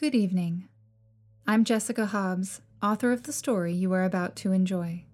Good 0.00 0.14
evening. 0.14 0.66
I'm 1.46 1.62
Jessica 1.62 2.06
Hobbs, 2.06 2.62
author 2.82 3.12
of 3.12 3.24
the 3.24 3.34
story 3.34 3.74
you 3.74 3.92
are 3.92 4.04
about 4.04 4.34
to 4.36 4.50
enjoy. 4.50 5.04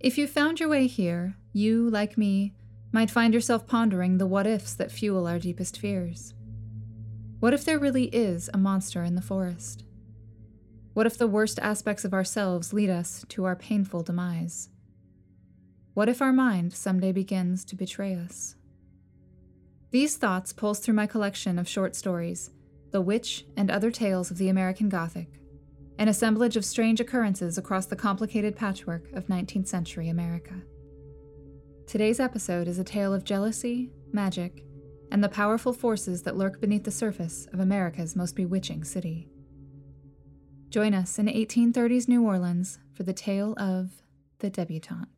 If 0.00 0.18
you 0.18 0.26
found 0.26 0.58
your 0.58 0.68
way 0.68 0.88
here, 0.88 1.36
you, 1.52 1.88
like 1.88 2.18
me, 2.18 2.54
might 2.90 3.08
find 3.08 3.32
yourself 3.32 3.68
pondering 3.68 4.18
the 4.18 4.26
what 4.26 4.48
ifs 4.48 4.74
that 4.74 4.90
fuel 4.90 5.28
our 5.28 5.38
deepest 5.38 5.78
fears. 5.78 6.34
What 7.38 7.54
if 7.54 7.64
there 7.64 7.78
really 7.78 8.06
is 8.06 8.50
a 8.52 8.58
monster 8.58 9.04
in 9.04 9.14
the 9.14 9.22
forest? 9.22 9.84
What 10.94 11.06
if 11.06 11.16
the 11.16 11.28
worst 11.28 11.60
aspects 11.60 12.04
of 12.04 12.12
ourselves 12.12 12.72
lead 12.72 12.90
us 12.90 13.24
to 13.28 13.44
our 13.44 13.54
painful 13.54 14.02
demise? 14.02 14.70
What 15.94 16.08
if 16.08 16.20
our 16.20 16.32
mind 16.32 16.72
someday 16.72 17.12
begins 17.12 17.64
to 17.66 17.76
betray 17.76 18.16
us? 18.16 18.56
These 19.92 20.16
thoughts 20.16 20.52
pulse 20.52 20.80
through 20.80 20.94
my 20.94 21.06
collection 21.06 21.60
of 21.60 21.68
short 21.68 21.94
stories, 21.94 22.50
The 22.90 23.00
Witch 23.02 23.44
and 23.54 23.70
Other 23.70 23.90
Tales 23.90 24.30
of 24.30 24.38
the 24.38 24.48
American 24.48 24.88
Gothic, 24.88 25.28
an 25.98 26.08
assemblage 26.08 26.56
of 26.56 26.64
strange 26.64 27.00
occurrences 27.00 27.58
across 27.58 27.84
the 27.84 27.96
complicated 27.96 28.56
patchwork 28.56 29.12
of 29.12 29.26
19th 29.26 29.66
century 29.66 30.08
America. 30.08 30.62
Today's 31.86 32.18
episode 32.18 32.66
is 32.66 32.78
a 32.78 32.84
tale 32.84 33.12
of 33.12 33.24
jealousy, 33.24 33.90
magic, 34.10 34.64
and 35.10 35.22
the 35.22 35.28
powerful 35.28 35.74
forces 35.74 36.22
that 36.22 36.36
lurk 36.36 36.60
beneath 36.60 36.84
the 36.84 36.90
surface 36.90 37.46
of 37.52 37.60
America's 37.60 38.16
most 38.16 38.34
bewitching 38.34 38.84
city. 38.84 39.28
Join 40.70 40.94
us 40.94 41.18
in 41.18 41.26
1830s 41.26 42.08
New 42.08 42.24
Orleans 42.24 42.78
for 42.94 43.02
the 43.02 43.12
tale 43.12 43.54
of 43.58 44.02
the 44.38 44.48
debutante. 44.48 45.17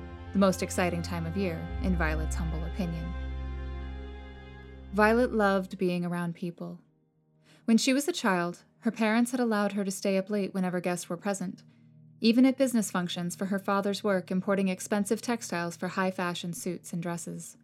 the 0.33 0.39
most 0.39 0.63
exciting 0.63 1.01
time 1.01 1.25
of 1.25 1.35
year, 1.35 1.59
in 1.83 1.95
Violet's 1.95 2.35
humble 2.35 2.63
opinion. 2.65 3.05
Violet 4.93 5.33
loved 5.33 5.77
being 5.77 6.05
around 6.05 6.35
people. 6.35 6.79
When 7.65 7.77
she 7.77 7.93
was 7.93 8.07
a 8.07 8.13
child, 8.13 8.59
her 8.79 8.91
parents 8.91 9.31
had 9.31 9.39
allowed 9.39 9.73
her 9.73 9.83
to 9.83 9.91
stay 9.91 10.17
up 10.17 10.29
late 10.29 10.53
whenever 10.53 10.79
guests 10.79 11.09
were 11.09 11.17
present, 11.17 11.63
even 12.19 12.45
at 12.45 12.57
business 12.57 12.91
functions 12.91 13.35
for 13.35 13.45
her 13.45 13.59
father's 13.59 14.03
work 14.03 14.31
importing 14.31 14.67
expensive 14.67 15.21
textiles 15.21 15.75
for 15.75 15.89
high 15.89 16.11
fashion 16.11 16.53
suits 16.53 16.93
and 16.93 17.01
dresses. 17.01 17.57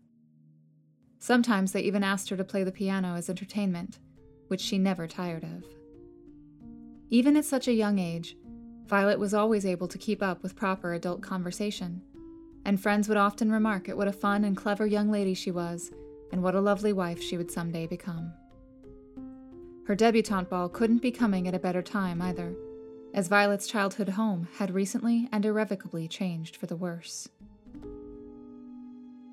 Sometimes 1.19 1.71
they 1.71 1.81
even 1.81 2.03
asked 2.03 2.29
her 2.29 2.37
to 2.37 2.43
play 2.43 2.63
the 2.63 2.71
piano 2.71 3.15
as 3.15 3.29
entertainment, 3.29 3.99
which 4.47 4.61
she 4.61 4.77
never 4.77 5.07
tired 5.07 5.43
of. 5.43 5.63
Even 7.09 7.37
at 7.37 7.45
such 7.45 7.67
a 7.67 7.73
young 7.73 7.97
age, 7.97 8.35
Violet 8.85 9.19
was 9.19 9.33
always 9.33 9.65
able 9.65 9.87
to 9.87 9.97
keep 9.97 10.21
up 10.21 10.43
with 10.43 10.55
proper 10.55 10.93
adult 10.93 11.21
conversation 11.21 12.01
and 12.67 12.81
friends 12.81 13.07
would 13.07 13.17
often 13.17 13.49
remark 13.49 13.87
at 13.87 13.95
what 13.95 14.09
a 14.09 14.11
fun 14.11 14.43
and 14.43 14.57
clever 14.57 14.85
young 14.85 15.09
lady 15.09 15.33
she 15.33 15.51
was, 15.51 15.89
and 16.33 16.43
what 16.43 16.53
a 16.53 16.59
lovely 16.59 16.91
wife 16.91 17.21
she 17.21 17.37
would 17.37 17.49
someday 17.49 17.87
become. 17.87 18.33
Her 19.87 19.95
debutante 19.95 20.49
ball 20.49 20.67
couldn't 20.67 21.01
be 21.01 21.09
coming 21.09 21.47
at 21.47 21.55
a 21.55 21.59
better 21.59 21.81
time 21.81 22.21
either, 22.21 22.53
as 23.13 23.29
Violet's 23.29 23.67
childhood 23.67 24.09
home 24.09 24.49
had 24.57 24.69
recently 24.75 25.29
and 25.31 25.45
irrevocably 25.45 26.09
changed 26.09 26.57
for 26.57 26.65
the 26.65 26.75
worse. 26.75 27.29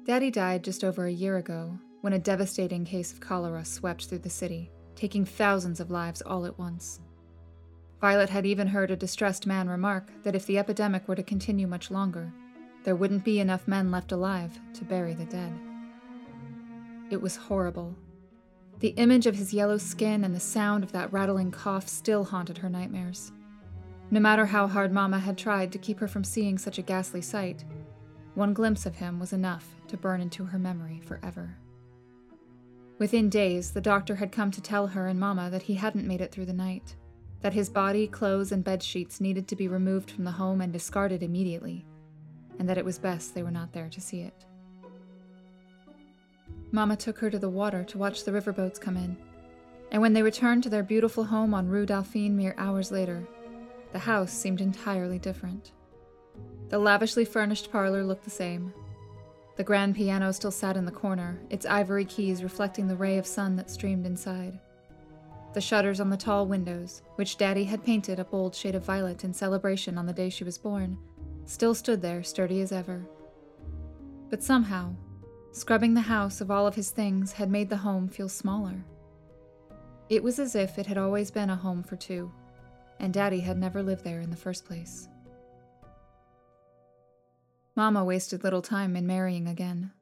Daddy 0.06 0.30
died 0.30 0.62
just 0.62 0.84
over 0.84 1.06
a 1.06 1.12
year 1.12 1.36
ago 1.36 1.76
when 2.02 2.12
a 2.12 2.18
devastating 2.20 2.84
case 2.84 3.12
of 3.12 3.18
cholera 3.18 3.64
swept 3.64 4.06
through 4.06 4.18
the 4.18 4.30
city, 4.30 4.70
taking 4.94 5.24
thousands 5.24 5.80
of 5.80 5.90
lives 5.90 6.22
all 6.22 6.46
at 6.46 6.56
once. 6.56 7.00
Violet 8.00 8.30
had 8.30 8.46
even 8.46 8.68
heard 8.68 8.92
a 8.92 8.96
distressed 8.96 9.44
man 9.44 9.68
remark 9.68 10.12
that 10.22 10.36
if 10.36 10.46
the 10.46 10.58
epidemic 10.58 11.08
were 11.08 11.16
to 11.16 11.22
continue 11.24 11.66
much 11.66 11.90
longer, 11.90 12.32
there 12.84 12.94
wouldn't 12.94 13.24
be 13.24 13.40
enough 13.40 13.66
men 13.66 13.90
left 13.90 14.12
alive 14.12 14.60
to 14.74 14.84
bury 14.84 15.14
the 15.14 15.24
dead. 15.24 15.52
It 17.10 17.20
was 17.20 17.36
horrible. 17.36 17.96
The 18.80 18.88
image 18.90 19.26
of 19.26 19.36
his 19.36 19.54
yellow 19.54 19.78
skin 19.78 20.24
and 20.24 20.34
the 20.34 20.40
sound 20.40 20.84
of 20.84 20.92
that 20.92 21.12
rattling 21.12 21.50
cough 21.50 21.88
still 21.88 22.24
haunted 22.24 22.58
her 22.58 22.68
nightmares. 22.68 23.32
No 24.10 24.20
matter 24.20 24.46
how 24.46 24.66
hard 24.66 24.92
Mama 24.92 25.18
had 25.18 25.38
tried 25.38 25.72
to 25.72 25.78
keep 25.78 25.98
her 26.00 26.08
from 26.08 26.24
seeing 26.24 26.58
such 26.58 26.78
a 26.78 26.82
ghastly 26.82 27.22
sight, 27.22 27.64
one 28.34 28.52
glimpse 28.52 28.84
of 28.84 28.96
him 28.96 29.18
was 29.18 29.32
enough 29.32 29.74
to 29.88 29.96
burn 29.96 30.20
into 30.20 30.44
her 30.44 30.58
memory 30.58 31.00
forever. 31.04 31.56
Within 32.98 33.28
days, 33.30 33.70
the 33.70 33.80
doctor 33.80 34.16
had 34.16 34.30
come 34.30 34.50
to 34.50 34.60
tell 34.60 34.88
her 34.88 35.08
and 35.08 35.18
Mama 35.18 35.48
that 35.50 35.62
he 35.62 35.74
hadn't 35.74 36.06
made 36.06 36.20
it 36.20 36.32
through 36.32 36.46
the 36.46 36.52
night, 36.52 36.96
that 37.40 37.54
his 37.54 37.70
body, 37.70 38.06
clothes, 38.06 38.52
and 38.52 38.62
bed 38.62 38.82
sheets 38.82 39.20
needed 39.20 39.48
to 39.48 39.56
be 39.56 39.68
removed 39.68 40.10
from 40.10 40.24
the 40.24 40.32
home 40.32 40.60
and 40.60 40.72
discarded 40.72 41.22
immediately, 41.22 41.84
and 42.58 42.68
that 42.68 42.78
it 42.78 42.84
was 42.84 42.98
best 42.98 43.34
they 43.34 43.42
were 43.42 43.50
not 43.50 43.72
there 43.72 43.88
to 43.88 44.00
see 44.00 44.20
it. 44.20 44.44
Mama 46.72 46.96
took 46.96 47.18
her 47.18 47.30
to 47.30 47.38
the 47.38 47.48
water 47.48 47.84
to 47.84 47.98
watch 47.98 48.24
the 48.24 48.32
riverboats 48.32 48.80
come 48.80 48.96
in, 48.96 49.16
and 49.90 50.02
when 50.02 50.12
they 50.12 50.22
returned 50.22 50.62
to 50.62 50.68
their 50.68 50.82
beautiful 50.82 51.24
home 51.24 51.54
on 51.54 51.68
Rue 51.68 51.86
Dauphine 51.86 52.36
mere 52.36 52.54
hours 52.58 52.90
later, 52.90 53.24
the 53.92 54.00
house 54.00 54.32
seemed 54.32 54.60
entirely 54.60 55.20
different. 55.20 55.70
The 56.70 56.78
lavishly 56.80 57.24
furnished 57.24 57.70
parlor 57.70 58.02
looked 58.02 58.24
the 58.24 58.30
same. 58.30 58.74
The 59.56 59.62
grand 59.62 59.94
piano 59.94 60.32
still 60.32 60.50
sat 60.50 60.76
in 60.76 60.84
the 60.84 60.90
corner, 60.90 61.38
its 61.48 61.64
ivory 61.64 62.04
keys 62.04 62.42
reflecting 62.42 62.88
the 62.88 62.96
ray 62.96 63.18
of 63.18 63.26
sun 63.26 63.54
that 63.54 63.70
streamed 63.70 64.04
inside. 64.04 64.58
The 65.52 65.60
shutters 65.60 66.00
on 66.00 66.10
the 66.10 66.16
tall 66.16 66.46
windows, 66.46 67.02
which 67.14 67.36
Daddy 67.36 67.62
had 67.62 67.84
painted 67.84 68.18
a 68.18 68.24
bold 68.24 68.56
shade 68.56 68.74
of 68.74 68.84
violet 68.84 69.22
in 69.22 69.32
celebration 69.32 69.96
on 69.96 70.06
the 70.06 70.12
day 70.12 70.28
she 70.28 70.42
was 70.42 70.58
born, 70.58 70.98
still 71.46 71.74
stood 71.74 72.02
there, 72.02 72.22
sturdy 72.22 72.60
as 72.60 72.72
ever. 72.72 73.06
But 74.30 74.42
somehow, 74.42 74.94
scrubbing 75.52 75.94
the 75.94 76.00
house 76.00 76.40
of 76.40 76.50
all 76.50 76.66
of 76.66 76.74
his 76.74 76.90
things 76.90 77.32
had 77.32 77.50
made 77.50 77.68
the 77.68 77.76
home 77.76 78.08
feel 78.08 78.28
smaller. 78.28 78.84
It 80.08 80.22
was 80.22 80.38
as 80.38 80.54
if 80.54 80.78
it 80.78 80.86
had 80.86 80.98
always 80.98 81.30
been 81.30 81.50
a 81.50 81.56
home 81.56 81.82
for 81.82 81.96
two, 81.96 82.32
and 82.98 83.12
Daddy 83.12 83.40
had 83.40 83.58
never 83.58 83.82
lived 83.82 84.04
there 84.04 84.20
in 84.20 84.30
the 84.30 84.36
first 84.36 84.64
place. 84.64 85.08
Mama 87.76 88.04
wasted 88.04 88.44
little 88.44 88.62
time 88.62 88.96
in 88.96 89.06
marrying 89.06 89.48
again. 89.48 89.92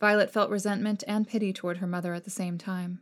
Violet 0.00 0.30
felt 0.30 0.50
resentment 0.50 1.02
and 1.06 1.26
pity 1.26 1.52
toward 1.52 1.78
her 1.78 1.86
mother 1.86 2.12
at 2.12 2.24
the 2.24 2.30
same 2.30 2.58
time. 2.58 3.00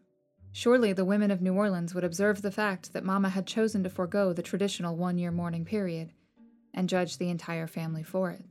Surely 0.53 0.93
the 0.93 1.05
women 1.05 1.33
of 1.33 1.43
New 1.43 1.55
Orleans 1.55 1.95
would 1.95 2.05
observe 2.05 2.41
the 2.41 2.53
fact 2.53 2.93
that 2.93 3.05
Mama 3.05 3.31
had 3.31 3.47
chosen 3.47 3.83
to 3.83 3.91
forego 3.91 4.33
the 4.33 4.43
traditional 4.43 4.97
one 4.97 5.19
year 5.19 5.33
mourning 5.33 5.65
period 5.65 6.13
and 6.75 6.89
judge 6.89 7.17
the 7.17 7.31
entire 7.31 7.67
family 7.67 8.03
for 8.03 8.31
it. 8.31 8.45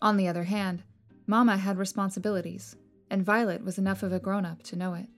On 0.00 0.16
the 0.16 0.28
other 0.28 0.44
hand, 0.44 0.82
Mama 1.26 1.58
had 1.58 1.76
responsibilities, 1.76 2.76
and 3.10 3.24
Violet 3.24 3.62
was 3.62 3.78
enough 3.78 4.02
of 4.02 4.12
a 4.12 4.18
grown 4.18 4.46
up 4.46 4.62
to 4.62 4.76
know 4.76 4.94
it. 4.94 5.08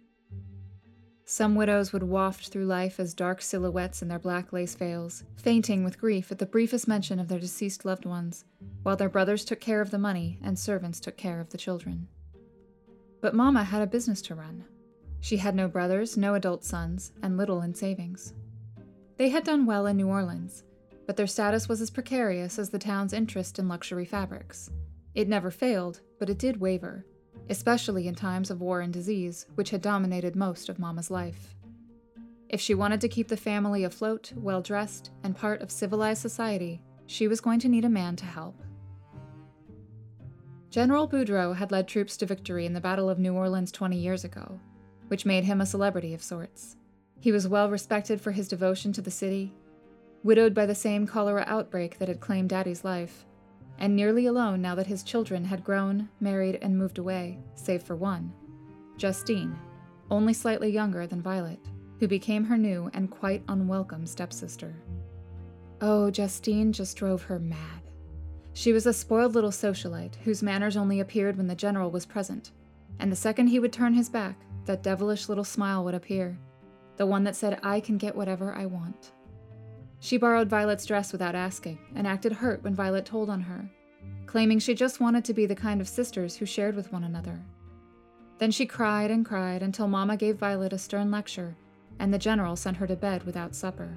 Some 1.25 1.55
widows 1.55 1.93
would 1.93 2.03
waft 2.03 2.49
through 2.49 2.67
life 2.67 2.99
as 2.99 3.15
dark 3.15 3.41
silhouettes 3.41 4.03
in 4.03 4.09
their 4.09 4.19
black 4.19 4.53
lace 4.53 4.75
veils, 4.75 5.25
fainting 5.37 5.85
with 5.85 6.01
grief 6.01 6.33
at 6.33 6.39
the 6.39 6.47
briefest 6.47 6.89
mention 6.89 7.21
of 7.21 7.29
their 7.29 7.39
deceased 7.39 7.85
loved 7.85 8.05
ones, 8.05 8.45
while 8.83 8.97
their 8.97 9.09
brothers 9.09 9.45
took 9.45 9.61
care 9.61 9.81
of 9.81 9.91
the 9.91 9.99
money 9.99 10.39
and 10.43 10.59
servants 10.59 10.99
took 10.99 11.17
care 11.17 11.41
of 11.41 11.51
the 11.51 11.59
children. 11.59 12.09
But 13.21 13.35
Mama 13.35 13.63
had 13.63 13.83
a 13.83 13.87
business 13.87 14.21
to 14.23 14.35
run. 14.35 14.65
She 15.21 15.37
had 15.37 15.55
no 15.55 15.69
brothers, 15.69 16.17
no 16.17 16.35
adult 16.35 16.65
sons, 16.65 17.13
and 17.23 17.37
little 17.37 17.63
in 17.63 17.73
savings. 17.75 18.35
They 19.17 19.29
had 19.29 19.45
done 19.45 19.65
well 19.65 19.87
in 19.87 19.97
New 19.97 20.09
Orleans, 20.09 20.65
but 21.07 21.17
their 21.17 21.27
status 21.27 21.69
was 21.69 21.81
as 21.81 21.91
precarious 21.91 22.59
as 22.59 22.71
the 22.71 22.79
town's 22.79 23.13
interest 23.13 23.59
in 23.59 23.69
luxury 23.69 24.05
fabrics. 24.05 24.71
It 25.15 25.29
never 25.29 25.51
failed, 25.51 26.01
but 26.19 26.31
it 26.31 26.39
did 26.39 26.61
waver, 26.61 27.05
especially 27.51 28.09
in 28.09 28.15
times 28.15 28.51
of 28.51 28.61
war 28.61 28.81
and 28.81 28.93
disease, 28.93 29.47
which 29.55 29.71
had 29.71 29.83
dominated 29.83 30.37
most 30.37 30.69
of 30.69 30.79
Mama's 30.79 31.11
life. 31.11 31.55
If 32.49 32.61
she 32.61 32.75
wanted 32.75 33.01
to 33.01 33.09
keep 33.09 33.29
the 33.29 33.37
family 33.37 33.85
afloat, 33.85 34.33
well 34.37 34.63
dressed, 34.63 35.11
and 35.23 35.37
part 35.37 35.63
of 35.63 35.71
civilized 35.71 36.21
society, 36.21 36.83
she 37.07 37.29
was 37.29 37.41
going 37.41 37.61
to 37.61 37.69
need 37.69 37.85
a 37.85 37.91
man 37.91 38.17
to 38.17 38.25
help. 38.25 38.63
General 40.71 41.07
Boudreaux 41.07 41.55
had 41.55 41.71
led 41.71 41.87
troops 41.87 42.17
to 42.17 42.27
victory 42.27 42.65
in 42.65 42.73
the 42.73 42.81
Battle 42.81 43.11
of 43.11 43.19
New 43.19 43.35
Orleans 43.35 43.73
20 43.73 43.97
years 43.97 44.25
ago, 44.25 44.59
which 45.09 45.27
made 45.27 45.45
him 45.45 45.61
a 45.61 45.67
celebrity 45.67 46.15
of 46.15 46.23
sorts. 46.23 46.77
He 47.21 47.33
was 47.33 47.47
well 47.47 47.71
respected 47.71 48.21
for 48.21 48.33
his 48.33 48.49
devotion 48.49 48.93
to 48.95 49.03
the 49.03 49.11
city, 49.11 49.55
widowed 50.23 50.55
by 50.55 50.67
the 50.67 50.75
same 50.75 51.07
cholera 51.07 51.45
outbreak 51.47 51.99
that 51.99 52.09
had 52.09 52.21
claimed 52.21 52.49
Daddy's 52.49 52.85
life, 52.85 53.25
and 53.79 53.97
nearly 53.97 54.27
alone 54.27 54.63
now 54.63 54.75
that 54.75 54.87
his 54.87 55.03
children 55.03 55.45
had 55.45 55.65
grown, 55.65 56.09
married, 56.21 56.59
and 56.63 56.79
moved 56.79 56.99
away, 56.99 57.39
save 57.55 57.83
for 57.83 57.97
one 57.97 58.33
Justine, 58.97 59.59
only 60.11 60.33
slightly 60.33 60.71
younger 60.71 61.07
than 61.07 61.23
Violet, 61.23 61.59
who 61.99 62.07
became 62.07 62.45
her 62.45 62.59
new 62.59 62.91
and 62.95 63.11
quite 63.11 63.43
unwelcome 63.49 64.07
stepsister. 64.07 64.75
Oh, 65.81 66.11
Justine 66.11 66.73
just 66.73 66.97
drove 66.97 67.23
her 67.23 67.39
mad. 67.39 67.83
She 68.53 68.73
was 68.73 68.87
a 68.87 68.93
spoiled 68.93 69.35
little 69.35 69.51
socialite 69.51 70.17
whose 70.17 70.43
manners 70.43 70.77
only 70.77 71.01
appeared 71.01 71.37
when 71.37 71.47
the 71.47 71.55
general 71.55 71.91
was 71.91 72.07
present, 72.07 72.53
and 72.99 73.11
the 73.11 73.17
second 73.17 73.49
he 73.49 73.59
would 73.59 73.73
turn 73.73 73.95
his 73.95 74.09
back, 74.09 74.39
that 74.67 74.83
devilish 74.83 75.29
little 75.29 75.45
smile 75.45 75.85
would 75.85 75.95
appear, 75.95 76.39
the 76.97 77.07
one 77.07 77.25
that 77.25 77.35
said, 77.35 77.59
I 77.63 77.81
can 77.81 77.99
get 77.99 78.15
whatever 78.15 78.55
I 78.55 78.67
want. 78.67 79.13
She 80.03 80.17
borrowed 80.17 80.49
Violet's 80.49 80.85
dress 80.85 81.13
without 81.13 81.37
asking, 81.37 81.79
and 81.95 82.09
acted 82.09 82.33
hurt 82.33 82.65
when 82.65 82.75
Violet 82.75 83.05
told 83.05 83.31
on 83.31 83.41
her, 83.43 83.71
claiming 84.27 84.59
she 84.59 84.75
just 84.75 84.99
wanted 84.99 85.25
to 85.25 85.33
be 85.33 85.47
the 85.47 85.55
kind 85.55 85.81
of 85.81 85.89
sisters 85.89 86.35
who 86.35 86.45
shared 86.45 86.75
with 86.75 86.93
one 86.93 87.05
another. 87.05 87.41
Then 88.39 88.51
she 88.51 88.67
cried 88.67 89.13
and 89.13 89.25
cried 89.25 89.63
until 89.63 89.87
Mama 89.87 90.17
gave 90.17 90.39
Violet 90.39 90.73
a 90.73 90.79
stern 90.79 91.13
lecture, 91.13 91.55
and 92.01 92.13
the 92.13 92.19
general 92.19 92.57
sent 92.57 92.79
her 92.79 92.87
to 92.89 92.97
bed 92.97 93.23
without 93.23 93.55
supper. 93.55 93.97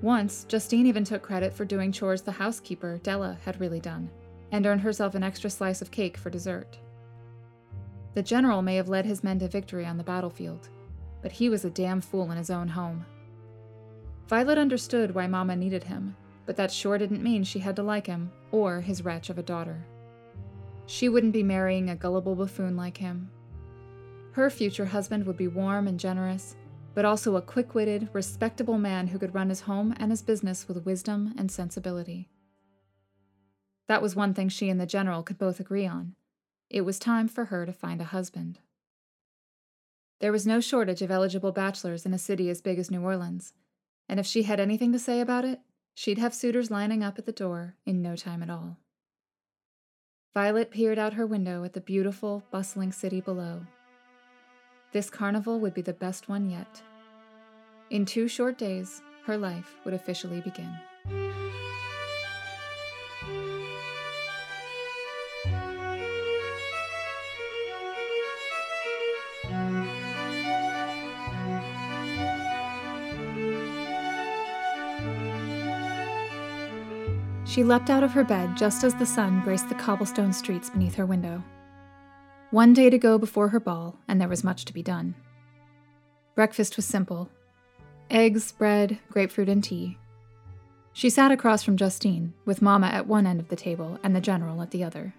Once, 0.00 0.44
Justine 0.44 0.86
even 0.86 1.02
took 1.02 1.22
credit 1.22 1.52
for 1.52 1.64
doing 1.64 1.90
chores 1.90 2.22
the 2.22 2.30
housekeeper, 2.30 3.00
Della, 3.02 3.36
had 3.44 3.58
really 3.58 3.80
done, 3.80 4.08
and 4.52 4.64
earned 4.64 4.82
herself 4.82 5.16
an 5.16 5.24
extra 5.24 5.50
slice 5.50 5.82
of 5.82 5.90
cake 5.90 6.16
for 6.16 6.30
dessert. 6.30 6.78
The 8.14 8.22
general 8.22 8.62
may 8.62 8.76
have 8.76 8.88
led 8.88 9.06
his 9.06 9.24
men 9.24 9.40
to 9.40 9.48
victory 9.48 9.84
on 9.84 9.96
the 9.96 10.04
battlefield, 10.04 10.68
but 11.20 11.32
he 11.32 11.48
was 11.48 11.64
a 11.64 11.70
damn 11.70 12.00
fool 12.00 12.30
in 12.30 12.38
his 12.38 12.48
own 12.48 12.68
home. 12.68 13.04
Violet 14.28 14.58
understood 14.58 15.14
why 15.14 15.26
Mama 15.26 15.56
needed 15.56 15.84
him, 15.84 16.14
but 16.44 16.54
that 16.56 16.70
sure 16.70 16.98
didn't 16.98 17.22
mean 17.22 17.42
she 17.42 17.60
had 17.60 17.74
to 17.76 17.82
like 17.82 18.06
him, 18.06 18.30
or 18.52 18.82
his 18.82 19.02
wretch 19.02 19.30
of 19.30 19.38
a 19.38 19.42
daughter. 19.42 19.86
She 20.84 21.08
wouldn't 21.08 21.32
be 21.32 21.42
marrying 21.42 21.88
a 21.88 21.96
gullible 21.96 22.34
buffoon 22.34 22.76
like 22.76 22.98
him. 22.98 23.30
Her 24.32 24.50
future 24.50 24.84
husband 24.84 25.24
would 25.26 25.38
be 25.38 25.48
warm 25.48 25.88
and 25.88 25.98
generous, 25.98 26.56
but 26.94 27.06
also 27.06 27.36
a 27.36 27.42
quick 27.42 27.74
witted, 27.74 28.10
respectable 28.12 28.76
man 28.76 29.06
who 29.06 29.18
could 29.18 29.34
run 29.34 29.48
his 29.48 29.62
home 29.62 29.94
and 29.98 30.10
his 30.10 30.20
business 30.20 30.68
with 30.68 30.84
wisdom 30.84 31.32
and 31.38 31.50
sensibility. 31.50 32.28
That 33.86 34.02
was 34.02 34.14
one 34.14 34.34
thing 34.34 34.50
she 34.50 34.68
and 34.68 34.78
the 34.78 34.84
general 34.84 35.22
could 35.22 35.38
both 35.38 35.58
agree 35.58 35.86
on. 35.86 36.14
It 36.68 36.82
was 36.82 36.98
time 36.98 37.28
for 37.28 37.46
her 37.46 37.64
to 37.64 37.72
find 37.72 38.02
a 38.02 38.04
husband. 38.04 38.58
There 40.20 40.32
was 40.32 40.46
no 40.46 40.60
shortage 40.60 41.00
of 41.00 41.10
eligible 41.10 41.52
bachelors 41.52 42.04
in 42.04 42.12
a 42.12 42.18
city 42.18 42.50
as 42.50 42.60
big 42.60 42.78
as 42.78 42.90
New 42.90 43.02
Orleans, 43.02 43.54
and 44.08 44.18
if 44.18 44.26
she 44.26 44.44
had 44.44 44.60
anything 44.60 44.92
to 44.92 44.98
say 44.98 45.20
about 45.20 45.44
it, 45.44 45.60
she'd 45.94 46.18
have 46.18 46.34
suitors 46.34 46.70
lining 46.70 47.02
up 47.02 47.18
at 47.18 47.26
the 47.26 47.32
door 47.32 47.76
in 47.84 48.00
no 48.00 48.16
time 48.16 48.42
at 48.42 48.50
all. 48.50 48.78
Violet 50.34 50.70
peered 50.70 50.98
out 50.98 51.14
her 51.14 51.26
window 51.26 51.64
at 51.64 51.72
the 51.72 51.80
beautiful, 51.80 52.44
bustling 52.50 52.92
city 52.92 53.20
below. 53.20 53.62
This 54.92 55.10
carnival 55.10 55.60
would 55.60 55.74
be 55.74 55.82
the 55.82 55.92
best 55.92 56.28
one 56.28 56.48
yet. 56.48 56.82
In 57.90 58.06
two 58.06 58.28
short 58.28 58.56
days, 58.56 59.02
her 59.26 59.36
life 59.36 59.76
would 59.84 59.94
officially 59.94 60.40
begin. 60.40 60.70
She 77.58 77.64
leapt 77.64 77.90
out 77.90 78.04
of 78.04 78.12
her 78.12 78.22
bed 78.22 78.56
just 78.56 78.84
as 78.84 78.94
the 78.94 79.04
sun 79.04 79.40
graced 79.40 79.68
the 79.68 79.74
cobblestone 79.74 80.32
streets 80.32 80.70
beneath 80.70 80.94
her 80.94 81.04
window. 81.04 81.42
One 82.52 82.72
day 82.72 82.88
to 82.88 82.98
go 82.98 83.18
before 83.18 83.48
her 83.48 83.58
ball, 83.58 83.98
and 84.06 84.20
there 84.20 84.28
was 84.28 84.44
much 84.44 84.64
to 84.66 84.72
be 84.72 84.80
done. 84.80 85.16
Breakfast 86.36 86.76
was 86.76 86.84
simple 86.84 87.28
eggs, 88.12 88.52
bread, 88.52 89.00
grapefruit, 89.10 89.48
and 89.48 89.64
tea. 89.64 89.98
She 90.92 91.10
sat 91.10 91.32
across 91.32 91.64
from 91.64 91.76
Justine, 91.76 92.32
with 92.44 92.62
Mamma 92.62 92.86
at 92.86 93.08
one 93.08 93.26
end 93.26 93.40
of 93.40 93.48
the 93.48 93.56
table 93.56 93.98
and 94.04 94.14
the 94.14 94.20
General 94.20 94.62
at 94.62 94.70
the 94.70 94.84
other. 94.84 95.12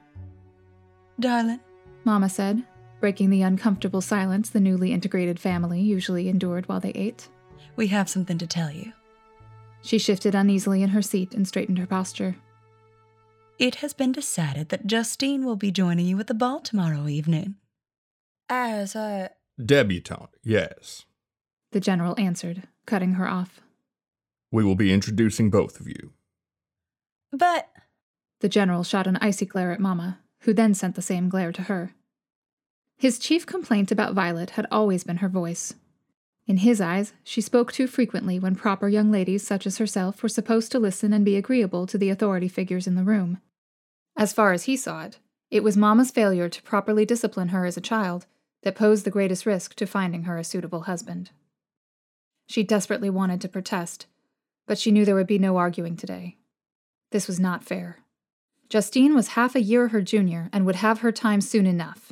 Darling, 1.19 1.59
Mamma 2.05 2.29
said, 2.29 2.63
breaking 3.01 3.31
the 3.31 3.41
uncomfortable 3.41 3.99
silence 3.99 4.49
the 4.49 4.61
newly 4.61 4.93
integrated 4.93 5.41
family 5.41 5.81
usually 5.81 6.29
endured 6.29 6.69
while 6.69 6.79
they 6.79 6.91
ate. 6.91 7.27
we 7.75 7.87
have 7.87 8.07
something 8.07 8.37
to 8.37 8.47
tell 8.47 8.71
you. 8.71 8.93
She 9.81 9.97
shifted 9.97 10.35
uneasily 10.35 10.83
in 10.83 10.89
her 10.89 11.01
seat 11.01 11.33
and 11.33 11.47
straightened 11.47 11.79
her 11.79 11.87
posture. 11.87 12.35
It 13.57 13.75
has 13.75 13.93
been 13.93 14.11
decided 14.11 14.69
that 14.69 14.87
Justine 14.87 15.45
will 15.45 15.55
be 15.55 15.71
joining 15.71 16.05
you 16.05 16.19
at 16.19 16.27
the 16.27 16.33
ball 16.33 16.59
tomorrow 16.59 17.07
evening. 17.07 17.55
As 18.47 18.95
a. 18.95 19.31
Debutante, 19.63 20.29
yes. 20.43 21.05
The 21.71 21.79
General 21.79 22.15
answered, 22.17 22.63
cutting 22.85 23.13
her 23.13 23.27
off. 23.27 23.59
We 24.51 24.63
will 24.63 24.75
be 24.75 24.93
introducing 24.93 25.49
both 25.49 25.79
of 25.79 25.87
you. 25.87 26.13
But. 27.31 27.69
The 28.39 28.49
General 28.49 28.83
shot 28.83 29.07
an 29.07 29.17
icy 29.17 29.45
glare 29.45 29.71
at 29.71 29.81
Mamma, 29.81 30.19
who 30.41 30.53
then 30.53 30.73
sent 30.73 30.95
the 30.95 31.01
same 31.01 31.27
glare 31.27 31.51
to 31.51 31.63
her. 31.63 31.93
His 32.97 33.19
chief 33.19 33.45
complaint 33.45 33.91
about 33.91 34.13
Violet 34.13 34.51
had 34.51 34.65
always 34.71 35.03
been 35.03 35.17
her 35.17 35.29
voice. 35.29 35.73
In 36.49 36.57
his 36.57 36.81
eyes, 36.81 37.13
she 37.23 37.41
spoke 37.41 37.71
too 37.71 37.85
frequently 37.85 38.39
when 38.39 38.55
proper 38.55 38.89
young 38.89 39.11
ladies 39.11 39.45
such 39.45 39.67
as 39.67 39.77
herself 39.77 40.23
were 40.23 40.29
supposed 40.29 40.71
to 40.71 40.79
listen 40.79 41.13
and 41.13 41.23
be 41.23 41.35
agreeable 41.35 41.85
to 41.85 41.95
the 41.95 42.09
authority 42.09 42.47
figures 42.47 42.87
in 42.87 42.95
the 42.95 43.03
room. 43.03 43.39
As 44.17 44.33
far 44.33 44.51
as 44.51 44.63
he 44.63 44.75
saw 44.75 45.03
it, 45.03 45.19
it 45.51 45.63
was 45.63 45.77
Mamma's 45.77 46.09
failure 46.09 46.49
to 46.49 46.63
properly 46.63 47.05
discipline 47.05 47.49
her 47.49 47.67
as 47.67 47.77
a 47.77 47.81
child 47.81 48.25
that 48.63 48.73
posed 48.73 49.05
the 49.05 49.11
greatest 49.11 49.45
risk 49.45 49.75
to 49.75 49.85
finding 49.85 50.23
her 50.23 50.39
a 50.39 50.43
suitable 50.43 50.81
husband. 50.81 51.29
She 52.47 52.63
desperately 52.63 53.11
wanted 53.11 53.41
to 53.41 53.47
protest, 53.47 54.07
but 54.65 54.79
she 54.79 54.89
knew 54.89 55.05
there 55.05 55.13
would 55.13 55.27
be 55.27 55.37
no 55.37 55.57
arguing 55.57 55.95
today. 55.95 56.37
This 57.11 57.27
was 57.27 57.39
not 57.39 57.63
fair. 57.63 57.99
Justine 58.69 59.13
was 59.13 59.29
half 59.29 59.53
a 59.53 59.61
year 59.61 59.89
her 59.89 60.01
junior 60.01 60.49
and 60.51 60.65
would 60.65 60.77
have 60.77 61.01
her 61.01 61.11
time 61.11 61.41
soon 61.41 61.67
enough. 61.67 62.11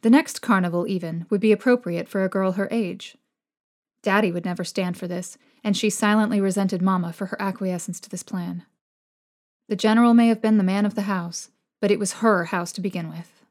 The 0.00 0.10
next 0.10 0.42
carnival, 0.42 0.88
even, 0.88 1.26
would 1.30 1.40
be 1.40 1.52
appropriate 1.52 2.08
for 2.08 2.24
a 2.24 2.28
girl 2.28 2.52
her 2.52 2.66
age. 2.72 3.16
Daddy 4.02 4.32
would 4.32 4.44
never 4.44 4.64
stand 4.64 4.96
for 4.96 5.06
this, 5.06 5.38
and 5.62 5.76
she 5.76 5.88
silently 5.88 6.40
resented 6.40 6.82
Mamma 6.82 7.12
for 7.12 7.26
her 7.26 7.40
acquiescence 7.40 8.00
to 8.00 8.10
this 8.10 8.22
plan. 8.22 8.64
The 9.68 9.76
general 9.76 10.12
may 10.12 10.28
have 10.28 10.42
been 10.42 10.58
the 10.58 10.64
man 10.64 10.84
of 10.84 10.94
the 10.94 11.02
house, 11.02 11.50
but 11.80 11.90
it 11.90 11.98
was 11.98 12.14
her 12.14 12.46
house 12.46 12.72
to 12.72 12.80
begin 12.80 13.08
with. 13.08 13.42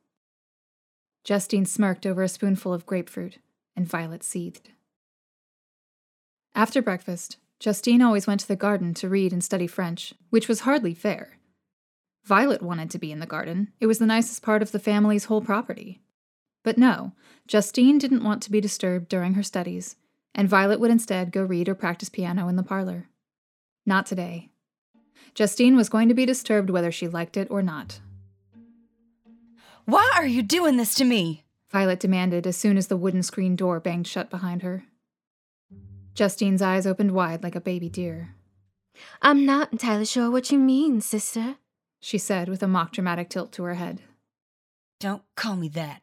Justine 1.24 1.65
smirked 1.65 2.05
over 2.05 2.24
a 2.24 2.27
spoonful 2.27 2.74
of 2.74 2.86
grapefruit, 2.86 3.38
and 3.75 3.88
Violet 3.88 4.24
seethed. 4.24 4.72
After 6.53 6.81
breakfast, 6.81 7.38
Justine 7.60 8.01
always 8.01 8.27
went 8.27 8.41
to 8.41 8.48
the 8.48 8.55
garden 8.55 8.93
to 8.96 9.08
read 9.08 9.31
and 9.31 9.43
study 9.43 9.67
French, 9.67 10.13
which 10.31 10.48
was 10.48 10.62
hardly 10.62 10.93
fair. 10.93 11.38
Violet 12.25 12.62
wanted 12.62 12.89
to 12.91 13.00
be 13.00 13.12
in 13.12 13.20
the 13.20 13.25
garden, 13.25 13.72
it 13.79 13.88
was 13.88 14.00
the 14.00 14.05
nicest 14.05 14.41
part 14.41 14.62
of 14.62 14.72
the 14.72 14.79
family's 14.79 15.25
whole 15.25 15.41
property. 15.41 16.01
But 16.63 16.77
no, 16.77 17.13
Justine 17.48 17.98
didn't 17.98 18.24
want 18.24 18.43
to 18.43 18.51
be 18.51 18.62
disturbed 18.62 19.10
during 19.10 19.36
her 19.36 19.43
studies, 19.43 19.96
and 20.33 20.50
Violet 20.50 20.79
would 20.79 20.91
instead 20.91 21.31
go 21.31 21.43
read 21.43 21.67
or 21.67 21.75
practice 21.75 22.09
piano 22.09 22.47
in 22.47 22.55
the 22.55 22.63
parlor. 22.63 23.07
Not 23.85 24.05
today. 24.05 24.50
Justine 25.33 25.75
was 25.75 25.89
going 25.89 26.07
to 26.09 26.13
be 26.13 26.25
disturbed 26.25 26.69
whether 26.69 26.91
she 26.91 27.07
liked 27.07 27.38
it 27.38 27.50
or 27.50 27.61
not. 27.61 28.00
Why 29.85 30.11
are 30.15 30.25
you 30.25 30.41
doing 30.41 30.77
this 30.77 30.93
to 30.95 31.05
me? 31.05 31.43
Violet 31.69 32.00
demanded 32.00 32.45
as 32.45 32.57
soon 32.57 32.77
as 32.77 32.88
the 32.88 32.97
wooden 32.97 33.23
screen 33.23 33.55
door 33.55 33.79
banged 33.79 34.07
shut 34.07 34.29
behind 34.29 34.61
her. 34.61 34.85
Justine's 36.13 36.61
eyes 36.61 36.85
opened 36.85 37.11
wide 37.11 37.43
like 37.43 37.55
a 37.55 37.61
baby 37.61 37.89
deer. 37.89 38.35
I'm 39.21 39.45
not 39.45 39.71
entirely 39.71 40.05
sure 40.05 40.29
what 40.29 40.51
you 40.51 40.59
mean, 40.59 41.01
sister. 41.01 41.55
She 42.01 42.17
said 42.17 42.50
with 42.50 42.61
a 42.61 42.67
mock 42.67 42.91
dramatic 42.91 43.29
tilt 43.29 43.51
to 43.53 43.63
her 43.63 43.75
head. 43.75 44.01
Don't 45.00 45.23
call 45.35 45.55
me 45.55 45.69
that. 45.69 46.01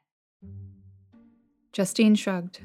Justine 1.73 2.15
shrugged. 2.15 2.61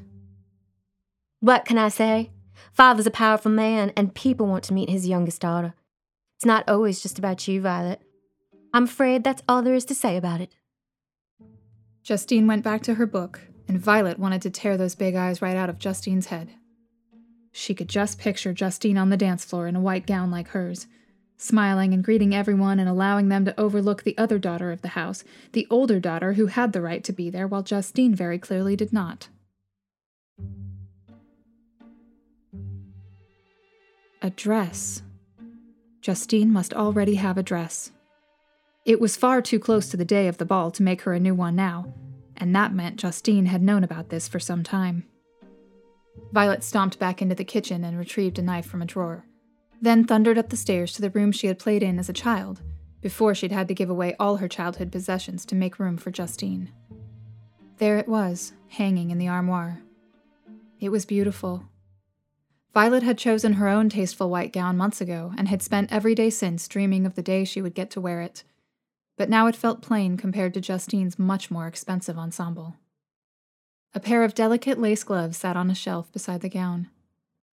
What 1.44 1.66
can 1.66 1.76
I 1.76 1.90
say? 1.90 2.30
Father's 2.72 3.06
a 3.06 3.10
powerful 3.10 3.50
man, 3.50 3.92
and 3.98 4.14
people 4.14 4.46
want 4.46 4.64
to 4.64 4.72
meet 4.72 4.88
his 4.88 5.06
youngest 5.06 5.42
daughter. 5.42 5.74
It's 6.38 6.46
not 6.46 6.66
always 6.66 7.02
just 7.02 7.18
about 7.18 7.46
you, 7.46 7.60
Violet. 7.60 8.00
I'm 8.72 8.84
afraid 8.84 9.22
that's 9.22 9.42
all 9.46 9.60
there 9.60 9.74
is 9.74 9.84
to 9.84 9.94
say 9.94 10.16
about 10.16 10.40
it. 10.40 10.54
Justine 12.02 12.46
went 12.46 12.64
back 12.64 12.80
to 12.84 12.94
her 12.94 13.04
book, 13.04 13.42
and 13.68 13.78
Violet 13.78 14.18
wanted 14.18 14.40
to 14.40 14.50
tear 14.50 14.78
those 14.78 14.94
big 14.94 15.16
eyes 15.16 15.42
right 15.42 15.54
out 15.54 15.68
of 15.68 15.78
Justine's 15.78 16.28
head. 16.28 16.52
She 17.52 17.74
could 17.74 17.90
just 17.90 18.18
picture 18.18 18.54
Justine 18.54 18.96
on 18.96 19.10
the 19.10 19.18
dance 19.18 19.44
floor 19.44 19.66
in 19.66 19.76
a 19.76 19.82
white 19.82 20.06
gown 20.06 20.30
like 20.30 20.48
hers, 20.48 20.86
smiling 21.36 21.92
and 21.92 22.02
greeting 22.02 22.34
everyone 22.34 22.80
and 22.80 22.88
allowing 22.88 23.28
them 23.28 23.44
to 23.44 23.60
overlook 23.60 24.02
the 24.02 24.16
other 24.16 24.38
daughter 24.38 24.72
of 24.72 24.80
the 24.80 24.96
house, 24.96 25.24
the 25.52 25.66
older 25.68 26.00
daughter 26.00 26.32
who 26.32 26.46
had 26.46 26.72
the 26.72 26.80
right 26.80 27.04
to 27.04 27.12
be 27.12 27.28
there 27.28 27.46
while 27.46 27.62
Justine 27.62 28.14
very 28.14 28.38
clearly 28.38 28.76
did 28.76 28.94
not. 28.94 29.28
A 34.24 34.30
dress. 34.30 35.02
Justine 36.00 36.50
must 36.50 36.72
already 36.72 37.16
have 37.16 37.36
a 37.36 37.42
dress. 37.42 37.92
It 38.86 38.98
was 38.98 39.18
far 39.18 39.42
too 39.42 39.58
close 39.58 39.90
to 39.90 39.98
the 39.98 40.04
day 40.06 40.28
of 40.28 40.38
the 40.38 40.46
ball 40.46 40.70
to 40.70 40.82
make 40.82 41.02
her 41.02 41.12
a 41.12 41.20
new 41.20 41.34
one 41.34 41.54
now, 41.54 41.92
and 42.34 42.56
that 42.56 42.72
meant 42.72 42.96
Justine 42.96 43.44
had 43.44 43.60
known 43.60 43.84
about 43.84 44.08
this 44.08 44.26
for 44.26 44.40
some 44.40 44.62
time. 44.62 45.04
Violet 46.32 46.64
stomped 46.64 46.98
back 46.98 47.20
into 47.20 47.34
the 47.34 47.44
kitchen 47.44 47.84
and 47.84 47.98
retrieved 47.98 48.38
a 48.38 48.42
knife 48.42 48.64
from 48.64 48.80
a 48.80 48.86
drawer, 48.86 49.26
then 49.82 50.06
thundered 50.06 50.38
up 50.38 50.48
the 50.48 50.56
stairs 50.56 50.94
to 50.94 51.02
the 51.02 51.10
room 51.10 51.30
she 51.30 51.48
had 51.48 51.58
played 51.58 51.82
in 51.82 51.98
as 51.98 52.08
a 52.08 52.14
child, 52.14 52.62
before 53.02 53.34
she'd 53.34 53.52
had 53.52 53.68
to 53.68 53.74
give 53.74 53.90
away 53.90 54.16
all 54.18 54.38
her 54.38 54.48
childhood 54.48 54.90
possessions 54.90 55.44
to 55.44 55.54
make 55.54 55.78
room 55.78 55.98
for 55.98 56.10
Justine. 56.10 56.72
There 57.76 57.98
it 57.98 58.08
was, 58.08 58.54
hanging 58.68 59.10
in 59.10 59.18
the 59.18 59.28
armoire. 59.28 59.82
It 60.80 60.88
was 60.88 61.04
beautiful. 61.04 61.66
Violet 62.74 63.04
had 63.04 63.16
chosen 63.16 63.54
her 63.54 63.68
own 63.68 63.88
tasteful 63.88 64.28
white 64.28 64.52
gown 64.52 64.76
months 64.76 65.00
ago 65.00 65.32
and 65.38 65.46
had 65.46 65.62
spent 65.62 65.92
every 65.92 66.12
day 66.12 66.28
since 66.28 66.66
dreaming 66.66 67.06
of 67.06 67.14
the 67.14 67.22
day 67.22 67.44
she 67.44 67.62
would 67.62 67.72
get 67.72 67.88
to 67.92 68.00
wear 68.00 68.20
it. 68.20 68.42
But 69.16 69.30
now 69.30 69.46
it 69.46 69.54
felt 69.54 69.80
plain 69.80 70.16
compared 70.16 70.52
to 70.54 70.60
Justine's 70.60 71.16
much 71.16 71.52
more 71.52 71.68
expensive 71.68 72.18
ensemble. 72.18 72.74
A 73.94 74.00
pair 74.00 74.24
of 74.24 74.34
delicate 74.34 74.80
lace 74.80 75.04
gloves 75.04 75.36
sat 75.36 75.56
on 75.56 75.70
a 75.70 75.74
shelf 75.74 76.12
beside 76.12 76.40
the 76.40 76.48
gown. 76.48 76.88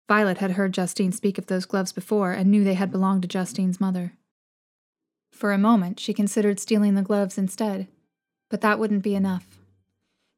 Violet 0.07 0.39
had 0.39 0.51
heard 0.51 0.73
Justine 0.73 1.11
speak 1.11 1.37
of 1.37 1.45
those 1.45 1.65
gloves 1.65 1.91
before 1.91 2.31
and 2.31 2.49
knew 2.49 2.63
they 2.63 2.73
had 2.73 2.91
belonged 2.91 3.21
to 3.21 3.27
Justine's 3.27 3.79
mother. 3.79 4.13
For 5.29 5.53
a 5.53 5.57
moment, 5.59 5.99
she 5.99 6.15
considered 6.15 6.59
stealing 6.59 6.95
the 6.95 7.03
gloves 7.03 7.37
instead, 7.37 7.87
but 8.49 8.61
that 8.61 8.79
wouldn't 8.79 9.03
be 9.03 9.13
enough. 9.13 9.59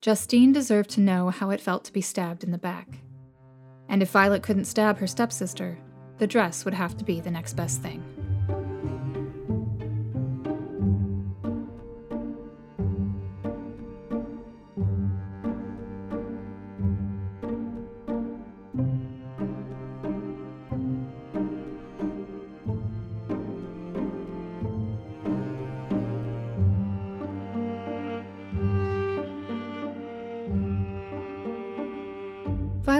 Justine 0.01 0.51
deserved 0.51 0.89
to 0.91 0.99
know 0.99 1.29
how 1.29 1.51
it 1.51 1.61
felt 1.61 1.85
to 1.85 1.93
be 1.93 2.01
stabbed 2.01 2.43
in 2.43 2.51
the 2.51 2.57
back. 2.57 2.99
And 3.89 4.01
if 4.01 4.11
Violet 4.11 4.43
couldn't 4.43 4.65
stab 4.65 4.97
her 4.97 5.07
stepsister, 5.07 5.77
the 6.17 6.27
dress 6.27 6.65
would 6.65 6.73
have 6.73 6.97
to 6.97 7.03
be 7.03 7.19
the 7.19 7.31
next 7.31 7.53
best 7.53 7.81
thing. 7.81 8.03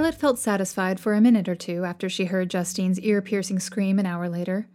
Violet 0.03 0.19
felt 0.19 0.38
satisfied 0.38 1.00
for 1.00 1.13
a 1.13 1.22
minute 1.22 1.48
or 1.48 1.55
two 1.55 1.86
after 1.86 2.10
she 2.10 2.25
heard 2.25 2.50
Justine's 2.50 3.00
ear 3.00 3.22
piercing 3.22 3.57
scream 3.57 4.00
an 4.00 4.05
hour 4.05 4.27
later. 4.27 4.67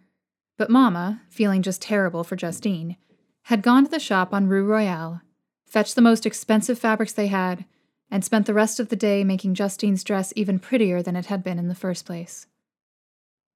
But 0.57 0.71
Mamma, 0.71 1.21
feeling 1.29 1.61
just 1.61 1.83
terrible 1.83 2.25
for 2.25 2.35
Justine, 2.35 2.97
had 3.43 3.61
gone 3.61 3.85
to 3.85 3.91
the 3.91 4.01
shop 4.01 4.33
on 4.33 4.49
Rue 4.49 4.65
Royale, 4.65 5.21
fetched 5.67 5.97
the 5.97 6.01
most 6.01 6.25
expensive 6.25 6.79
fabrics 6.79 7.13
they 7.13 7.27
had, 7.27 7.67
and 8.11 8.25
spent 8.25 8.47
the 8.47 8.55
rest 8.55 8.81
of 8.81 8.89
the 8.89 8.97
day 8.97 9.23
making 9.23 9.53
Justine's 9.53 10.03
dress 10.03 10.33
even 10.35 10.59
prettier 10.59 11.03
than 11.03 11.15
it 11.15 11.27
had 11.27 11.45
been 11.45 11.59
in 11.59 11.69
the 11.69 11.75
first 11.75 12.07
place. 12.07 12.47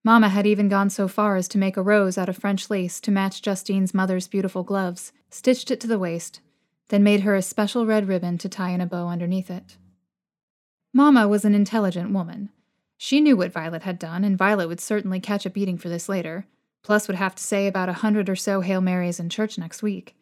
Mamma 0.04 0.28
had 0.28 0.46
even 0.46 0.68
gone 0.68 0.90
so 0.90 1.08
far 1.08 1.36
as 1.36 1.48
to 1.48 1.56
make 1.56 1.78
a 1.78 1.82
rose 1.82 2.18
out 2.18 2.28
of 2.28 2.36
French 2.36 2.68
lace 2.68 3.00
to 3.00 3.10
match 3.10 3.40
Justine's 3.40 3.94
mother's 3.94 4.28
beautiful 4.28 4.62
gloves, 4.62 5.10
stitched 5.30 5.70
it 5.70 5.80
to 5.80 5.86
the 5.86 5.98
waist, 5.98 6.42
then 6.88 7.02
made 7.02 7.20
her 7.20 7.34
a 7.34 7.40
special 7.40 7.86
red 7.86 8.08
ribbon 8.08 8.36
to 8.36 8.50
tie 8.50 8.72
in 8.72 8.82
a 8.82 8.86
bow 8.86 9.08
underneath 9.08 9.50
it. 9.50 9.78
Mamma 10.92 11.26
was 11.26 11.44
an 11.44 11.54
intelligent 11.54 12.12
woman. 12.12 12.50
She 12.98 13.20
knew 13.20 13.36
what 13.36 13.52
Violet 13.52 13.82
had 13.82 13.98
done, 13.98 14.24
and 14.24 14.36
Violet 14.36 14.68
would 14.68 14.80
certainly 14.80 15.20
catch 15.20 15.46
a 15.46 15.50
beating 15.50 15.78
for 15.78 15.88
this 15.88 16.08
later, 16.08 16.46
plus 16.82 17.08
would 17.08 17.16
have 17.16 17.34
to 17.34 17.42
say 17.42 17.66
about 17.66 17.88
a 17.88 17.94
hundred 17.94 18.28
or 18.28 18.36
so 18.36 18.60
Hail 18.60 18.80
Marys 18.80 19.18
in 19.18 19.28
church 19.28 19.56
next 19.56 19.82
week. 19.82 20.14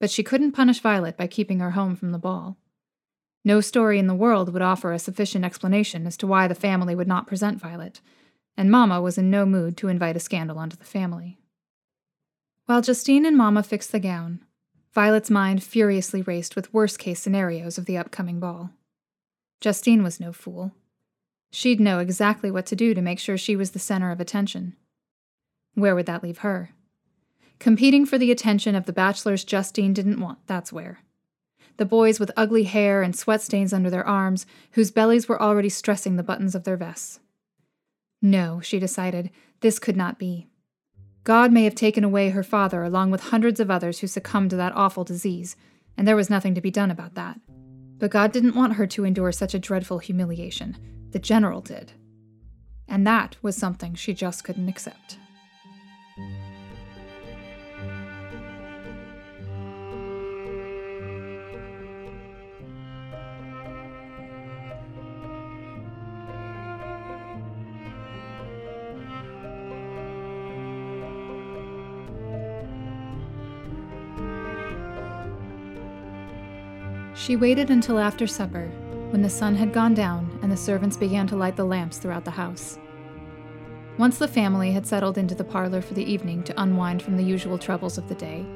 But 0.00 0.10
she 0.10 0.22
couldn't 0.22 0.52
punish 0.52 0.80
Violet 0.80 1.16
by 1.16 1.26
keeping 1.26 1.60
her 1.60 1.72
home 1.72 1.96
from 1.96 2.12
the 2.12 2.18
ball. 2.18 2.56
No 3.44 3.60
story 3.60 3.98
in 3.98 4.06
the 4.06 4.14
world 4.14 4.52
would 4.52 4.62
offer 4.62 4.92
a 4.92 4.98
sufficient 4.98 5.44
explanation 5.44 6.06
as 6.06 6.16
to 6.16 6.26
why 6.26 6.48
the 6.48 6.54
family 6.54 6.94
would 6.94 7.06
not 7.06 7.26
present 7.26 7.60
Violet, 7.60 8.00
and 8.56 8.70
Mamma 8.70 9.00
was 9.00 9.18
in 9.18 9.30
no 9.30 9.46
mood 9.46 9.76
to 9.76 9.88
invite 9.88 10.16
a 10.16 10.20
scandal 10.20 10.58
onto 10.58 10.76
the 10.76 10.84
family. 10.84 11.38
While 12.64 12.82
Justine 12.82 13.24
and 13.24 13.36
Mamma 13.36 13.62
fixed 13.62 13.92
the 13.92 14.00
gown, 14.00 14.40
Violet's 14.92 15.30
mind 15.30 15.62
furiously 15.62 16.22
raced 16.22 16.56
with 16.56 16.72
worst 16.74 16.98
case 16.98 17.20
scenarios 17.20 17.78
of 17.78 17.84
the 17.84 17.98
upcoming 17.98 18.40
ball. 18.40 18.70
Justine 19.60 20.02
was 20.02 20.20
no 20.20 20.32
fool. 20.32 20.72
She'd 21.50 21.80
know 21.80 21.98
exactly 21.98 22.50
what 22.50 22.66
to 22.66 22.76
do 22.76 22.94
to 22.94 23.00
make 23.00 23.18
sure 23.18 23.38
she 23.38 23.56
was 23.56 23.70
the 23.70 23.78
center 23.78 24.10
of 24.10 24.20
attention. 24.20 24.76
Where 25.74 25.94
would 25.94 26.06
that 26.06 26.22
leave 26.22 26.38
her? 26.38 26.70
Competing 27.58 28.04
for 28.04 28.18
the 28.18 28.30
attention 28.30 28.74
of 28.74 28.86
the 28.86 28.92
bachelors 28.92 29.44
Justine 29.44 29.94
didn't 29.94 30.20
want, 30.20 30.38
that's 30.46 30.72
where. 30.72 31.00
The 31.78 31.84
boys 31.84 32.18
with 32.18 32.30
ugly 32.36 32.64
hair 32.64 33.02
and 33.02 33.14
sweat 33.14 33.42
stains 33.42 33.72
under 33.72 33.90
their 33.90 34.06
arms, 34.06 34.46
whose 34.72 34.90
bellies 34.90 35.28
were 35.28 35.40
already 35.40 35.68
stressing 35.68 36.16
the 36.16 36.22
buttons 36.22 36.54
of 36.54 36.64
their 36.64 36.76
vests. 36.76 37.20
No, 38.22 38.60
she 38.60 38.78
decided, 38.78 39.30
this 39.60 39.78
could 39.78 39.96
not 39.96 40.18
be. 40.18 40.48
God 41.24 41.52
may 41.52 41.64
have 41.64 41.74
taken 41.74 42.04
away 42.04 42.30
her 42.30 42.42
father 42.42 42.82
along 42.82 43.10
with 43.10 43.24
hundreds 43.24 43.60
of 43.60 43.70
others 43.70 43.98
who 43.98 44.06
succumbed 44.06 44.50
to 44.50 44.56
that 44.56 44.74
awful 44.74 45.04
disease, 45.04 45.56
and 45.96 46.06
there 46.06 46.16
was 46.16 46.30
nothing 46.30 46.54
to 46.54 46.60
be 46.60 46.70
done 46.70 46.90
about 46.90 47.14
that. 47.14 47.40
But 47.98 48.10
God 48.10 48.32
didn't 48.32 48.54
want 48.54 48.74
her 48.74 48.86
to 48.88 49.04
endure 49.04 49.32
such 49.32 49.54
a 49.54 49.58
dreadful 49.58 49.98
humiliation. 49.98 50.76
The 51.10 51.18
general 51.18 51.60
did. 51.60 51.92
And 52.88 53.06
that 53.06 53.36
was 53.42 53.56
something 53.56 53.94
she 53.94 54.14
just 54.14 54.44
couldn't 54.44 54.68
accept. 54.68 55.18
She 77.26 77.34
waited 77.34 77.70
until 77.70 77.98
after 77.98 78.28
supper, 78.28 78.68
when 79.10 79.20
the 79.20 79.28
sun 79.28 79.56
had 79.56 79.72
gone 79.72 79.94
down 79.94 80.38
and 80.42 80.52
the 80.52 80.56
servants 80.56 80.96
began 80.96 81.26
to 81.26 81.34
light 81.34 81.56
the 81.56 81.64
lamps 81.64 81.98
throughout 81.98 82.24
the 82.24 82.30
house. 82.30 82.78
Once 83.98 84.18
the 84.18 84.28
family 84.28 84.70
had 84.70 84.86
settled 84.86 85.18
into 85.18 85.34
the 85.34 85.42
parlor 85.42 85.82
for 85.82 85.94
the 85.94 86.08
evening 86.08 86.44
to 86.44 86.62
unwind 86.62 87.02
from 87.02 87.16
the 87.16 87.24
usual 87.24 87.58
troubles 87.58 87.98
of 87.98 88.08
the 88.08 88.14
day, 88.14 88.46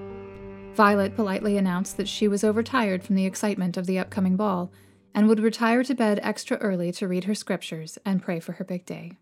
Violet 0.75 1.17
politely 1.17 1.57
announced 1.57 1.97
that 1.97 2.07
she 2.07 2.29
was 2.29 2.45
overtired 2.45 3.03
from 3.03 3.17
the 3.17 3.27
excitement 3.27 3.77
of 3.77 3.87
the 3.87 3.99
upcoming 3.99 4.37
ball 4.37 4.71
and 5.17 5.27
would 5.27 5.41
retire 5.41 5.83
to 5.83 5.93
bed 5.93 6.21
extra 6.23 6.57
early 6.59 6.93
to 6.93 7.09
read 7.09 7.25
her 7.25 7.35
scriptures 7.35 7.99
and 8.05 8.23
pray 8.23 8.39
for 8.39 8.53
her 8.53 8.65
big 8.65 8.87
day. 8.87 9.19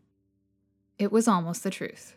It 0.99 1.11
was 1.11 1.27
almost 1.27 1.65
the 1.65 1.71
truth. 1.71 2.15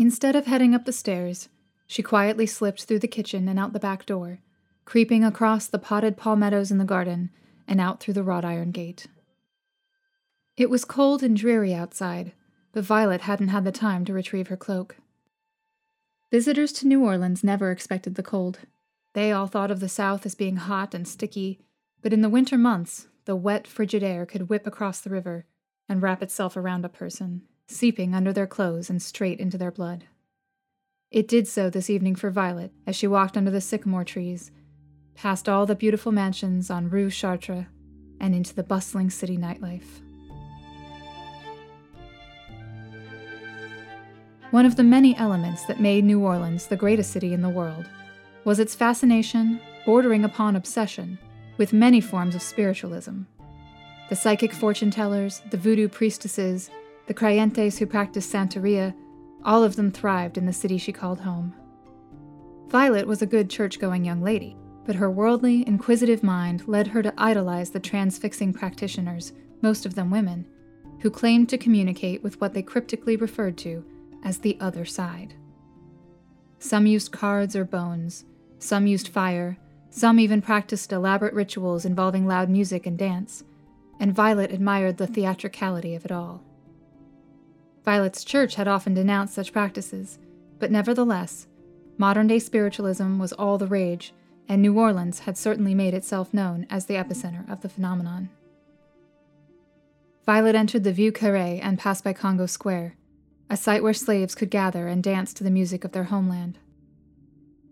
Instead 0.00 0.34
of 0.34 0.46
heading 0.46 0.74
up 0.74 0.84
the 0.84 0.92
stairs, 0.92 1.48
she 1.86 2.02
quietly 2.02 2.44
slipped 2.44 2.82
through 2.82 2.98
the 2.98 3.06
kitchen 3.06 3.46
and 3.46 3.56
out 3.56 3.72
the 3.72 3.78
back 3.78 4.04
door 4.04 4.40
creeping 4.88 5.22
across 5.22 5.66
the 5.66 5.78
potted 5.78 6.16
palmettos 6.16 6.70
in 6.70 6.78
the 6.78 6.84
garden 6.84 7.28
and 7.66 7.78
out 7.78 8.00
through 8.00 8.14
the 8.14 8.22
wrought 8.22 8.42
iron 8.42 8.70
gate. 8.70 9.06
It 10.56 10.70
was 10.70 10.86
cold 10.86 11.22
and 11.22 11.36
dreary 11.36 11.74
outside, 11.74 12.32
but 12.72 12.84
Violet 12.84 13.20
hadn't 13.20 13.48
had 13.48 13.64
the 13.64 13.70
time 13.70 14.06
to 14.06 14.14
retrieve 14.14 14.48
her 14.48 14.56
cloak. 14.56 14.96
Visitors 16.30 16.72
to 16.72 16.86
New 16.86 17.04
Orleans 17.04 17.44
never 17.44 17.70
expected 17.70 18.14
the 18.14 18.22
cold. 18.22 18.60
They 19.12 19.30
all 19.30 19.46
thought 19.46 19.70
of 19.70 19.80
the 19.80 19.90
South 19.90 20.24
as 20.24 20.34
being 20.34 20.56
hot 20.56 20.94
and 20.94 21.06
sticky, 21.06 21.60
but 22.00 22.14
in 22.14 22.22
the 22.22 22.30
winter 22.30 22.56
months, 22.56 23.08
the 23.26 23.36
wet, 23.36 23.66
frigid 23.66 24.02
air 24.02 24.24
could 24.24 24.48
whip 24.48 24.66
across 24.66 25.02
the 25.02 25.10
river 25.10 25.44
and 25.86 26.00
wrap 26.00 26.22
itself 26.22 26.56
around 26.56 26.86
a 26.86 26.88
person, 26.88 27.42
seeping 27.66 28.14
under 28.14 28.32
their 28.32 28.46
clothes 28.46 28.88
and 28.88 29.02
straight 29.02 29.38
into 29.38 29.58
their 29.58 29.70
blood. 29.70 30.04
It 31.10 31.28
did 31.28 31.46
so 31.46 31.68
this 31.68 31.90
evening 31.90 32.16
for 32.16 32.30
Violet 32.30 32.72
as 32.86 32.96
she 32.96 33.06
walked 33.06 33.36
under 33.36 33.50
the 33.50 33.60
sycamore 33.60 34.04
trees 34.04 34.50
past 35.18 35.48
all 35.48 35.66
the 35.66 35.74
beautiful 35.74 36.12
mansions 36.12 36.70
on 36.70 36.88
Rue 36.88 37.10
Chartres, 37.10 37.66
and 38.20 38.34
into 38.34 38.54
the 38.54 38.62
bustling 38.62 39.10
city 39.10 39.36
nightlife. 39.36 40.00
One 44.52 44.64
of 44.64 44.76
the 44.76 44.84
many 44.84 45.16
elements 45.16 45.64
that 45.64 45.80
made 45.80 46.04
New 46.04 46.20
Orleans 46.20 46.68
the 46.68 46.76
greatest 46.76 47.10
city 47.10 47.34
in 47.34 47.42
the 47.42 47.48
world 47.48 47.86
was 48.44 48.60
its 48.60 48.76
fascination, 48.76 49.60
bordering 49.84 50.24
upon 50.24 50.54
obsession, 50.54 51.18
with 51.56 51.72
many 51.72 52.00
forms 52.00 52.36
of 52.36 52.42
spiritualism. 52.42 53.22
The 54.10 54.16
psychic 54.16 54.52
fortune 54.52 54.92
tellers, 54.92 55.42
the 55.50 55.56
voodoo 55.56 55.88
priestesses, 55.88 56.70
the 57.08 57.14
creyentes 57.14 57.78
who 57.78 57.86
practiced 57.86 58.32
Santeria, 58.32 58.94
all 59.44 59.64
of 59.64 59.74
them 59.74 59.90
thrived 59.90 60.38
in 60.38 60.46
the 60.46 60.52
city 60.52 60.78
she 60.78 60.92
called 60.92 61.20
home. 61.20 61.54
Violet 62.68 63.06
was 63.06 63.20
a 63.20 63.26
good 63.26 63.50
church 63.50 63.80
going 63.80 64.04
young 64.04 64.22
lady, 64.22 64.56
but 64.88 64.96
her 64.96 65.10
worldly, 65.10 65.68
inquisitive 65.68 66.22
mind 66.22 66.66
led 66.66 66.86
her 66.86 67.02
to 67.02 67.12
idolize 67.18 67.68
the 67.68 67.78
transfixing 67.78 68.54
practitioners, 68.54 69.34
most 69.60 69.84
of 69.84 69.94
them 69.94 70.10
women, 70.10 70.46
who 71.00 71.10
claimed 71.10 71.46
to 71.46 71.58
communicate 71.58 72.22
with 72.22 72.40
what 72.40 72.54
they 72.54 72.62
cryptically 72.62 73.14
referred 73.14 73.58
to 73.58 73.84
as 74.24 74.38
the 74.38 74.56
other 74.62 74.86
side. 74.86 75.34
Some 76.58 76.86
used 76.86 77.12
cards 77.12 77.54
or 77.54 77.66
bones, 77.66 78.24
some 78.58 78.86
used 78.86 79.08
fire, 79.08 79.58
some 79.90 80.18
even 80.18 80.40
practiced 80.40 80.90
elaborate 80.90 81.34
rituals 81.34 81.84
involving 81.84 82.26
loud 82.26 82.48
music 82.48 82.86
and 82.86 82.96
dance, 82.96 83.44
and 84.00 84.14
Violet 84.14 84.50
admired 84.50 84.96
the 84.96 85.06
theatricality 85.06 85.94
of 85.94 86.06
it 86.06 86.12
all. 86.12 86.42
Violet's 87.84 88.24
church 88.24 88.54
had 88.54 88.66
often 88.66 88.94
denounced 88.94 89.34
such 89.34 89.52
practices, 89.52 90.18
but 90.58 90.70
nevertheless, 90.70 91.46
modern 91.98 92.26
day 92.26 92.38
spiritualism 92.38 93.18
was 93.18 93.34
all 93.34 93.58
the 93.58 93.66
rage, 93.66 94.14
and 94.48 94.62
New 94.62 94.78
Orleans 94.78 95.20
had 95.20 95.36
certainly 95.36 95.74
made 95.74 95.94
itself 95.94 96.32
known 96.32 96.66
as 96.70 96.86
the 96.86 96.94
epicenter 96.94 97.48
of 97.50 97.60
the 97.60 97.68
phenomenon. 97.68 98.30
Violet 100.24 100.54
entered 100.54 100.84
the 100.84 100.92
Vieux 100.92 101.12
Carre 101.12 101.60
and 101.62 101.78
passed 101.78 102.02
by 102.02 102.12
Congo 102.12 102.46
Square, 102.46 102.96
a 103.50 103.56
site 103.56 103.82
where 103.82 103.94
slaves 103.94 104.34
could 104.34 104.50
gather 104.50 104.88
and 104.88 105.02
dance 105.02 105.32
to 105.34 105.44
the 105.44 105.50
music 105.50 105.84
of 105.84 105.92
their 105.92 106.04
homeland. 106.04 106.58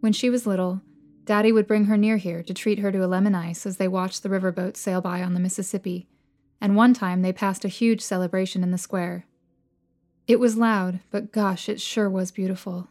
When 0.01 0.13
she 0.13 0.31
was 0.31 0.47
little, 0.47 0.83
Daddy 1.25 1.51
would 1.51 1.67
bring 1.67 1.87
her 1.87 1.97
near 1.97 2.19
here 2.19 2.43
to 2.43 2.55
treat 2.55 2.79
her 2.79 2.93
to 2.93 3.05
a 3.05 3.09
lemon 3.09 3.35
ice 3.35 3.67
as 3.67 3.79
they 3.79 3.89
watched 3.89 4.23
the 4.23 4.29
riverboats 4.29 4.77
sail 4.77 5.01
by 5.01 5.23
on 5.23 5.35
the 5.35 5.41
Mississippi, 5.41 6.07
and 6.61 6.77
one 6.77 6.95
time 6.95 7.23
they 7.23 7.33
passed 7.33 7.65
a 7.65 7.69
huge 7.69 8.01
celebration 8.01 8.63
in 8.63 8.71
the 8.71 8.79
square. 8.79 9.27
It 10.27 10.41
was 10.41 10.57
loud, 10.57 11.01
but 11.11 11.33
gosh, 11.33 11.69
it 11.69 11.81
sure 11.81 12.09
was 12.09 12.31
beautiful. 12.31 12.89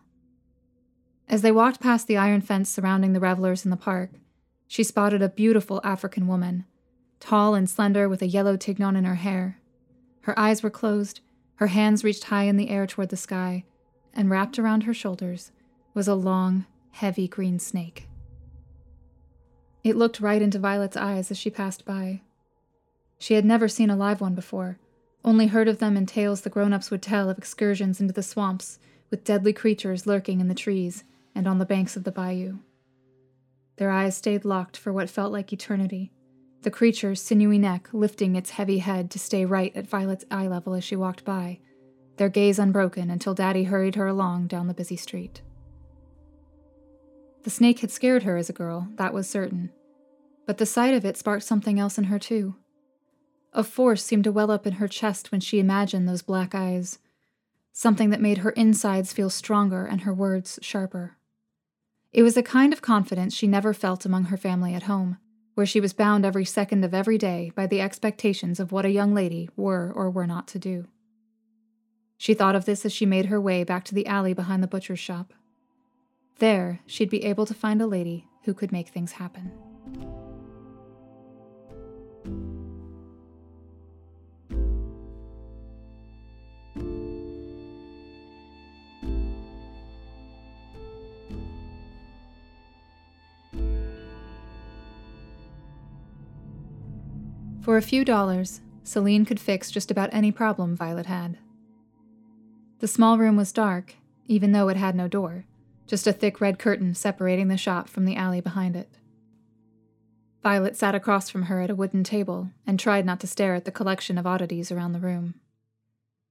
As 1.28 1.42
they 1.42 1.52
walked 1.52 1.80
past 1.80 2.08
the 2.08 2.18
iron 2.18 2.42
fence 2.42 2.70
surrounding 2.70 3.14
the 3.14 3.20
revelers 3.20 3.66
in 3.66 3.72
the 3.72 3.78
park, 3.78 4.12
she 4.68 4.84
spotted 4.84 5.22
a 5.22 5.30
beautiful 5.30 5.82
African 5.84 6.28
woman, 6.28 6.66
tall 7.20 7.56
and 7.56 7.70
slender 7.70 8.08
with 8.08 8.22
a 8.22 8.28
yellow 8.28 8.58
tignon 8.58 8.96
in 8.96 9.06
her 9.06 9.16
hair. 9.16 9.60
Her 10.22 10.38
eyes 10.40 10.62
were 10.62 10.70
closed, 10.70 11.22
her 11.56 11.68
hands 11.68 12.04
reached 12.04 12.26
high 12.26 12.44
in 12.44 12.58
the 12.58 12.70
air 12.70 12.86
toward 12.86 13.10
the 13.10 13.18
sky, 13.18 13.64
and 14.14 14.30
wrapped 14.30 14.60
around 14.60 14.84
her 14.84 14.94
shoulders 14.94 15.52
was 15.94 16.08
a 16.08 16.16
long, 16.16 16.66
heavy 16.92 17.28
green 17.28 17.58
snake. 17.60 18.08
It 19.84 19.96
looked 19.96 20.20
right 20.20 20.42
into 20.42 20.60
Violet's 20.60 20.98
eyes 20.98 21.32
as 21.32 21.38
she 21.38 21.50
passed 21.50 21.86
by. 21.86 22.22
She 23.18 23.34
had 23.34 23.46
never 23.46 23.68
seen 23.68 23.90
a 23.90 23.96
live 23.96 24.22
one 24.22 24.36
before, 24.36 24.78
only 25.24 25.48
heard 25.48 25.68
of 25.68 25.80
them 25.80 25.98
in 25.98 26.06
tales 26.06 26.42
the 26.42 26.50
grown 26.50 26.74
ups 26.74 26.92
would 26.92 27.02
tell 27.02 27.30
of 27.30 27.38
excursions 27.38 28.00
into 28.00 28.14
the 28.14 28.24
swamps 28.24 28.78
with 29.10 29.24
deadly 29.24 29.54
creatures 29.54 30.06
lurking 30.06 30.40
in 30.40 30.48
the 30.48 30.56
trees 30.56 31.04
and 31.36 31.48
on 31.48 31.60
the 31.60 31.66
banks 31.66 31.96
of 31.96 32.06
the 32.06 32.12
bayou. 32.12 32.60
Their 33.76 33.92
eyes 33.92 34.16
stayed 34.16 34.46
locked 34.46 34.78
for 34.78 34.92
what 34.94 35.10
felt 35.10 35.34
like 35.34 35.52
eternity, 35.52 36.14
the 36.66 36.72
creature's 36.72 37.22
sinewy 37.22 37.60
neck 37.60 37.90
lifting 37.94 38.36
its 38.36 38.50
heavy 38.50 38.80
head 38.80 39.12
to 39.12 39.20
stay 39.20 39.46
right 39.46 39.72
at 39.76 39.88
Violet's 39.88 40.26
eye 40.32 40.48
level 40.48 40.74
as 40.74 40.84
she 40.84 40.96
walked 40.96 41.24
by, 41.24 41.60
their 42.18 42.28
gaze 42.28 42.58
unbroken 42.58 43.12
until 43.12 43.36
Daddy 43.36 43.66
hurried 43.66 43.94
her 43.94 44.08
along 44.08 44.48
down 44.48 44.66
the 44.66 44.74
busy 44.74 44.96
street. 44.96 45.44
The 47.44 47.52
snake 47.52 47.82
had 47.82 47.92
scared 47.92 48.24
her 48.24 48.36
as 48.36 48.50
a 48.50 48.54
girl, 48.54 48.88
that 48.96 49.14
was 49.14 49.30
certain. 49.30 49.70
But 50.48 50.58
the 50.58 50.66
sight 50.66 50.96
of 50.96 51.06
it 51.06 51.18
sparked 51.18 51.44
something 51.44 51.80
else 51.80 52.00
in 52.00 52.06
her, 52.06 52.18
too. 52.18 52.56
A 53.54 53.64
force 53.64 54.04
seemed 54.04 54.24
to 54.24 54.32
well 54.32 54.50
up 54.50 54.66
in 54.66 54.74
her 54.74 54.88
chest 54.88 55.32
when 55.32 55.42
she 55.42 55.60
imagined 55.60 56.10
those 56.10 56.24
black 56.24 56.56
eyes, 56.56 56.98
something 57.74 58.10
that 58.10 58.22
made 58.22 58.40
her 58.40 58.50
insides 58.52 59.14
feel 59.14 59.30
stronger 59.30 59.86
and 59.86 60.02
her 60.02 60.14
words 60.16 60.58
sharper. 60.64 61.18
It 62.16 62.24
was 62.24 62.38
a 62.38 62.44
kind 62.44 62.72
of 62.72 62.82
confidence 62.82 63.36
she 63.36 63.46
never 63.46 63.74
felt 63.74 64.06
among 64.06 64.26
her 64.26 64.38
family 64.38 64.74
at 64.74 64.84
home, 64.84 65.18
where 65.54 65.66
she 65.66 65.82
was 65.82 65.92
bound 65.92 66.26
every 66.26 66.46
second 66.46 66.86
of 66.86 66.94
every 66.94 67.18
day 67.18 67.52
by 67.56 67.68
the 67.68 67.82
expectations 67.82 68.58
of 68.58 68.72
what 68.72 68.86
a 68.86 68.90
young 68.90 69.14
lady 69.14 69.50
were 69.58 69.92
or 69.94 70.10
were 70.10 70.26
not 70.26 70.48
to 70.48 70.58
do. 70.58 70.88
She 72.18 72.34
thought 72.34 72.56
of 72.56 72.64
this 72.64 72.86
as 72.86 72.94
she 72.94 73.06
made 73.06 73.26
her 73.26 73.42
way 73.42 73.66
back 73.66 73.84
to 73.84 73.94
the 73.94 74.08
alley 74.08 74.34
behind 74.34 74.64
the 74.64 74.68
butcher's 74.68 74.98
shop. 74.98 75.34
There, 76.40 76.80
she'd 76.86 77.10
be 77.10 77.26
able 77.26 77.46
to 77.48 77.54
find 77.54 77.82
a 77.82 77.86
lady 77.86 78.30
who 78.46 78.54
could 78.54 78.72
make 78.72 78.88
things 78.88 79.12
happen. 79.12 79.52
For 97.66 97.78
a 97.78 97.82
few 97.82 98.06
dollars, 98.06 98.62
Celine 98.84 99.26
could 99.26 99.40
fix 99.40 99.72
just 99.72 99.90
about 99.90 100.14
any 100.14 100.32
problem 100.32 100.76
Violet 100.76 101.08
had. 101.08 101.40
The 102.78 102.88
small 102.88 103.18
room 103.18 103.36
was 103.36 103.52
dark, 103.52 103.96
even 104.28 104.52
though 104.52 104.70
it 104.70 104.78
had 104.78 104.96
no 104.96 105.08
door 105.08 105.46
just 105.88 106.06
a 106.06 106.14
thick 106.14 106.40
red 106.40 106.60
curtain 106.60 106.94
separating 106.94 107.48
the 107.48 107.58
shop 107.58 107.90
from 107.90 108.06
the 108.06 108.16
alley 108.16 108.40
behind 108.40 108.76
it. 108.76 109.00
Violet 110.44 110.76
sat 110.76 110.94
across 110.94 111.32
from 111.32 111.44
her 111.44 111.60
at 111.60 111.72
a 111.72 111.76
wooden 111.76 112.04
table 112.04 112.52
and 112.68 112.80
tried 112.80 113.04
not 113.04 113.20
to 113.20 113.28
stare 113.28 113.56
at 113.56 113.66
the 113.66 113.72
collection 113.72 114.20
of 114.20 114.28
oddities 114.28 114.72
around 114.72 114.92
the 114.92 115.00
room. 115.00 115.34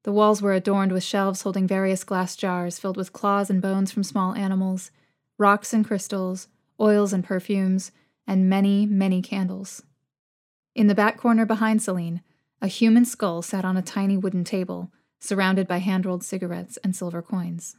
The 0.05 0.13
walls 0.13 0.41
were 0.41 0.53
adorned 0.53 0.93
with 0.93 1.03
shelves 1.03 1.43
holding 1.43 1.67
various 1.67 2.05
glass 2.05 2.37
jars 2.37 2.79
filled 2.79 2.97
with 2.97 3.13
claws 3.13 3.51
and 3.51 3.61
bones 3.61 3.91
from 3.91 4.05
small 4.05 4.35
animals, 4.35 4.93
rocks 5.37 5.73
and 5.73 5.85
crystals, 5.85 6.47
oils 6.79 7.13
and 7.13 7.25
perfumes, 7.25 7.91
and 8.25 8.49
many, 8.49 8.87
many 8.87 9.21
candles. 9.21 9.83
In 10.75 10.89
the 10.89 10.95
back 10.95 11.17
corner 11.17 11.47
behind 11.47 11.83
Celine, 11.83 12.21
a 12.61 12.67
human 12.67 13.05
skull 13.05 13.43
sat 13.43 13.65
on 13.65 13.77
a 13.77 13.83
tiny 13.83 14.17
wooden 14.17 14.43
table, 14.43 14.91
surrounded 15.21 15.69
by 15.69 15.79
hand 15.79 16.05
rolled 16.05 16.25
cigarettes 16.25 16.79
and 16.79 16.97
silver 16.97 17.23
coins. 17.23 17.77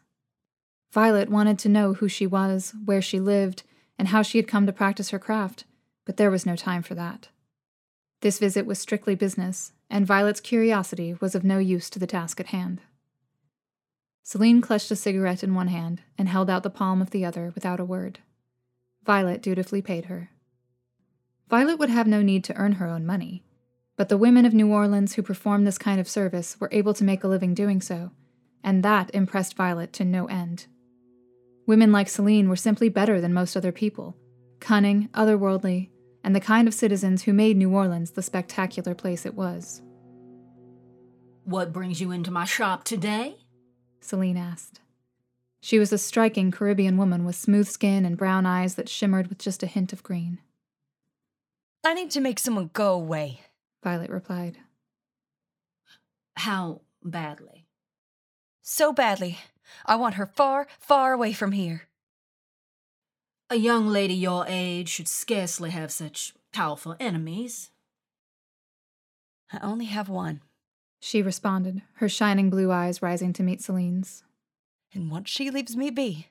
Violet 0.91 1.29
wanted 1.29 1.59
to 1.59 1.69
know 1.69 1.93
who 1.93 2.07
she 2.07 2.25
was, 2.25 2.73
where 2.85 3.01
she 3.01 3.19
lived, 3.19 3.63
and 3.99 4.09
how 4.09 4.21
she 4.21 4.37
had 4.37 4.47
come 4.47 4.65
to 4.65 4.71
practice 4.73 5.09
her 5.09 5.19
craft, 5.19 5.65
but 6.05 6.17
there 6.17 6.31
was 6.31 6.45
no 6.45 6.55
time 6.55 6.81
for 6.81 6.95
that. 6.95 7.27
This 8.21 8.39
visit 8.39 8.65
was 8.65 8.79
strictly 8.79 9.13
business, 9.13 9.73
and 9.89 10.07
Violet's 10.07 10.39
curiosity 10.39 11.15
was 11.19 11.35
of 11.35 11.43
no 11.43 11.57
use 11.57 11.89
to 11.89 11.99
the 11.99 12.07
task 12.07 12.39
at 12.39 12.47
hand. 12.47 12.81
Celine 14.23 14.61
clutched 14.61 14.89
a 14.89 14.95
cigarette 14.95 15.43
in 15.43 15.53
one 15.53 15.67
hand 15.67 16.01
and 16.17 16.29
held 16.29 16.49
out 16.49 16.63
the 16.63 16.69
palm 16.69 17.01
of 17.01 17.11
the 17.11 17.25
other 17.25 17.51
without 17.53 17.79
a 17.79 17.85
word. 17.85 18.19
Violet 19.03 19.41
dutifully 19.41 19.81
paid 19.81 20.05
her. 20.05 20.31
Violet 21.49 21.77
would 21.77 21.89
have 21.89 22.07
no 22.07 22.21
need 22.21 22.43
to 22.45 22.55
earn 22.55 22.73
her 22.73 22.87
own 22.87 23.05
money, 23.05 23.43
but 23.97 24.09
the 24.09 24.17
women 24.17 24.45
of 24.45 24.53
New 24.53 24.71
Orleans 24.71 25.13
who 25.13 25.21
performed 25.21 25.65
this 25.65 25.77
kind 25.77 25.99
of 25.99 26.07
service 26.07 26.59
were 26.59 26.69
able 26.71 26.93
to 26.95 27.03
make 27.03 27.23
a 27.23 27.27
living 27.27 27.53
doing 27.53 27.81
so, 27.81 28.11
and 28.63 28.83
that 28.83 29.11
impressed 29.13 29.55
Violet 29.55 29.93
to 29.93 30.05
no 30.05 30.25
end. 30.25 30.67
Women 31.67 31.91
like 31.91 32.09
Celine 32.09 32.49
were 32.49 32.55
simply 32.55 32.89
better 32.89 33.21
than 33.21 33.33
most 33.33 33.55
other 33.55 33.71
people, 33.71 34.17
cunning, 34.59 35.09
otherworldly, 35.13 35.89
and 36.23 36.35
the 36.35 36.39
kind 36.39 36.67
of 36.67 36.73
citizens 36.73 37.23
who 37.23 37.33
made 37.33 37.57
New 37.57 37.71
Orleans 37.71 38.11
the 38.11 38.23
spectacular 38.23 38.95
place 38.95 39.25
it 39.25 39.35
was. 39.35 39.81
What 41.43 41.71
brings 41.71 42.01
you 42.01 42.11
into 42.11 42.31
my 42.31 42.45
shop 42.45 42.83
today? 42.83 43.37
Celine 44.01 44.37
asked. 44.37 44.81
She 45.61 45.77
was 45.77 45.93
a 45.93 45.99
striking 45.99 46.49
Caribbean 46.49 46.97
woman 46.97 47.25
with 47.25 47.35
smooth 47.35 47.67
skin 47.67 48.05
and 48.05 48.17
brown 48.17 48.47
eyes 48.47 48.75
that 48.75 48.89
shimmered 48.89 49.27
with 49.27 49.37
just 49.37 49.61
a 49.61 49.67
hint 49.67 49.93
of 49.93 50.01
green. 50.01 50.39
I 51.85 51.93
need 51.93 52.09
to 52.11 52.21
make 52.21 52.39
someone 52.39 52.71
go 52.73 52.93
away, 52.93 53.41
Violet 53.83 54.09
replied. 54.09 54.57
How 56.37 56.81
badly? 57.03 57.67
So 58.63 58.91
badly 58.91 59.37
I 59.85 59.95
want 59.95 60.15
her 60.15 60.25
far, 60.25 60.67
far 60.79 61.13
away 61.13 61.31
from 61.31 61.51
here. 61.51 61.83
A 63.51 63.57
young 63.57 63.87
lady 63.87 64.15
your 64.15 64.45
age 64.47 64.89
should 64.89 65.07
scarcely 65.07 65.69
have 65.69 65.91
such 65.91 66.33
powerful 66.51 66.95
enemies. 66.99 67.69
I 69.53 69.59
only 69.59 69.85
have 69.85 70.09
one. 70.09 70.41
She 70.99 71.21
responded, 71.21 71.83
her 71.97 72.09
shining 72.09 72.49
blue 72.49 72.71
eyes 72.71 73.03
rising 73.03 73.31
to 73.33 73.43
meet 73.43 73.61
Celine's. 73.61 74.23
And 74.91 75.11
once 75.11 75.29
she 75.29 75.51
leaves 75.51 75.77
me 75.77 75.91
be, 75.91 76.29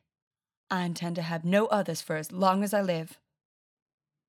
I 0.69 0.83
intend 0.83 1.15
to 1.17 1.23
have 1.23 1.45
no 1.45 1.67
others 1.67 2.01
for 2.01 2.17
as 2.17 2.33
long 2.33 2.65
as 2.65 2.75
I 2.75 2.83
live. 2.83 3.21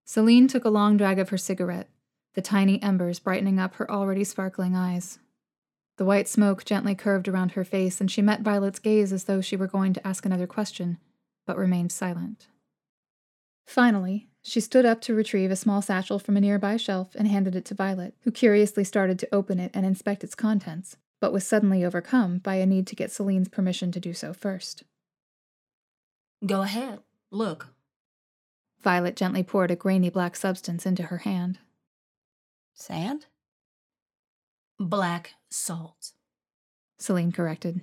Celine 0.06 0.48
took 0.48 0.64
a 0.64 0.70
long 0.70 0.98
drag 0.98 1.18
of 1.18 1.30
her 1.30 1.38
cigarette, 1.38 1.90
the 2.36 2.42
tiny 2.42 2.82
embers 2.82 3.20
brightening 3.20 3.60
up 3.60 3.76
her 3.76 3.90
already 3.90 4.24
sparkling 4.24 4.76
eyes. 4.76 5.18
The 5.98 6.06
white 6.06 6.28
smoke 6.28 6.64
gently 6.64 6.94
curved 6.94 7.28
around 7.28 7.54
her 7.54 7.64
face, 7.64 8.00
and 8.00 8.12
she 8.12 8.22
met 8.22 8.42
Violet's 8.42 8.80
gaze 8.80 9.12
as 9.12 9.24
though 9.24 9.42
she 9.42 9.56
were 9.56 9.68
going 9.68 9.94
to 9.94 10.08
ask 10.08 10.26
another 10.26 10.46
question, 10.46 11.00
but 11.48 11.58
remained 11.58 11.92
silent. 11.92 12.48
Finally, 13.66 14.28
she 14.44 14.60
stood 14.60 14.86
up 14.86 15.02
to 15.02 15.16
retrieve 15.16 15.50
a 15.50 15.56
small 15.56 15.82
satchel 15.82 16.20
from 16.20 16.38
a 16.38 16.42
nearby 16.42 16.78
shelf 16.78 17.16
and 17.16 17.28
handed 17.28 17.56
it 17.56 17.66
to 17.66 17.74
Violet, 17.74 18.14
who 18.22 18.32
curiously 18.32 18.84
started 18.84 19.18
to 19.18 19.34
open 19.34 19.60
it 19.60 19.72
and 19.74 19.88
inspect 19.88 20.24
its 20.24 20.36
contents, 20.36 20.98
but 21.20 21.34
was 21.34 21.48
suddenly 21.48 21.84
overcome 21.84 22.38
by 22.38 22.56
a 22.56 22.66
need 22.68 22.86
to 22.88 22.96
get 22.96 23.12
Celine's 23.12 23.50
permission 23.50 23.92
to 23.92 24.00
do 24.00 24.14
so 24.14 24.34
first. 24.34 24.84
Go 26.46 26.62
ahead. 26.62 27.00
Look. 27.32 27.70
Violet 28.86 29.16
gently 29.16 29.42
poured 29.42 29.72
a 29.72 29.76
grainy 29.76 30.12
black 30.12 30.36
substance 30.36 30.86
into 30.86 31.02
her 31.02 31.18
hand. 31.18 31.58
Sand? 32.76 33.26
Black 34.80 35.34
salt. 35.50 36.12
Celine 37.00 37.32
corrected. 37.32 37.82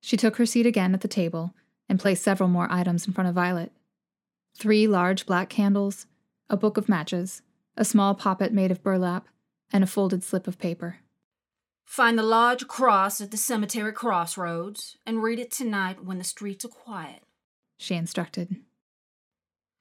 She 0.00 0.16
took 0.16 0.38
her 0.38 0.44
seat 0.44 0.66
again 0.66 0.92
at 0.92 1.02
the 1.02 1.08
table 1.08 1.54
and 1.88 2.00
placed 2.00 2.24
several 2.24 2.48
more 2.48 2.66
items 2.68 3.06
in 3.06 3.12
front 3.12 3.28
of 3.28 3.36
Violet 3.36 3.70
three 4.58 4.88
large 4.88 5.24
black 5.24 5.48
candles, 5.48 6.06
a 6.50 6.56
book 6.56 6.76
of 6.76 6.88
matches, 6.88 7.42
a 7.76 7.84
small 7.84 8.16
poppet 8.16 8.52
made 8.52 8.72
of 8.72 8.82
burlap, 8.82 9.28
and 9.72 9.84
a 9.84 9.86
folded 9.86 10.24
slip 10.24 10.48
of 10.48 10.58
paper. 10.58 10.98
Find 11.84 12.18
the 12.18 12.24
large 12.24 12.66
cross 12.66 13.20
at 13.20 13.30
the 13.30 13.36
cemetery 13.36 13.92
crossroads 13.92 14.96
and 15.06 15.22
read 15.22 15.38
it 15.38 15.52
tonight 15.52 16.04
when 16.04 16.18
the 16.18 16.24
streets 16.24 16.64
are 16.64 16.68
quiet. 16.68 17.22
She 17.78 17.94
instructed. 17.94 18.56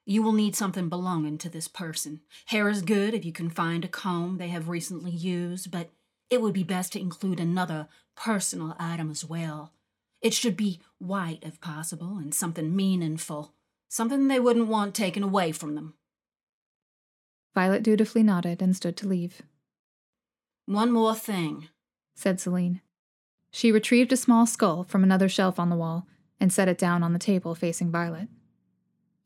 You 0.05 0.23
will 0.23 0.33
need 0.33 0.55
something 0.55 0.89
belonging 0.89 1.37
to 1.39 1.49
this 1.49 1.67
person. 1.67 2.21
Hair 2.47 2.69
is 2.69 2.81
good 2.81 3.13
if 3.13 3.23
you 3.23 3.31
can 3.31 3.49
find 3.49 3.85
a 3.85 3.87
comb 3.87 4.37
they 4.37 4.47
have 4.49 4.69
recently 4.69 5.11
used, 5.11 5.71
but 5.71 5.89
it 6.29 6.41
would 6.41 6.53
be 6.53 6.63
best 6.63 6.93
to 6.93 6.99
include 6.99 7.39
another 7.39 7.87
personal 8.15 8.75
item 8.79 9.11
as 9.11 9.23
well. 9.23 9.73
It 10.21 10.33
should 10.33 10.55
be 10.55 10.79
white 10.97 11.39
if 11.41 11.61
possible 11.61 12.17
and 12.17 12.33
something 12.33 12.75
meaningful, 12.75 13.53
something 13.89 14.27
they 14.27 14.39
wouldn't 14.39 14.67
want 14.67 14.95
taken 14.95 15.23
away 15.23 15.51
from 15.51 15.75
them. 15.75 15.95
Violet 17.53 17.83
dutifully 17.83 18.23
nodded 18.23 18.61
and 18.61 18.75
stood 18.75 18.95
to 18.97 19.07
leave. 19.07 19.41
One 20.65 20.91
more 20.91 21.15
thing, 21.15 21.67
said 22.15 22.39
Celine. 22.39 22.81
She 23.51 23.71
retrieved 23.71 24.13
a 24.13 24.17
small 24.17 24.45
skull 24.45 24.83
from 24.83 25.03
another 25.03 25.27
shelf 25.27 25.59
on 25.59 25.69
the 25.69 25.75
wall 25.75 26.07
and 26.39 26.53
set 26.53 26.69
it 26.69 26.77
down 26.77 27.03
on 27.03 27.13
the 27.13 27.19
table 27.19 27.53
facing 27.53 27.91
Violet. 27.91 28.29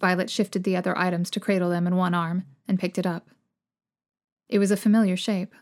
Violet 0.05 0.29
shifted 0.29 0.63
the 0.63 0.77
other 0.77 0.95
items 0.95 1.31
to 1.31 1.39
cradle 1.39 1.71
them 1.71 1.87
in 1.87 1.95
one 1.95 2.13
arm 2.13 2.45
and 2.67 2.79
picked 2.79 2.99
it 2.99 3.07
up. 3.07 3.27
It 4.47 4.59
was 4.59 4.69
a 4.69 4.77
familiar 4.77 5.17
shape. 5.17 5.55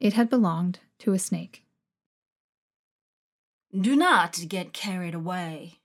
It 0.00 0.14
had 0.14 0.28
belonged 0.28 0.80
to 0.98 1.12
a 1.12 1.18
snake. 1.20 1.62
Do 3.70 3.94
not 3.94 4.48
get 4.48 4.72
carried 4.72 5.14
away. 5.14 5.78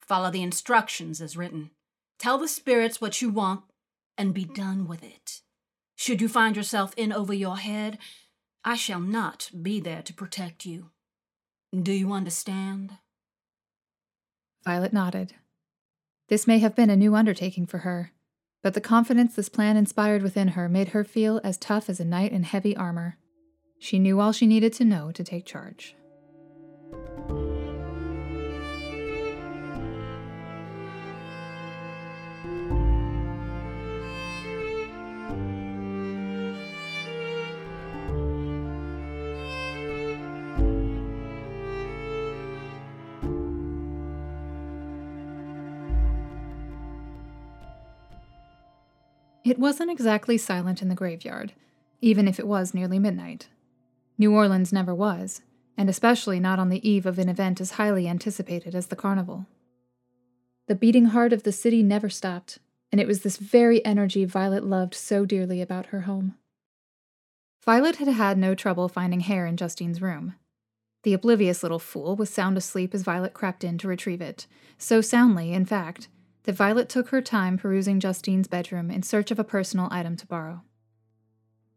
Follow 0.00 0.30
the 0.30 0.44
instructions 0.44 1.20
as 1.20 1.36
written. 1.36 1.72
Tell 2.20 2.38
the 2.38 2.46
spirits 2.46 3.00
what 3.00 3.20
you 3.20 3.28
want 3.28 3.62
and 4.16 4.32
be 4.32 4.44
done 4.44 4.86
with 4.86 5.02
it. 5.02 5.40
Should 5.96 6.20
you 6.20 6.28
find 6.28 6.54
yourself 6.54 6.94
in 6.96 7.12
over 7.12 7.34
your 7.34 7.56
head, 7.56 7.98
I 8.64 8.76
shall 8.76 9.00
not 9.00 9.50
be 9.60 9.80
there 9.80 10.02
to 10.02 10.14
protect 10.14 10.64
you. 10.64 10.90
Do 11.74 11.90
you 11.90 12.12
understand? 12.12 12.98
Violet 14.64 14.92
nodded. 14.92 15.34
This 16.30 16.46
may 16.46 16.60
have 16.60 16.76
been 16.76 16.90
a 16.90 16.96
new 16.96 17.16
undertaking 17.16 17.66
for 17.66 17.78
her, 17.78 18.12
but 18.62 18.74
the 18.74 18.80
confidence 18.80 19.34
this 19.34 19.48
plan 19.48 19.76
inspired 19.76 20.22
within 20.22 20.48
her 20.48 20.68
made 20.68 20.90
her 20.90 21.02
feel 21.02 21.40
as 21.42 21.58
tough 21.58 21.90
as 21.90 21.98
a 21.98 22.04
knight 22.04 22.30
in 22.30 22.44
heavy 22.44 22.76
armor. 22.76 23.18
She 23.80 23.98
knew 23.98 24.20
all 24.20 24.30
she 24.30 24.46
needed 24.46 24.72
to 24.74 24.84
know 24.84 25.10
to 25.10 25.24
take 25.24 25.44
charge. 25.44 25.96
It 49.50 49.58
wasn't 49.58 49.90
exactly 49.90 50.38
silent 50.38 50.80
in 50.80 50.88
the 50.88 50.94
graveyard, 50.94 51.54
even 52.00 52.28
if 52.28 52.38
it 52.38 52.46
was 52.46 52.72
nearly 52.72 53.00
midnight. 53.00 53.48
New 54.16 54.32
Orleans 54.32 54.72
never 54.72 54.94
was, 54.94 55.42
and 55.76 55.90
especially 55.90 56.38
not 56.38 56.60
on 56.60 56.68
the 56.68 56.88
eve 56.88 57.04
of 57.04 57.18
an 57.18 57.28
event 57.28 57.60
as 57.60 57.72
highly 57.72 58.06
anticipated 58.06 58.76
as 58.76 58.86
the 58.86 58.94
carnival. 58.94 59.46
The 60.68 60.76
beating 60.76 61.06
heart 61.06 61.32
of 61.32 61.42
the 61.42 61.50
city 61.50 61.82
never 61.82 62.08
stopped, 62.08 62.60
and 62.92 63.00
it 63.00 63.08
was 63.08 63.22
this 63.22 63.38
very 63.38 63.84
energy 63.84 64.24
Violet 64.24 64.62
loved 64.62 64.94
so 64.94 65.24
dearly 65.24 65.60
about 65.60 65.86
her 65.86 66.02
home. 66.02 66.36
Violet 67.64 67.96
had 67.96 68.06
had 68.06 68.38
no 68.38 68.54
trouble 68.54 68.88
finding 68.88 69.18
hair 69.18 69.46
in 69.46 69.56
Justine's 69.56 70.00
room. 70.00 70.36
The 71.02 71.12
oblivious 71.12 71.64
little 71.64 71.80
fool 71.80 72.14
was 72.14 72.30
sound 72.30 72.56
asleep 72.56 72.94
as 72.94 73.02
Violet 73.02 73.34
crept 73.34 73.64
in 73.64 73.78
to 73.78 73.88
retrieve 73.88 74.20
it, 74.20 74.46
so 74.78 75.00
soundly, 75.00 75.52
in 75.52 75.64
fact, 75.64 76.06
that 76.44 76.54
Violet 76.54 76.88
took 76.88 77.08
her 77.08 77.20
time 77.20 77.58
perusing 77.58 78.00
Justine's 78.00 78.48
bedroom 78.48 78.90
in 78.90 79.02
search 79.02 79.30
of 79.30 79.38
a 79.38 79.44
personal 79.44 79.88
item 79.90 80.16
to 80.16 80.26
borrow. 80.26 80.62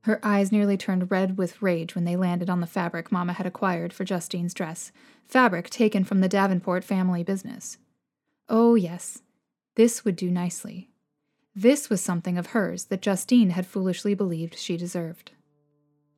Her 0.02 0.19
eyes 0.23 0.52
nearly 0.52 0.76
turned 0.76 1.12
red 1.12 1.38
with 1.38 1.62
rage 1.62 1.95
when 1.95 2.04
they 2.04 2.17
landed 2.17 2.49
on 2.49 2.60
the 2.60 2.67
fabric 2.67 3.12
Mamma 3.12 3.34
had 3.34 3.45
acquired 3.45 3.93
for 3.93 4.04
Justine's 4.04 4.54
dress, 4.54 4.91
fabric 5.26 5.69
taken 5.69 6.04
from 6.04 6.19
the 6.19 6.28
Davenport 6.28 6.84
family 6.84 7.23
business. 7.23 7.78
Oh, 8.49 8.76
yes, 8.76 9.21
this 9.76 10.04
would 10.04 10.17
do 10.17 10.30
nicely. 10.30 10.89
This 11.56 11.89
was 11.89 12.02
something 12.02 12.38
of 12.38 12.47
hers 12.47 12.86
that 12.86 13.02
Justine 13.02 13.52
had 13.52 13.65
foolishly 13.65 14.13
believed 14.13 14.58
she 14.58 14.76
deserved. 14.76 15.32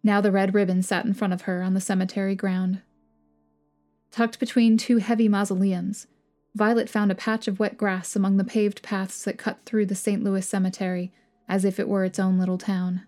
Now 0.01 0.21
the 0.21 0.31
red 0.31 0.53
ribbon 0.53 0.81
sat 0.81 1.05
in 1.05 1.13
front 1.13 1.33
of 1.33 1.41
her 1.41 1.61
on 1.61 1.73
the 1.73 1.81
cemetery 1.81 2.35
ground. 2.35 2.81
Tucked 4.11 4.39
between 4.39 4.77
two 4.77 4.97
heavy 4.97 5.27
mausoleums, 5.27 6.07
Violet 6.55 6.89
found 6.89 7.11
a 7.11 7.15
patch 7.15 7.49
of 7.49 7.59
wet 7.59 7.75
grass 7.75 8.15
among 8.15 8.37
the 8.37 8.45
paved 8.45 8.81
paths 8.81 9.25
that 9.25 9.37
cut 9.37 9.59
through 9.65 9.85
the 9.85 9.93
St. 9.93 10.23
Louis 10.23 10.47
cemetery, 10.47 11.11
as 11.49 11.65
if 11.65 11.81
it 11.81 11.89
were 11.89 12.05
its 12.05 12.17
own 12.17 12.39
little 12.39 12.57
town. 12.57 13.01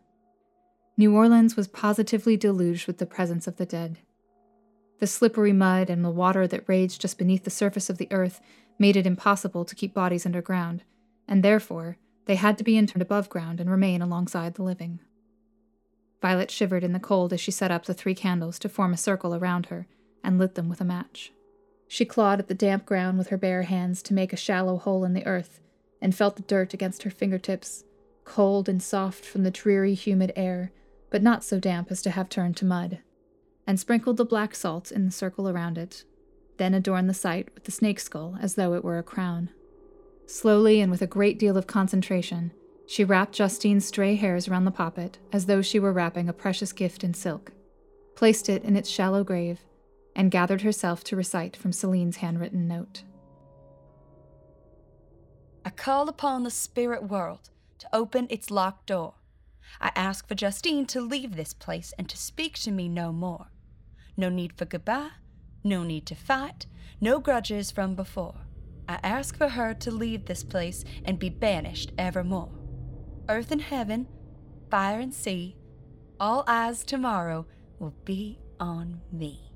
New 0.97 1.15
Orleans 1.15 1.55
was 1.55 1.69
positively 1.69 2.35
deluged 2.35 2.87
with 2.87 2.97
the 2.97 3.05
presence 3.05 3.47
of 3.47 3.55
the 3.55 3.65
dead. 3.65 3.99
The 4.99 5.07
slippery 5.07 5.53
mud 5.53 5.89
and 5.89 6.03
the 6.03 6.09
water 6.09 6.45
that 6.45 6.67
raged 6.67 6.99
just 6.99 7.17
beneath 7.17 7.45
the 7.45 7.49
surface 7.49 7.89
of 7.89 7.97
the 7.97 8.11
earth 8.11 8.41
made 8.77 8.97
it 8.97 9.07
impossible 9.07 9.63
to 9.63 9.75
keep 9.75 9.93
bodies 9.93 10.25
underground, 10.25 10.83
and 11.25 11.41
therefore 11.41 11.97
they 12.25 12.35
had 12.35 12.57
to 12.57 12.65
be 12.65 12.77
interred 12.77 13.01
above 13.01 13.29
ground 13.29 13.61
and 13.61 13.71
remain 13.71 14.01
alongside 14.01 14.55
the 14.55 14.63
living. 14.63 14.99
Violet 16.21 16.51
shivered 16.51 16.83
in 16.83 16.91
the 16.91 16.99
cold 16.99 17.31
as 17.31 17.39
she 17.39 17.51
set 17.51 17.71
up 17.71 17.85
the 17.85 17.93
three 17.93 18.15
candles 18.15 18.59
to 18.59 18.67
form 18.67 18.91
a 18.91 18.97
circle 18.97 19.33
around 19.33 19.67
her 19.67 19.87
and 20.21 20.37
lit 20.37 20.55
them 20.55 20.67
with 20.67 20.81
a 20.81 20.85
match. 20.85 21.31
She 21.87 22.05
clawed 22.05 22.39
at 22.39 22.47
the 22.47 22.53
damp 22.53 22.85
ground 22.85 23.17
with 23.17 23.29
her 23.29 23.37
bare 23.37 23.63
hands 23.63 24.01
to 24.03 24.13
make 24.13 24.33
a 24.33 24.37
shallow 24.37 24.77
hole 24.77 25.05
in 25.05 25.13
the 25.13 25.25
earth, 25.25 25.61
and 26.01 26.13
felt 26.13 26.35
the 26.35 26.41
dirt 26.43 26.73
against 26.73 27.03
her 27.03 27.09
fingertips, 27.09 27.85
cold 28.25 28.67
and 28.67 28.83
soft 28.83 29.23
from 29.25 29.43
the 29.43 29.51
dreary, 29.51 29.93
humid 29.93 30.33
air, 30.35 30.71
but 31.09 31.23
not 31.23 31.43
so 31.43 31.59
damp 31.59 31.89
as 31.89 32.01
to 32.01 32.11
have 32.11 32.29
turned 32.29 32.57
to 32.57 32.65
mud, 32.65 32.99
and 33.65 33.79
sprinkled 33.79 34.17
the 34.17 34.25
black 34.25 34.53
salt 34.53 34.91
in 34.91 35.05
the 35.05 35.11
circle 35.11 35.47
around 35.47 35.77
it, 35.77 36.03
then 36.57 36.73
adorned 36.73 37.09
the 37.09 37.13
site 37.13 37.53
with 37.53 37.63
the 37.63 37.71
snake 37.71 37.99
skull 37.99 38.37
as 38.41 38.55
though 38.55 38.73
it 38.73 38.83
were 38.83 38.97
a 38.97 39.03
crown. 39.03 39.49
Slowly 40.25 40.81
and 40.81 40.91
with 40.91 41.01
a 41.01 41.07
great 41.07 41.39
deal 41.39 41.55
of 41.55 41.67
concentration, 41.67 42.51
she 42.85 43.03
wrapped 43.03 43.35
Justine's 43.35 43.85
stray 43.85 44.15
hairs 44.15 44.47
around 44.47 44.65
the 44.65 44.71
poppet 44.71 45.19
as 45.31 45.45
though 45.45 45.61
she 45.61 45.79
were 45.79 45.93
wrapping 45.93 46.27
a 46.27 46.33
precious 46.33 46.73
gift 46.73 47.03
in 47.03 47.13
silk, 47.13 47.53
placed 48.15 48.49
it 48.49 48.63
in 48.63 48.75
its 48.75 48.89
shallow 48.89 49.23
grave, 49.23 49.61
and 50.17 50.31
gathered 50.31 50.63
herself 50.63 51.03
to 51.05 51.15
recite 51.15 51.55
from 51.55 51.71
Celine's 51.71 52.17
handwritten 52.17 52.67
note. 52.67 53.03
I 55.63 55.69
call 55.69 56.09
upon 56.09 56.43
the 56.43 56.49
spirit 56.49 57.03
world 57.03 57.51
to 57.77 57.87
open 57.93 58.25
its 58.29 58.49
locked 58.49 58.87
door. 58.87 59.13
I 59.79 59.91
ask 59.95 60.27
for 60.27 60.33
Justine 60.33 60.87
to 60.87 61.01
leave 61.01 61.35
this 61.35 61.53
place 61.53 61.93
and 61.99 62.09
to 62.09 62.17
speak 62.17 62.57
to 62.59 62.71
me 62.71 62.89
no 62.89 63.13
more. 63.13 63.51
No 64.17 64.29
need 64.29 64.53
for 64.53 64.65
goodbye, 64.65 65.11
no 65.63 65.83
need 65.83 66.07
to 66.07 66.15
fight, 66.15 66.65
no 66.99 67.19
grudges 67.19 67.69
from 67.69 67.93
before. 67.93 68.47
I 68.89 68.99
ask 69.03 69.37
for 69.37 69.49
her 69.49 69.75
to 69.75 69.91
leave 69.91 70.25
this 70.25 70.43
place 70.43 70.83
and 71.05 71.19
be 71.19 71.29
banished 71.29 71.91
evermore. 71.97 72.49
Earth 73.29 73.51
and 73.51 73.61
heaven, 73.61 74.07
fire 74.71 74.99
and 74.99 75.13
sea, 75.13 75.57
all 76.19 76.43
eyes 76.47 76.83
tomorrow 76.83 77.45
will 77.77 77.93
be 78.03 78.39
on 78.59 79.01
me. 79.11 79.46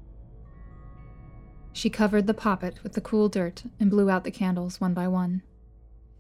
She 1.74 1.90
covered 1.90 2.28
the 2.28 2.34
poppet 2.34 2.84
with 2.84 2.94
the 2.94 3.02
cool 3.02 3.30
dirt 3.30 3.64
and 3.80 3.90
blew 3.90 4.10
out 4.10 4.24
the 4.24 4.32
candles 4.32 4.82
one 4.82 4.94
by 4.94 5.08
one. 5.08 5.42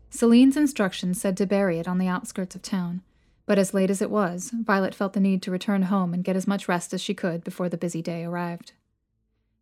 Celine's 0.09 0.57
instructions 0.57 1.19
said 1.19 1.37
to 1.37 1.45
bury 1.45 1.79
it 1.79 1.87
on 1.87 1.97
the 1.97 2.07
outskirts 2.07 2.55
of 2.55 2.61
town, 2.61 3.01
but 3.45 3.57
as 3.57 3.73
late 3.73 3.89
as 3.89 4.01
it 4.01 4.11
was, 4.11 4.51
Violet 4.53 4.95
felt 4.95 5.13
the 5.13 5.19
need 5.19 5.41
to 5.41 5.51
return 5.51 5.83
home 5.83 6.13
and 6.13 6.23
get 6.23 6.35
as 6.35 6.47
much 6.47 6.67
rest 6.67 6.93
as 6.93 7.01
she 7.01 7.13
could 7.13 7.43
before 7.43 7.69
the 7.69 7.77
busy 7.77 8.01
day 8.01 8.23
arrived. 8.23 8.73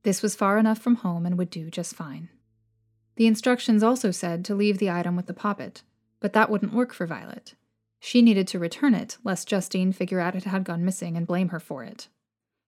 This 0.03 0.21
was 0.21 0.35
far 0.35 0.57
enough 0.57 0.79
from 0.79 0.95
home 0.95 1.25
and 1.25 1.37
would 1.37 1.49
do 1.49 1.69
just 1.69 1.95
fine. 1.95 2.29
The 3.15 3.27
instructions 3.27 3.83
also 3.83 4.11
said 4.11 4.45
to 4.45 4.55
leave 4.55 4.77
the 4.77 4.89
item 4.89 5.15
with 5.15 5.25
the 5.25 5.33
poppet, 5.33 5.83
but 6.19 6.33
that 6.33 6.49
wouldn't 6.49 6.73
work 6.73 6.93
for 6.93 7.05
Violet. 7.05 7.55
She 7.99 8.21
needed 8.21 8.47
to 8.49 8.59
return 8.59 8.93
it, 8.93 9.17
lest 9.23 9.47
Justine 9.47 9.91
figure 9.91 10.19
out 10.19 10.35
it 10.35 10.45
had 10.45 10.63
gone 10.63 10.85
missing 10.85 11.17
and 11.17 11.27
blame 11.27 11.49
her 11.49 11.59
for 11.59 11.83
it. 11.83 12.07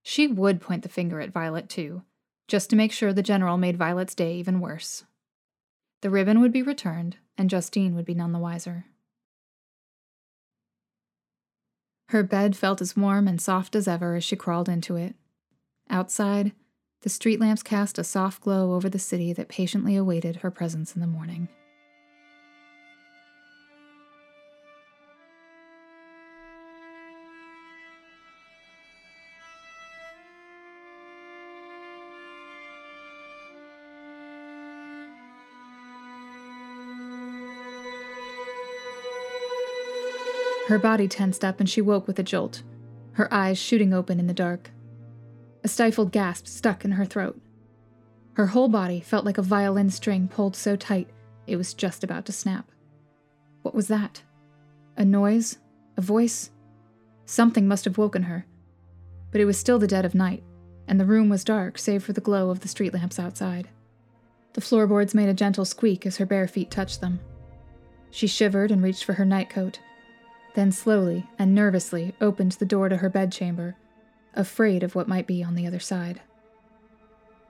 She 0.03 0.27
would 0.27 0.59
point 0.59 0.83
the 0.83 0.89
finger 0.89 1.21
at 1.21 1.31
Violet, 1.31 1.69
too, 1.69 2.03
just 2.47 2.69
to 2.69 2.75
make 2.75 2.91
sure 2.91 3.13
the 3.13 3.23
general 3.23 3.57
made 3.57 3.77
Violet's 3.77 4.15
day 4.15 4.35
even 4.35 4.59
worse. 4.59 5.03
The 6.01 6.09
ribbon 6.09 6.41
would 6.41 6.51
be 6.51 6.61
returned, 6.61 7.17
and 7.37 7.49
Justine 7.49 7.95
would 7.95 8.05
be 8.05 8.13
none 8.13 8.31
the 8.31 8.39
wiser. 8.39 8.85
Her 12.09 12.23
bed 12.23 12.57
felt 12.57 12.81
as 12.81 12.97
warm 12.97 13.27
and 13.27 13.39
soft 13.39 13.75
as 13.75 13.87
ever 13.87 14.15
as 14.15 14.23
she 14.23 14.35
crawled 14.35 14.67
into 14.67 14.95
it. 14.95 15.15
outside, 15.89 16.51
the 17.01 17.09
street 17.09 17.39
lamps 17.39 17.63
cast 17.63 17.97
a 17.97 18.03
soft 18.03 18.41
glow 18.41 18.73
over 18.73 18.89
the 18.89 18.99
city 18.99 19.33
that 19.33 19.47
patiently 19.47 19.95
awaited 19.95 20.37
her 20.37 20.51
presence 20.51 20.93
in 20.93 21.01
the 21.01 21.07
morning. 21.07 21.47
Her 40.71 40.79
body 40.79 41.09
tensed 41.09 41.43
up 41.43 41.59
and 41.59 41.69
she 41.69 41.81
woke 41.81 42.07
with 42.07 42.17
a 42.17 42.23
jolt, 42.23 42.63
her 43.15 43.27
eyes 43.33 43.57
shooting 43.57 43.93
open 43.93 44.21
in 44.21 44.27
the 44.27 44.33
dark. 44.33 44.71
A 45.65 45.67
stifled 45.67 46.13
gasp 46.13 46.47
stuck 46.47 46.85
in 46.85 46.91
her 46.91 47.03
throat. 47.03 47.37
Her 48.35 48.47
whole 48.47 48.69
body 48.69 49.01
felt 49.01 49.25
like 49.25 49.37
a 49.37 49.41
violin 49.41 49.89
string 49.89 50.29
pulled 50.29 50.55
so 50.55 50.77
tight 50.77 51.09
it 51.45 51.57
was 51.57 51.73
just 51.73 52.05
about 52.05 52.25
to 52.27 52.31
snap. 52.31 52.71
What 53.63 53.75
was 53.75 53.89
that? 53.89 54.23
A 54.95 55.03
noise? 55.03 55.57
A 55.97 56.01
voice? 56.01 56.51
Something 57.25 57.67
must 57.67 57.83
have 57.83 57.97
woken 57.97 58.23
her. 58.23 58.45
But 59.29 59.41
it 59.41 59.45
was 59.45 59.59
still 59.59 59.77
the 59.77 59.87
dead 59.87 60.05
of 60.05 60.15
night, 60.15 60.41
and 60.87 60.97
the 60.97 61.05
room 61.05 61.27
was 61.27 61.43
dark 61.43 61.77
save 61.77 62.01
for 62.01 62.13
the 62.13 62.21
glow 62.21 62.49
of 62.49 62.61
the 62.61 62.69
street 62.69 62.93
lamps 62.93 63.19
outside. 63.19 63.67
The 64.53 64.61
floorboards 64.61 65.13
made 65.13 65.27
a 65.27 65.33
gentle 65.33 65.65
squeak 65.65 66.05
as 66.05 66.15
her 66.15 66.25
bare 66.25 66.47
feet 66.47 66.71
touched 66.71 67.01
them. 67.01 67.19
She 68.09 68.25
shivered 68.25 68.71
and 68.71 68.81
reached 68.81 69.03
for 69.03 69.13
her 69.15 69.25
nightcoat, 69.25 69.79
then 70.53 70.71
slowly 70.71 71.27
and 71.37 71.55
nervously 71.55 72.13
opened 72.19 72.53
the 72.53 72.65
door 72.65 72.89
to 72.89 72.97
her 72.97 73.09
bedchamber, 73.09 73.75
afraid 74.33 74.83
of 74.83 74.95
what 74.95 75.07
might 75.07 75.27
be 75.27 75.43
on 75.43 75.55
the 75.55 75.67
other 75.67 75.79
side. 75.79 76.21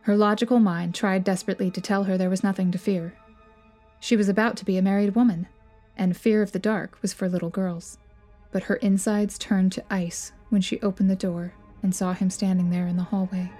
Her 0.01 0.17
logical 0.17 0.59
mind 0.59 0.95
tried 0.95 1.23
desperately 1.23 1.69
to 1.71 1.81
tell 1.81 2.05
her 2.05 2.17
there 2.17 2.29
was 2.29 2.43
nothing 2.43 2.71
to 2.71 2.77
fear. 2.77 3.13
She 3.99 4.15
was 4.15 4.29
about 4.29 4.57
to 4.57 4.65
be 4.65 4.77
a 4.77 4.81
married 4.81 5.15
woman, 5.15 5.47
and 5.95 6.17
fear 6.17 6.41
of 6.41 6.51
the 6.51 6.59
dark 6.59 6.99
was 7.01 7.13
for 7.13 7.29
little 7.29 7.49
girls. 7.49 7.99
But 8.51 8.63
her 8.63 8.77
insides 8.77 9.37
turned 9.37 9.71
to 9.73 9.93
ice 9.93 10.31
when 10.49 10.61
she 10.61 10.81
opened 10.81 11.09
the 11.09 11.15
door 11.15 11.53
and 11.83 11.93
saw 11.93 12.13
him 12.13 12.29
standing 12.29 12.69
there 12.69 12.87
in 12.87 12.97
the 12.97 13.03
hallway. 13.03 13.51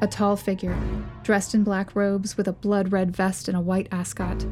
A 0.00 0.06
tall 0.06 0.36
figure, 0.36 0.76
dressed 1.22 1.54
in 1.54 1.64
black 1.64 1.96
robes 1.96 2.36
with 2.36 2.46
a 2.46 2.52
blood 2.52 2.92
red 2.92 3.16
vest 3.16 3.48
and 3.48 3.56
a 3.56 3.60
white 3.60 3.88
ascot, 3.90 4.46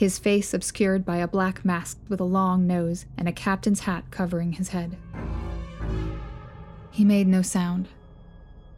his 0.00 0.18
face 0.18 0.54
obscured 0.54 1.04
by 1.04 1.18
a 1.18 1.28
black 1.28 1.62
mask 1.62 1.98
with 2.08 2.20
a 2.20 2.24
long 2.24 2.66
nose 2.66 3.04
and 3.18 3.28
a 3.28 3.32
captain's 3.32 3.80
hat 3.80 4.02
covering 4.10 4.54
his 4.54 4.70
head. 4.70 4.96
He 6.90 7.04
made 7.04 7.26
no 7.28 7.42
sound. 7.42 7.86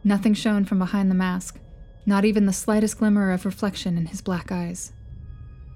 Nothing 0.03 0.33
shone 0.33 0.65
from 0.65 0.79
behind 0.79 1.09
the 1.09 1.15
mask, 1.15 1.61
not 2.05 2.25
even 2.25 2.45
the 2.45 2.51
slightest 2.51 2.97
glimmer 2.97 3.31
of 3.31 3.45
reflection 3.45 3.97
in 3.97 4.07
his 4.07 4.19
black 4.19 4.51
eyes. 4.51 4.91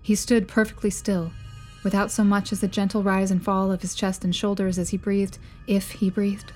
He 0.02 0.16
stood 0.16 0.50
perfectly 0.50 0.90
still, 0.90 1.32
without 1.82 2.12
so 2.12 2.26
much 2.26 2.52
as 2.52 2.60
the 2.60 2.68
gentle 2.68 3.02
rise 3.02 3.32
and 3.32 3.42
fall 3.42 3.72
of 3.72 3.82
his 3.82 3.96
chest 3.96 4.26
and 4.26 4.36
shoulders 4.36 4.78
as 4.78 4.90
he 4.90 4.98
breathed, 4.98 5.38
if 5.66 5.92
he 5.92 6.10
breathed. 6.10 6.52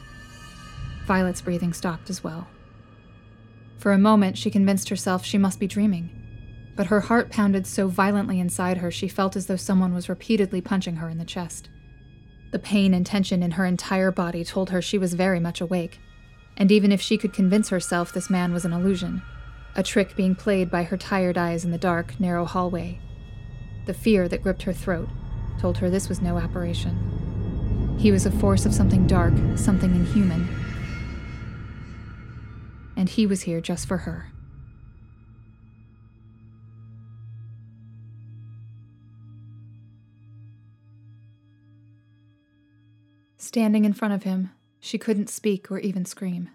Violet's 1.05 1.39
breathing 1.39 1.71
stopped 1.71 2.09
as 2.09 2.25
well. 2.25 2.45
For 3.77 3.93
a 3.93 3.97
moment, 3.97 4.37
she 4.37 4.51
convinced 4.51 4.89
herself 4.89 5.23
she 5.23 5.37
must 5.37 5.61
be 5.61 5.67
dreaming 5.67 6.09
but 6.75 6.87
her 6.87 7.01
heart 7.01 7.29
pounded 7.29 7.67
so 7.67 7.87
violently 7.87 8.39
inside 8.39 8.77
her 8.77 8.91
she 8.91 9.07
felt 9.07 9.35
as 9.35 9.47
though 9.47 9.55
someone 9.55 9.93
was 9.93 10.09
repeatedly 10.09 10.61
punching 10.61 10.97
her 10.97 11.09
in 11.09 11.17
the 11.17 11.25
chest. 11.25 11.69
The 12.51 12.59
pain 12.59 12.93
and 12.93 13.05
tension 13.05 13.43
in 13.43 13.51
her 13.51 13.65
entire 13.65 14.11
body 14.11 14.43
told 14.43 14.69
her 14.69 14.81
she 14.81 14.97
was 14.97 15.13
very 15.13 15.39
much 15.39 15.61
awake, 15.61 15.99
and 16.57 16.71
even 16.71 16.91
if 16.91 17.01
she 17.01 17.17
could 17.17 17.33
convince 17.33 17.69
herself 17.69 18.11
this 18.11 18.29
man 18.29 18.53
was 18.53 18.65
an 18.65 18.73
illusion, 18.73 19.21
a 19.75 19.83
trick 19.83 20.15
being 20.15 20.35
played 20.35 20.69
by 20.69 20.83
her 20.83 20.97
tired 20.97 21.37
eyes 21.37 21.63
in 21.63 21.71
the 21.71 21.77
dark, 21.77 22.19
narrow 22.19 22.45
hallway, 22.45 22.99
the 23.85 23.93
fear 23.93 24.27
that 24.27 24.43
gripped 24.43 24.63
her 24.63 24.73
throat 24.73 25.09
told 25.59 25.77
her 25.77 25.89
this 25.89 26.09
was 26.09 26.21
no 26.21 26.37
apparition. 26.37 27.97
He 27.99 28.11
was 28.11 28.25
a 28.25 28.31
force 28.31 28.65
of 28.65 28.73
something 28.73 29.07
dark, 29.07 29.33
something 29.55 29.93
inhuman. 29.95 30.47
And 32.95 33.09
he 33.09 33.25
was 33.25 33.43
here 33.43 33.61
just 33.61 33.87
for 33.87 33.97
her. 33.99 34.30
Standing 43.51 43.83
in 43.83 43.91
front 43.91 44.13
of 44.13 44.23
him, 44.23 44.51
she 44.79 44.97
couldn't 44.97 45.29
speak 45.29 45.69
or 45.69 45.77
even 45.79 46.05
scream. 46.05 46.51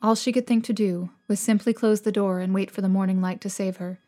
All 0.00 0.14
she 0.14 0.30
could 0.30 0.46
think 0.46 0.62
to 0.66 0.72
do 0.72 1.10
was 1.26 1.40
simply 1.40 1.72
close 1.72 2.02
the 2.02 2.12
door 2.12 2.38
and 2.38 2.54
wait 2.54 2.70
for 2.70 2.80
the 2.80 2.88
morning 2.88 3.20
light 3.20 3.40
to 3.40 3.50
save 3.50 3.78
her, 3.78 3.98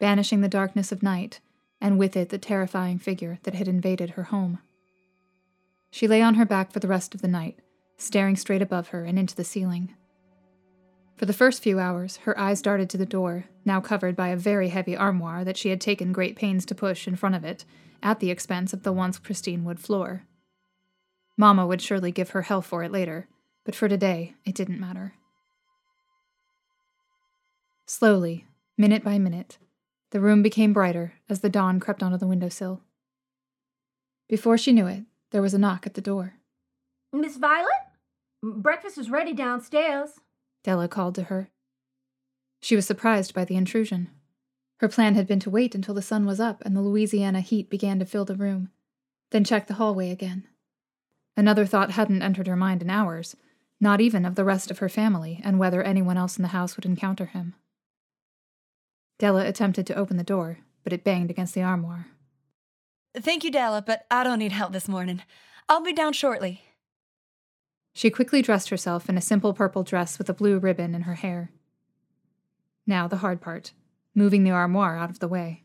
banishing 0.00 0.40
the 0.40 0.48
darkness 0.48 0.90
of 0.90 1.00
night, 1.00 1.38
and 1.80 1.96
with 1.96 2.16
it 2.16 2.30
the 2.30 2.38
terrifying 2.38 2.98
figure 2.98 3.38
that 3.44 3.54
had 3.54 3.68
invaded 3.68 4.10
her 4.10 4.24
home. 4.24 4.58
She 5.92 6.08
lay 6.08 6.22
on 6.22 6.34
her 6.34 6.44
back 6.44 6.72
for 6.72 6.80
the 6.80 6.88
rest 6.88 7.14
of 7.14 7.22
the 7.22 7.28
night, 7.28 7.60
staring 7.96 8.34
straight 8.34 8.60
above 8.60 8.88
her 8.88 9.04
and 9.04 9.16
into 9.16 9.36
the 9.36 9.44
ceiling. 9.44 9.94
For 11.16 11.26
the 11.26 11.32
first 11.32 11.62
few 11.62 11.78
hours, 11.78 12.16
her 12.24 12.36
eyes 12.36 12.60
darted 12.60 12.90
to 12.90 12.98
the 12.98 13.06
door, 13.06 13.44
now 13.64 13.80
covered 13.80 14.16
by 14.16 14.30
a 14.30 14.36
very 14.36 14.70
heavy 14.70 14.96
armoire 14.96 15.44
that 15.44 15.56
she 15.56 15.68
had 15.68 15.80
taken 15.80 16.12
great 16.12 16.34
pains 16.34 16.66
to 16.66 16.74
push 16.74 17.06
in 17.06 17.14
front 17.14 17.36
of 17.36 17.44
it, 17.44 17.64
at 18.02 18.18
the 18.18 18.32
expense 18.32 18.72
of 18.72 18.82
the 18.82 18.92
once 18.92 19.20
pristine 19.20 19.62
wood 19.62 19.78
floor. 19.78 20.24
Mamma 21.36 21.66
would 21.66 21.80
surely 21.80 22.12
give 22.12 22.30
her 22.30 22.42
hell 22.42 22.62
for 22.62 22.82
it 22.82 22.92
later, 22.92 23.28
but 23.64 23.74
for 23.74 23.88
today, 23.88 24.34
it 24.44 24.54
didn't 24.54 24.80
matter. 24.80 25.14
Slowly, 27.86 28.46
minute 28.76 29.04
by 29.04 29.18
minute, 29.18 29.58
the 30.10 30.20
room 30.20 30.42
became 30.42 30.72
brighter 30.72 31.14
as 31.28 31.40
the 31.40 31.48
dawn 31.48 31.80
crept 31.80 32.02
onto 32.02 32.18
the 32.18 32.26
windowsill. 32.26 32.82
Before 34.28 34.56
she 34.56 34.72
knew 34.72 34.86
it, 34.86 35.04
there 35.30 35.42
was 35.42 35.54
a 35.54 35.58
knock 35.58 35.86
at 35.86 35.94
the 35.94 36.00
door. 36.00 36.34
Miss 37.12 37.36
Violet? 37.36 37.70
Breakfast 38.42 38.98
is 38.98 39.10
ready 39.10 39.32
downstairs, 39.32 40.20
Della 40.64 40.88
called 40.88 41.14
to 41.16 41.24
her. 41.24 41.50
She 42.60 42.76
was 42.76 42.86
surprised 42.86 43.34
by 43.34 43.44
the 43.44 43.56
intrusion. 43.56 44.10
Her 44.78 44.88
plan 44.88 45.14
had 45.14 45.26
been 45.26 45.40
to 45.40 45.50
wait 45.50 45.74
until 45.74 45.94
the 45.94 46.02
sun 46.02 46.26
was 46.26 46.40
up 46.40 46.62
and 46.64 46.76
the 46.76 46.80
Louisiana 46.80 47.40
heat 47.40 47.70
began 47.70 47.98
to 47.98 48.04
fill 48.04 48.24
the 48.24 48.34
room, 48.34 48.70
then 49.30 49.44
check 49.44 49.66
the 49.66 49.74
hallway 49.74 50.10
again. 50.10 50.46
Another 51.36 51.66
thought 51.66 51.92
hadn't 51.92 52.22
entered 52.22 52.46
her 52.46 52.56
mind 52.56 52.82
in 52.82 52.90
hours, 52.90 53.36
not 53.80 54.00
even 54.00 54.24
of 54.24 54.34
the 54.34 54.44
rest 54.44 54.70
of 54.70 54.78
her 54.78 54.88
family 54.88 55.40
and 55.42 55.58
whether 55.58 55.82
anyone 55.82 56.16
else 56.16 56.36
in 56.36 56.42
the 56.42 56.48
house 56.48 56.76
would 56.76 56.84
encounter 56.84 57.26
him. 57.26 57.54
Della 59.18 59.46
attempted 59.46 59.86
to 59.86 59.94
open 59.94 60.16
the 60.16 60.24
door, 60.24 60.58
but 60.84 60.92
it 60.92 61.04
banged 61.04 61.30
against 61.30 61.54
the 61.54 61.62
armoire. 61.62 62.08
Thank 63.14 63.44
you, 63.44 63.50
Della, 63.50 63.82
but 63.82 64.06
I 64.10 64.24
don't 64.24 64.38
need 64.38 64.52
help 64.52 64.72
this 64.72 64.88
morning. 64.88 65.22
I'll 65.68 65.82
be 65.82 65.92
down 65.92 66.12
shortly. 66.12 66.62
She 67.92 68.10
quickly 68.10 68.40
dressed 68.40 68.70
herself 68.70 69.08
in 69.08 69.18
a 69.18 69.22
simple 69.22 69.52
purple 69.52 69.82
dress 69.82 70.18
with 70.18 70.28
a 70.28 70.34
blue 70.34 70.58
ribbon 70.58 70.94
in 70.94 71.02
her 71.02 71.14
hair. 71.14 71.50
Now 72.86 73.06
the 73.06 73.18
hard 73.18 73.40
part 73.40 73.72
moving 74.14 74.44
the 74.44 74.50
armoire 74.50 74.96
out 74.96 75.10
of 75.10 75.18
the 75.18 75.28
way. 75.28 75.62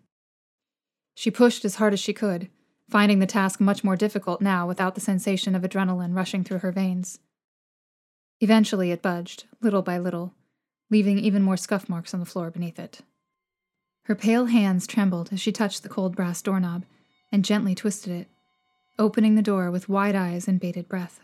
She 1.16 1.32
pushed 1.32 1.66
as 1.66 1.76
hard 1.76 1.94
as 1.94 2.00
she 2.00 2.14
could, 2.14 2.50
finding 2.90 3.20
the 3.20 3.26
task 3.26 3.60
much 3.60 3.84
more 3.84 3.96
difficult 3.96 4.42
now 4.42 4.68
without 4.68 4.96
the 4.96 5.02
sensation 5.02 5.56
of 5.56 5.64
adrenaline 5.64 6.16
rushing 6.16 6.44
through 6.44 6.60
her 6.60 6.72
veins. 6.72 7.20
Eventually, 8.40 8.92
it 8.92 9.02
budged, 9.02 9.46
little 9.62 9.82
by 9.82 9.98
little, 9.98 10.34
leaving 10.90 11.18
even 11.20 11.42
more 11.42 11.58
scuff 11.58 11.90
marks 11.90 12.14
on 12.14 12.20
the 12.20 12.26
floor 12.26 12.50
beneath 12.50 12.80
it. 12.80 13.02
Her 14.04 14.16
pale 14.16 14.46
hands 14.46 14.88
trembled 14.88 15.34
as 15.34 15.42
she 15.42 15.52
touched 15.52 15.84
the 15.84 15.90
cold 15.90 16.16
brass 16.16 16.42
doorknob 16.42 16.86
and 17.32 17.44
gently 17.44 17.76
twisted 17.76 18.14
it, 18.14 18.28
opening 18.98 19.36
the 19.36 19.42
door 19.42 19.70
with 19.70 19.90
wide 19.90 20.16
eyes 20.16 20.48
and 20.48 20.60
bated 20.60 20.88
breath. 20.88 21.20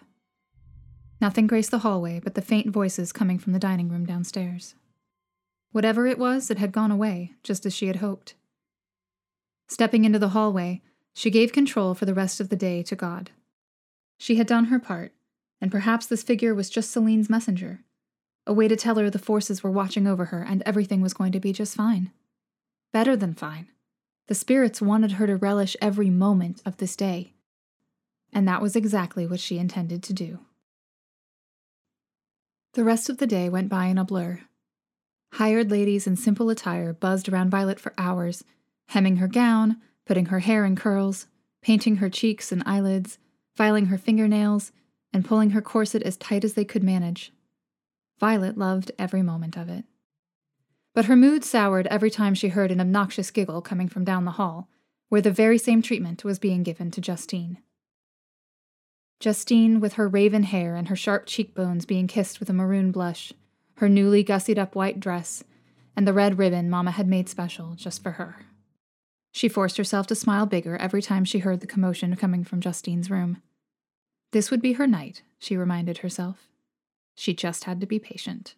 Nothing 1.21 1.47
graced 1.47 1.71
the 1.71 1.79
hallway 1.79 2.19
but 2.19 2.35
the 2.35 2.41
faint 2.41 2.67
voices 2.71 3.13
coming 3.13 3.39
from 3.39 3.53
the 3.53 3.59
dining 3.59 3.87
room 3.87 4.05
downstairs. 4.05 4.75
Whatever 5.71 6.05
it 6.05 6.19
was, 6.19 6.51
it 6.51 6.57
had 6.57 6.73
gone 6.73 6.91
away, 6.91 7.31
just 7.41 7.65
as 7.65 7.73
she 7.73 7.87
had 7.87 7.95
hoped. 7.97 8.35
Stepping 9.69 10.03
into 10.03 10.19
the 10.19 10.29
hallway, 10.29 10.81
she 11.13 11.29
gave 11.29 11.53
control 11.53 11.93
for 11.93 12.05
the 12.05 12.13
rest 12.13 12.39
of 12.39 12.49
the 12.49 12.55
day 12.55 12.83
to 12.83 12.95
God. 12.95 13.31
She 14.17 14.35
had 14.35 14.47
done 14.47 14.65
her 14.65 14.79
part, 14.79 15.13
and 15.61 15.71
perhaps 15.71 16.05
this 16.05 16.23
figure 16.23 16.53
was 16.55 16.69
just 16.69 16.91
Celine's 16.91 17.29
messenger, 17.29 17.81
a 18.45 18.53
way 18.53 18.67
to 18.67 18.75
tell 18.75 18.95
her 18.95 19.09
the 19.09 19.19
forces 19.19 19.63
were 19.63 19.71
watching 19.71 20.07
over 20.07 20.25
her 20.25 20.41
and 20.43 20.61
everything 20.65 21.01
was 21.01 21.13
going 21.13 21.31
to 21.31 21.39
be 21.39 21.53
just 21.53 21.75
fine. 21.75 22.11
Better 22.91 23.15
than 23.15 23.33
fine. 23.33 23.67
The 24.27 24.35
spirits 24.35 24.81
wanted 24.81 25.13
her 25.13 25.27
to 25.27 25.35
relish 25.35 25.75
every 25.81 26.09
moment 26.09 26.61
of 26.65 26.77
this 26.77 26.95
day, 26.95 27.33
and 28.31 28.47
that 28.47 28.61
was 28.61 28.75
exactly 28.75 29.27
what 29.27 29.39
she 29.39 29.57
intended 29.57 30.01
to 30.03 30.13
do. 30.13 30.39
The 32.73 32.83
rest 32.83 33.09
of 33.09 33.17
the 33.17 33.27
day 33.27 33.49
went 33.49 33.69
by 33.69 33.85
in 33.85 33.97
a 33.97 34.05
blur. 34.05 34.41
Hired 35.33 35.69
ladies 35.69 36.07
in 36.07 36.15
simple 36.15 36.49
attire 36.49 36.93
buzzed 36.93 37.27
around 37.27 37.49
Violet 37.49 37.79
for 37.79 37.93
hours, 37.97 38.43
hemming 38.87 39.17
her 39.17 39.27
gown, 39.27 39.77
putting 40.05 40.27
her 40.27 40.39
hair 40.39 40.65
in 40.65 40.75
curls, 40.75 41.27
painting 41.61 41.97
her 41.97 42.09
cheeks 42.09 42.51
and 42.51 42.63
eyelids, 42.65 43.17
filing 43.55 43.87
her 43.87 43.97
fingernails, 43.97 44.71
and 45.13 45.25
pulling 45.25 45.51
her 45.51 45.61
corset 45.61 46.03
as 46.03 46.17
tight 46.17 46.43
as 46.43 46.53
they 46.53 46.65
could 46.65 46.83
manage. 46.83 47.31
Violet 48.19 48.57
loved 48.57 48.91
every 48.97 49.21
moment 49.21 49.57
of 49.57 49.69
it. 49.69 49.85
But 50.93 51.05
her 51.05 51.15
mood 51.15 51.43
soured 51.43 51.87
every 51.87 52.11
time 52.11 52.35
she 52.35 52.49
heard 52.49 52.71
an 52.71 52.81
obnoxious 52.81 53.31
giggle 53.31 53.61
coming 53.61 53.87
from 53.87 54.03
down 54.03 54.25
the 54.25 54.31
hall, 54.31 54.69
where 55.09 55.21
the 55.21 55.31
very 55.31 55.57
same 55.57 55.81
treatment 55.81 56.23
was 56.23 56.39
being 56.39 56.63
given 56.63 56.91
to 56.91 57.01
Justine. 57.01 57.59
Justine, 59.19 59.79
with 59.79 59.93
her 59.93 60.07
raven 60.07 60.43
hair 60.43 60.75
and 60.75 60.89
her 60.89 60.95
sharp 60.95 61.25
cheekbones 61.25 61.85
being 61.85 62.07
kissed 62.07 62.39
with 62.39 62.49
a 62.49 62.53
maroon 62.53 62.91
blush, 62.91 63.31
her 63.75 63.87
newly 63.87 64.23
gussied 64.23 64.57
up 64.57 64.75
white 64.75 64.99
dress, 64.99 65.43
and 65.95 66.07
the 66.07 66.13
red 66.13 66.37
ribbon 66.37 66.69
Mamma 66.69 66.91
had 66.91 67.07
made 67.07 67.29
special 67.29 67.73
just 67.75 68.03
for 68.03 68.11
her. 68.11 68.45
She 69.35 69.49
forced 69.49 69.77
herself 69.77 70.05
to 70.07 70.15
smile 70.15 70.45
bigger 70.45 70.77
every 70.77 71.01
time 71.01 71.25
she 71.25 71.39
heard 71.39 71.59
the 71.59 71.67
commotion 71.67 72.15
coming 72.15 72.43
from 72.43 72.61
Justine's 72.61 73.09
room. 73.09 73.41
This 74.31 74.51
would 74.51 74.61
be 74.61 74.73
her 74.73 74.85
night, 74.85 75.23
she 75.39 75.57
reminded 75.57 75.97
herself. 75.97 76.47
She 77.15 77.33
just 77.33 77.63
had 77.63 77.81
to 77.81 77.87
be 77.87 77.97
patient. 77.97 78.53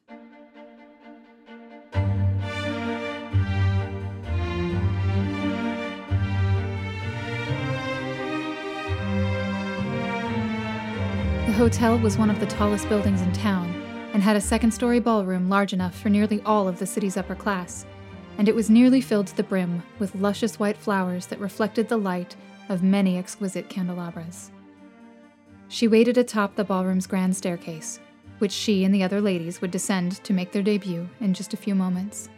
The 11.45 11.53
hotel 11.53 11.97
was 11.97 12.17
one 12.17 12.29
of 12.29 12.41
the 12.41 12.47
tallest 12.47 12.89
buildings 12.89 13.21
in 13.21 13.31
town 13.31 13.73
and 14.13 14.21
had 14.21 14.35
a 14.35 14.41
second 14.41 14.71
story 14.71 14.99
ballroom 14.99 15.47
large 15.47 15.71
enough 15.71 15.97
for 15.97 16.09
nearly 16.09 16.41
all 16.41 16.67
of 16.67 16.79
the 16.79 16.85
city's 16.85 17.15
upper 17.15 17.35
class, 17.35 17.85
and 18.37 18.49
it 18.49 18.55
was 18.55 18.69
nearly 18.69 19.01
filled 19.01 19.27
to 19.27 19.37
the 19.37 19.43
brim 19.43 19.83
with 19.99 20.15
luscious 20.15 20.59
white 20.59 20.77
flowers 20.77 21.27
that 21.27 21.39
reflected 21.39 21.87
the 21.87 21.97
light 21.97 22.35
of 22.69 22.83
many 22.83 23.17
exquisite 23.17 23.69
candelabras. 23.69 24.51
She 25.67 25.87
waited 25.87 26.17
atop 26.17 26.55
the 26.55 26.63
ballroom's 26.63 27.07
grand 27.07 27.35
staircase, 27.35 27.99
which 28.39 28.51
she 28.51 28.83
and 28.83 28.93
the 28.93 29.03
other 29.03 29.21
ladies 29.21 29.61
would 29.61 29.71
descend 29.71 30.23
to 30.23 30.33
make 30.33 30.51
their 30.51 30.63
debut 30.63 31.09
in 31.19 31.33
just 31.33 31.53
a 31.53 31.57
few 31.57 31.75
moments. 31.75 32.29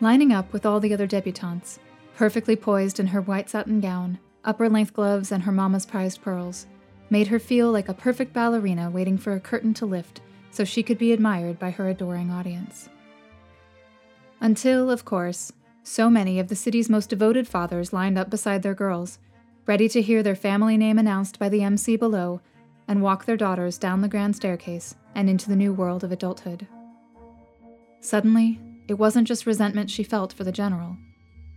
Lining 0.00 0.32
up 0.32 0.52
with 0.52 0.64
all 0.64 0.80
the 0.80 0.94
other 0.94 1.06
debutantes, 1.06 1.78
perfectly 2.16 2.56
poised 2.56 3.00
in 3.00 3.08
her 3.08 3.20
white 3.20 3.50
satin 3.50 3.80
gown, 3.80 4.18
opera 4.44 4.68
length 4.68 4.94
gloves, 4.94 5.32
and 5.32 5.42
her 5.42 5.52
mama's 5.52 5.86
prized 5.86 6.22
pearls, 6.22 6.66
made 7.10 7.28
her 7.28 7.38
feel 7.38 7.70
like 7.72 7.88
a 7.88 7.94
perfect 7.94 8.32
ballerina 8.32 8.90
waiting 8.90 9.18
for 9.18 9.32
a 9.32 9.40
curtain 9.40 9.74
to 9.74 9.86
lift 9.86 10.20
so 10.50 10.64
she 10.64 10.82
could 10.82 10.98
be 10.98 11.12
admired 11.12 11.58
by 11.58 11.70
her 11.70 11.88
adoring 11.88 12.30
audience. 12.30 12.88
Until, 14.40 14.90
of 14.90 15.04
course, 15.04 15.52
so 15.82 16.08
many 16.08 16.38
of 16.38 16.48
the 16.48 16.56
city's 16.56 16.88
most 16.88 17.10
devoted 17.10 17.46
fathers 17.46 17.92
lined 17.92 18.18
up 18.18 18.30
beside 18.30 18.62
their 18.62 18.74
girls, 18.74 19.18
ready 19.66 19.88
to 19.88 20.00
hear 20.00 20.22
their 20.22 20.34
family 20.34 20.76
name 20.76 20.98
announced 20.98 21.38
by 21.38 21.48
the 21.48 21.62
MC 21.62 21.96
below 21.96 22.40
and 22.88 23.02
walk 23.02 23.24
their 23.24 23.36
daughters 23.36 23.78
down 23.78 24.00
the 24.00 24.08
grand 24.08 24.34
staircase 24.36 24.94
and 25.14 25.28
into 25.28 25.48
the 25.48 25.56
new 25.56 25.72
world 25.72 26.02
of 26.02 26.10
adulthood. 26.10 26.66
Suddenly, 28.00 28.58
it 28.88 28.94
wasn't 28.94 29.28
just 29.28 29.46
resentment 29.46 29.90
she 29.90 30.02
felt 30.02 30.32
for 30.32 30.44
the 30.44 30.52
general, 30.52 30.96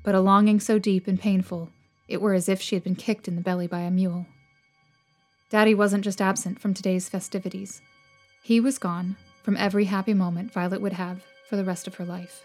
but 0.03 0.13
a 0.13 0.19
longing 0.19 0.59
so 0.59 0.77
deep 0.77 1.07
and 1.07 1.19
painful 1.19 1.69
it 2.07 2.21
were 2.21 2.33
as 2.33 2.49
if 2.49 2.61
she 2.61 2.75
had 2.75 2.83
been 2.83 2.95
kicked 2.95 3.27
in 3.27 3.35
the 3.35 3.41
belly 3.41 3.65
by 3.65 3.79
a 3.79 3.89
mule. 3.89 4.25
Daddy 5.49 5.73
wasn't 5.73 6.03
just 6.03 6.21
absent 6.21 6.59
from 6.59 6.73
today's 6.73 7.07
festivities. 7.07 7.81
He 8.43 8.59
was 8.59 8.77
gone 8.77 9.15
from 9.41 9.55
every 9.57 9.85
happy 9.85 10.13
moment 10.13 10.51
Violet 10.51 10.81
would 10.81 10.93
have 10.93 11.23
for 11.49 11.55
the 11.55 11.63
rest 11.63 11.87
of 11.87 11.95
her 11.95 12.05
life. 12.05 12.43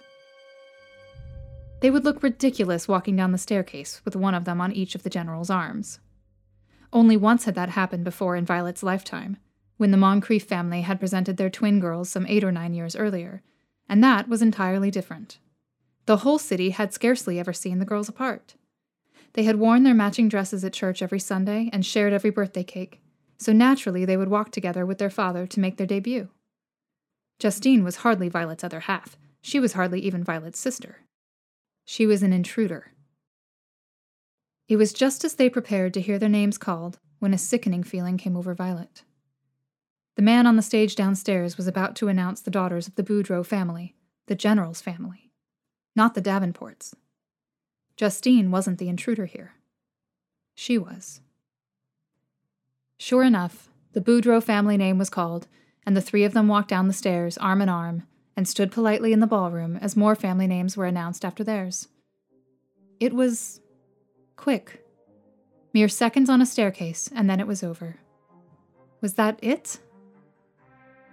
They 1.81 1.91
would 1.91 2.05
look 2.05 2.23
ridiculous 2.23 2.88
walking 2.88 3.14
down 3.14 3.33
the 3.33 3.38
staircase 3.38 4.01
with 4.05 4.17
one 4.17 4.35
of 4.35 4.45
them 4.45 4.61
on 4.61 4.73
each 4.73 4.95
of 4.95 5.05
the 5.05 5.11
general's 5.11 5.51
arms. 5.51 6.01
Only 6.93 7.17
once 7.17 7.45
had 7.45 7.55
that 7.55 7.71
happened 7.71 8.05
before 8.05 8.35
in 8.35 8.45
Violet's 8.45 8.83
lifetime, 8.83 9.37
when 9.77 9.93
the 9.93 9.97
Moncrief 9.97 10.45
family 10.45 10.81
had 10.81 10.99
presented 10.99 11.37
their 11.37 11.51
twin 11.51 11.79
girls 11.79 12.09
some 12.09 12.27
eight 12.27 12.43
or 12.43 12.51
nine 12.51 12.75
years 12.75 12.97
earlier, 12.97 13.43
and 13.88 14.03
that 14.03 14.29
was 14.29 14.43
entirely 14.43 14.91
different. 14.91 15.38
The 16.07 16.19
whole 16.19 16.38
city 16.38 16.71
had 16.71 16.93
scarcely 16.93 17.38
ever 17.38 17.53
seen 17.53 17.79
the 17.79 17.85
girls 17.85 18.09
apart. 18.09 18.55
They 19.35 19.45
had 19.45 19.57
worn 19.57 19.85
their 19.85 19.95
matching 19.95 20.29
dresses 20.29 20.64
at 20.64 20.73
church 20.73 21.01
every 21.01 21.21
Sunday 21.21 21.71
and 21.73 21.87
shared 21.87 22.12
every 22.12 22.31
birthday 22.31 22.64
cake, 22.64 23.01
so 23.38 23.53
naturally 23.53 24.05
they 24.05 24.17
would 24.17 24.31
walk 24.31 24.51
together 24.51 24.85
with 24.85 24.99
their 24.99 25.11
father 25.11 25.47
to 25.47 25.61
make 25.61 25.77
their 25.77 25.87
debut. 25.87 26.29
Justine 27.38 27.85
was 27.85 27.97
hardly 27.97 28.29
Violet's 28.29 28.64
other 28.64 28.81
half. 28.81 29.17
She 29.43 29.61
was 29.61 29.75
hardly 29.75 30.01
even 30.01 30.25
Violet's 30.25 30.59
sister. 30.59 31.03
She 31.90 32.07
was 32.07 32.22
an 32.22 32.35
intruder. 32.35 32.92
It 34.68 34.77
was 34.77 34.92
just 34.92 35.24
as 35.24 35.37
they 35.37 35.48
prepared 35.48 35.94
to 35.94 36.03
hear 36.03 36.18
their 36.18 36.29
names 36.29 36.59
called 36.59 36.98
when 37.18 37.33
a 37.33 37.38
sickening 37.38 37.83
feeling 37.83 38.18
came 38.18 38.37
over 38.37 38.55
Violet. 38.55 39.05
The 40.14 40.20
man 40.20 40.46
on 40.46 40.57
the 40.57 40.62
stage 40.62 40.94
downstairs 40.94 41.57
was 41.57 41.66
about 41.66 41.96
to 41.96 42.09
announce 42.09 42.42
the 42.42 42.51
daughters 42.51 42.88
of 42.88 42.96
the 42.96 43.03
Boudreaux 43.03 43.42
family, 43.42 43.96
the 44.27 44.35
General's 44.35 44.83
family, 44.83 45.33
not 45.96 46.12
the 46.12 46.20
Davenports. 46.20 46.92
Justine 47.96 48.51
wasn't 48.51 48.77
the 48.77 48.90
intruder 48.90 49.24
here. 49.24 49.55
She 50.55 50.77
was. 50.77 51.22
Sure 52.98 53.22
enough, 53.22 53.70
the 53.94 54.03
Boudreaux 54.03 54.42
family 54.42 54.77
name 54.77 54.98
was 54.98 55.09
called, 55.09 55.48
and 55.87 55.96
the 55.96 56.03
three 56.03 56.24
of 56.24 56.35
them 56.35 56.48
walked 56.48 56.68
down 56.68 56.87
the 56.87 56.92
stairs, 56.92 57.38
arm 57.38 57.62
in 57.62 57.70
arm, 57.70 58.07
and 58.38 58.46
stood 58.46 58.70
politely 58.70 59.12
in 59.12 59.18
the 59.18 59.27
ballroom 59.27 59.77
as 59.83 59.96
more 59.96 60.14
family 60.14 60.46
names 60.46 60.77
were 60.77 60.87
announced 60.87 61.24
after 61.24 61.42
theirs. 61.42 61.88
It 63.01 63.12
was 63.12 63.61
quick. 64.37 64.87
Mere 65.74 65.88
seconds 65.88 66.31
on 66.31 66.40
a 66.40 66.46
staircase, 66.46 67.11
and 67.12 67.29
then 67.29 67.40
it 67.40 67.48
was 67.48 67.64
over. 67.64 67.96
Was 69.01 69.14
that 69.14 69.40
it? 69.42 69.81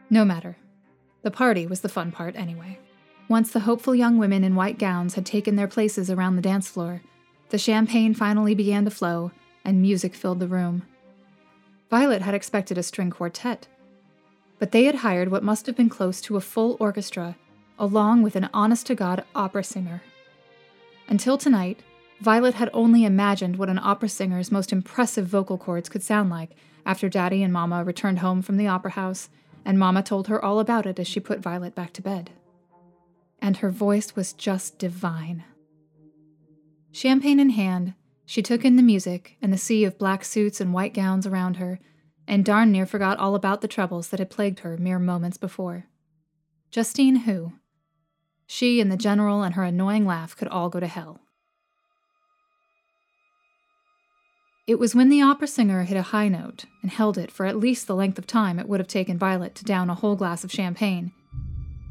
No 0.07 0.23
matter. 0.23 0.57
The 1.23 1.31
party 1.31 1.65
was 1.65 1.81
the 1.81 1.89
fun 1.89 2.11
part 2.11 2.35
anyway. 2.35 2.77
Once 3.27 3.49
the 3.49 3.61
hopeful 3.61 3.95
young 3.95 4.19
women 4.19 4.43
in 4.43 4.53
white 4.53 4.77
gowns 4.77 5.15
had 5.15 5.25
taken 5.25 5.55
their 5.55 5.67
places 5.67 6.11
around 6.11 6.35
the 6.35 6.43
dance 6.43 6.69
floor, 6.69 7.01
the 7.49 7.57
champagne 7.57 8.13
finally 8.13 8.53
began 8.53 8.85
to 8.85 8.91
flow, 8.91 9.31
and 9.63 9.81
music 9.81 10.13
filled 10.13 10.39
the 10.39 10.47
room. 10.47 10.83
Violet 11.89 12.21
had 12.21 12.35
expected 12.35 12.77
a 12.77 12.83
string 12.83 13.09
quartet, 13.09 13.67
but 14.59 14.71
they 14.71 14.85
had 14.85 14.95
hired 14.95 15.29
what 15.29 15.43
must 15.43 15.65
have 15.65 15.75
been 15.75 15.89
close 15.89 16.21
to 16.21 16.37
a 16.37 16.41
full 16.41 16.77
orchestra, 16.79 17.35
along 17.77 18.21
with 18.21 18.35
an 18.35 18.49
honest 18.53 18.87
to 18.87 18.95
God 18.95 19.23
opera 19.35 19.63
singer. 19.63 20.01
Until 21.07 21.37
tonight, 21.37 21.81
Violet 22.21 22.55
had 22.55 22.69
only 22.73 23.03
imagined 23.03 23.57
what 23.57 23.69
an 23.69 23.79
opera 23.79 24.09
singer's 24.09 24.51
most 24.51 24.71
impressive 24.71 25.27
vocal 25.27 25.57
cords 25.57 25.89
could 25.89 26.03
sound 26.03 26.29
like 26.29 26.51
after 26.85 27.09
Daddy 27.09 27.43
and 27.43 27.51
Mama 27.51 27.83
returned 27.83 28.19
home 28.19 28.41
from 28.41 28.57
the 28.57 28.67
opera 28.67 28.91
house, 28.91 29.29
and 29.65 29.77
Mama 29.77 30.03
told 30.03 30.27
her 30.27 30.43
all 30.43 30.59
about 30.59 30.85
it 30.85 30.99
as 30.99 31.07
she 31.07 31.19
put 31.19 31.39
Violet 31.39 31.75
back 31.75 31.91
to 31.93 32.01
bed. 32.01 32.31
And 33.39 33.57
her 33.57 33.69
voice 33.69 34.15
was 34.15 34.33
just 34.33 34.79
divine. 34.79 35.43
Champagne 36.91 37.39
in 37.39 37.49
hand, 37.49 37.93
she 38.25 38.41
took 38.41 38.63
in 38.63 38.75
the 38.75 38.83
music 38.83 39.35
and 39.41 39.51
the 39.51 39.57
sea 39.57 39.83
of 39.83 39.97
black 39.97 40.23
suits 40.23 40.61
and 40.61 40.73
white 40.73 40.93
gowns 40.93 41.27
around 41.27 41.57
her 41.57 41.79
and 42.27 42.45
darn 42.45 42.71
near 42.71 42.85
forgot 42.85 43.17
all 43.17 43.35
about 43.35 43.61
the 43.61 43.67
troubles 43.67 44.09
that 44.09 44.19
had 44.19 44.29
plagued 44.29 44.59
her 44.59 44.77
mere 44.77 44.99
moments 44.99 45.37
before. 45.37 45.85
Justine 46.71 47.17
who? 47.17 47.53
She 48.47 48.79
and 48.79 48.91
the 48.91 48.97
General 48.97 49.43
and 49.43 49.55
her 49.55 49.63
annoying 49.63 50.05
laugh 50.05 50.35
could 50.35 50.47
all 50.47 50.69
go 50.69 50.79
to 50.79 50.87
hell. 50.87 51.21
It 54.67 54.79
was 54.79 54.95
when 54.95 55.09
the 55.09 55.21
opera 55.21 55.47
singer 55.47 55.83
hit 55.83 55.97
a 55.97 56.01
high 56.01 56.27
note 56.27 56.65
and 56.81 56.91
held 56.91 57.17
it 57.19 57.31
for 57.31 57.45
at 57.45 57.57
least 57.57 57.85
the 57.85 57.95
length 57.95 58.17
of 58.17 58.25
time 58.25 58.57
it 58.57 58.67
would 58.67 58.79
have 58.79 58.87
taken 58.87 59.17
Violet 59.17 59.53
to 59.55 59.63
down 59.63 59.91
a 59.91 59.95
whole 59.95 60.15
glass 60.15 60.43
of 60.43 60.51
champagne 60.51 61.11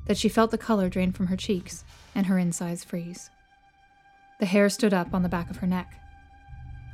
that 0.07 0.19
she 0.19 0.29
felt 0.29 0.51
the 0.51 0.59
color 0.59 0.89
drain 0.89 1.13
from 1.13 1.29
her 1.29 1.37
cheeks 1.37 1.85
and 2.15 2.27
her 2.27 2.39
insides 2.39 2.85
freeze. 2.85 3.31
The 4.41 4.47
hair 4.47 4.69
stood 4.69 4.93
up 4.93 5.15
on 5.15 5.23
the 5.23 5.29
back 5.29 5.51
of 5.51 5.59
her 5.59 5.67
neck. 5.67 5.95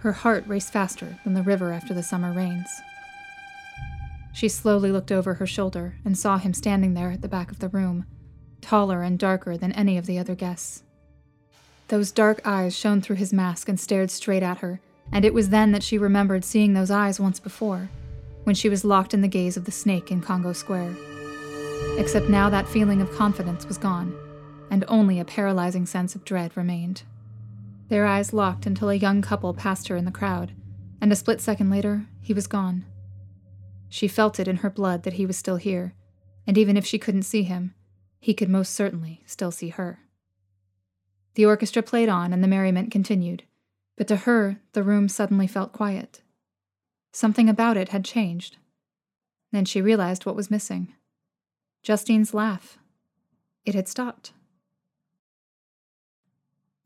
Her 0.00 0.12
heart 0.12 0.46
raced 0.46 0.72
faster 0.72 1.18
than 1.24 1.34
the 1.34 1.42
river 1.42 1.72
after 1.72 1.94
the 1.94 2.02
summer 2.02 2.32
rains. 2.32 2.68
She 4.32 4.48
slowly 4.48 4.92
looked 4.92 5.12
over 5.12 5.34
her 5.34 5.46
shoulder 5.46 5.96
and 6.04 6.16
saw 6.16 6.38
him 6.38 6.54
standing 6.54 6.94
there 6.94 7.10
at 7.10 7.22
the 7.22 7.28
back 7.28 7.50
of 7.50 7.58
the 7.58 7.68
room, 7.68 8.06
taller 8.60 9.02
and 9.02 9.18
darker 9.18 9.56
than 9.56 9.72
any 9.72 9.98
of 9.98 10.06
the 10.06 10.18
other 10.18 10.34
guests. 10.34 10.84
Those 11.88 12.12
dark 12.12 12.40
eyes 12.44 12.76
shone 12.76 13.00
through 13.00 13.16
his 13.16 13.32
mask 13.32 13.68
and 13.68 13.78
stared 13.78 14.10
straight 14.10 14.44
at 14.44 14.58
her, 14.58 14.80
and 15.10 15.24
it 15.24 15.34
was 15.34 15.48
then 15.48 15.72
that 15.72 15.82
she 15.82 15.98
remembered 15.98 16.44
seeing 16.44 16.72
those 16.72 16.90
eyes 16.90 17.18
once 17.18 17.40
before, 17.40 17.90
when 18.44 18.54
she 18.54 18.68
was 18.68 18.84
locked 18.84 19.12
in 19.12 19.22
the 19.22 19.28
gaze 19.28 19.56
of 19.56 19.64
the 19.64 19.72
snake 19.72 20.10
in 20.10 20.20
Congo 20.20 20.52
Square. 20.52 20.94
Except 21.98 22.28
now 22.28 22.48
that 22.48 22.68
feeling 22.68 23.02
of 23.02 23.12
confidence 23.12 23.66
was 23.66 23.78
gone, 23.78 24.14
and 24.70 24.84
only 24.86 25.18
a 25.18 25.24
paralyzing 25.24 25.84
sense 25.84 26.14
of 26.14 26.24
dread 26.24 26.56
remained. 26.56 27.02
Their 27.88 28.06
eyes 28.06 28.32
locked 28.32 28.66
until 28.66 28.88
a 28.88 28.94
young 28.94 29.20
couple 29.20 29.52
passed 29.52 29.88
her 29.88 29.96
in 29.96 30.04
the 30.04 30.12
crowd, 30.12 30.52
and 31.00 31.10
a 31.10 31.16
split 31.16 31.40
second 31.40 31.70
later, 31.70 32.06
he 32.22 32.32
was 32.32 32.46
gone. 32.46 32.84
She 33.90 34.08
felt 34.08 34.40
it 34.40 34.48
in 34.48 34.58
her 34.58 34.70
blood 34.70 35.02
that 35.02 35.14
he 35.14 35.26
was 35.26 35.36
still 35.36 35.56
here, 35.56 35.94
and 36.46 36.56
even 36.56 36.76
if 36.76 36.86
she 36.86 36.98
couldn't 36.98 37.24
see 37.24 37.42
him, 37.42 37.74
he 38.20 38.32
could 38.32 38.48
most 38.48 38.72
certainly 38.72 39.22
still 39.26 39.50
see 39.50 39.70
her. 39.70 39.98
The 41.34 41.44
orchestra 41.44 41.82
played 41.82 42.08
on 42.08 42.32
and 42.32 42.42
the 42.42 42.48
merriment 42.48 42.92
continued, 42.92 43.42
but 43.96 44.06
to 44.08 44.16
her, 44.16 44.60
the 44.72 44.84
room 44.84 45.08
suddenly 45.08 45.46
felt 45.46 45.72
quiet. 45.72 46.22
Something 47.12 47.48
about 47.48 47.76
it 47.76 47.88
had 47.88 48.04
changed. 48.04 48.56
Then 49.52 49.64
she 49.64 49.82
realized 49.82 50.24
what 50.24 50.36
was 50.36 50.50
missing 50.50 50.94
Justine's 51.82 52.32
laugh. 52.32 52.78
It 53.64 53.74
had 53.74 53.88
stopped. 53.88 54.32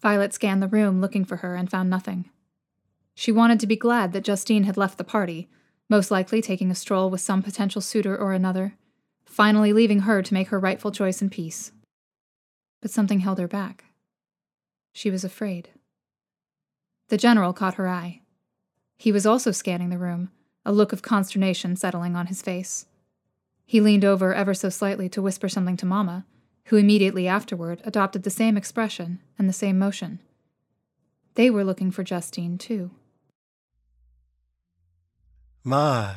Violet 0.00 0.32
scanned 0.32 0.62
the 0.62 0.68
room 0.68 1.00
looking 1.00 1.24
for 1.24 1.36
her 1.36 1.54
and 1.54 1.70
found 1.70 1.90
nothing. 1.90 2.30
She 3.14 3.32
wanted 3.32 3.60
to 3.60 3.66
be 3.66 3.76
glad 3.76 4.12
that 4.12 4.24
Justine 4.24 4.64
had 4.64 4.76
left 4.76 4.98
the 4.98 5.04
party, 5.04 5.48
most 5.88 6.10
likely 6.10 6.40
taking 6.40 6.70
a 6.70 6.74
stroll 6.74 7.10
with 7.10 7.20
some 7.20 7.42
potential 7.42 7.80
suitor 7.80 8.16
or 8.16 8.32
another, 8.32 8.74
finally 9.24 9.72
leaving 9.72 10.00
her 10.00 10.22
to 10.22 10.34
make 10.34 10.48
her 10.48 10.58
rightful 10.58 10.90
choice 10.90 11.20
in 11.20 11.30
peace. 11.30 11.72
But 12.80 12.90
something 12.90 13.20
held 13.20 13.38
her 13.38 13.48
back. 13.48 13.84
She 14.92 15.10
was 15.10 15.24
afraid. 15.24 15.70
The 17.08 17.16
general 17.16 17.52
caught 17.52 17.74
her 17.74 17.88
eye. 17.88 18.22
He 18.96 19.12
was 19.12 19.26
also 19.26 19.50
scanning 19.50 19.90
the 19.90 19.98
room, 19.98 20.30
a 20.64 20.72
look 20.72 20.92
of 20.92 21.02
consternation 21.02 21.76
settling 21.76 22.16
on 22.16 22.26
his 22.26 22.42
face. 22.42 22.86
He 23.66 23.80
leaned 23.80 24.04
over 24.04 24.34
ever 24.34 24.54
so 24.54 24.68
slightly 24.68 25.08
to 25.10 25.22
whisper 25.22 25.48
something 25.48 25.76
to 25.78 25.86
Mamma, 25.86 26.26
who 26.66 26.76
immediately 26.76 27.28
afterward 27.28 27.82
adopted 27.84 28.22
the 28.22 28.30
same 28.30 28.56
expression 28.56 29.20
and 29.38 29.48
the 29.48 29.52
same 29.52 29.78
motion. 29.78 30.20
They 31.34 31.50
were 31.50 31.64
looking 31.64 31.90
for 31.90 32.04
Justine, 32.04 32.56
too. 32.58 32.92
My, 35.66 36.16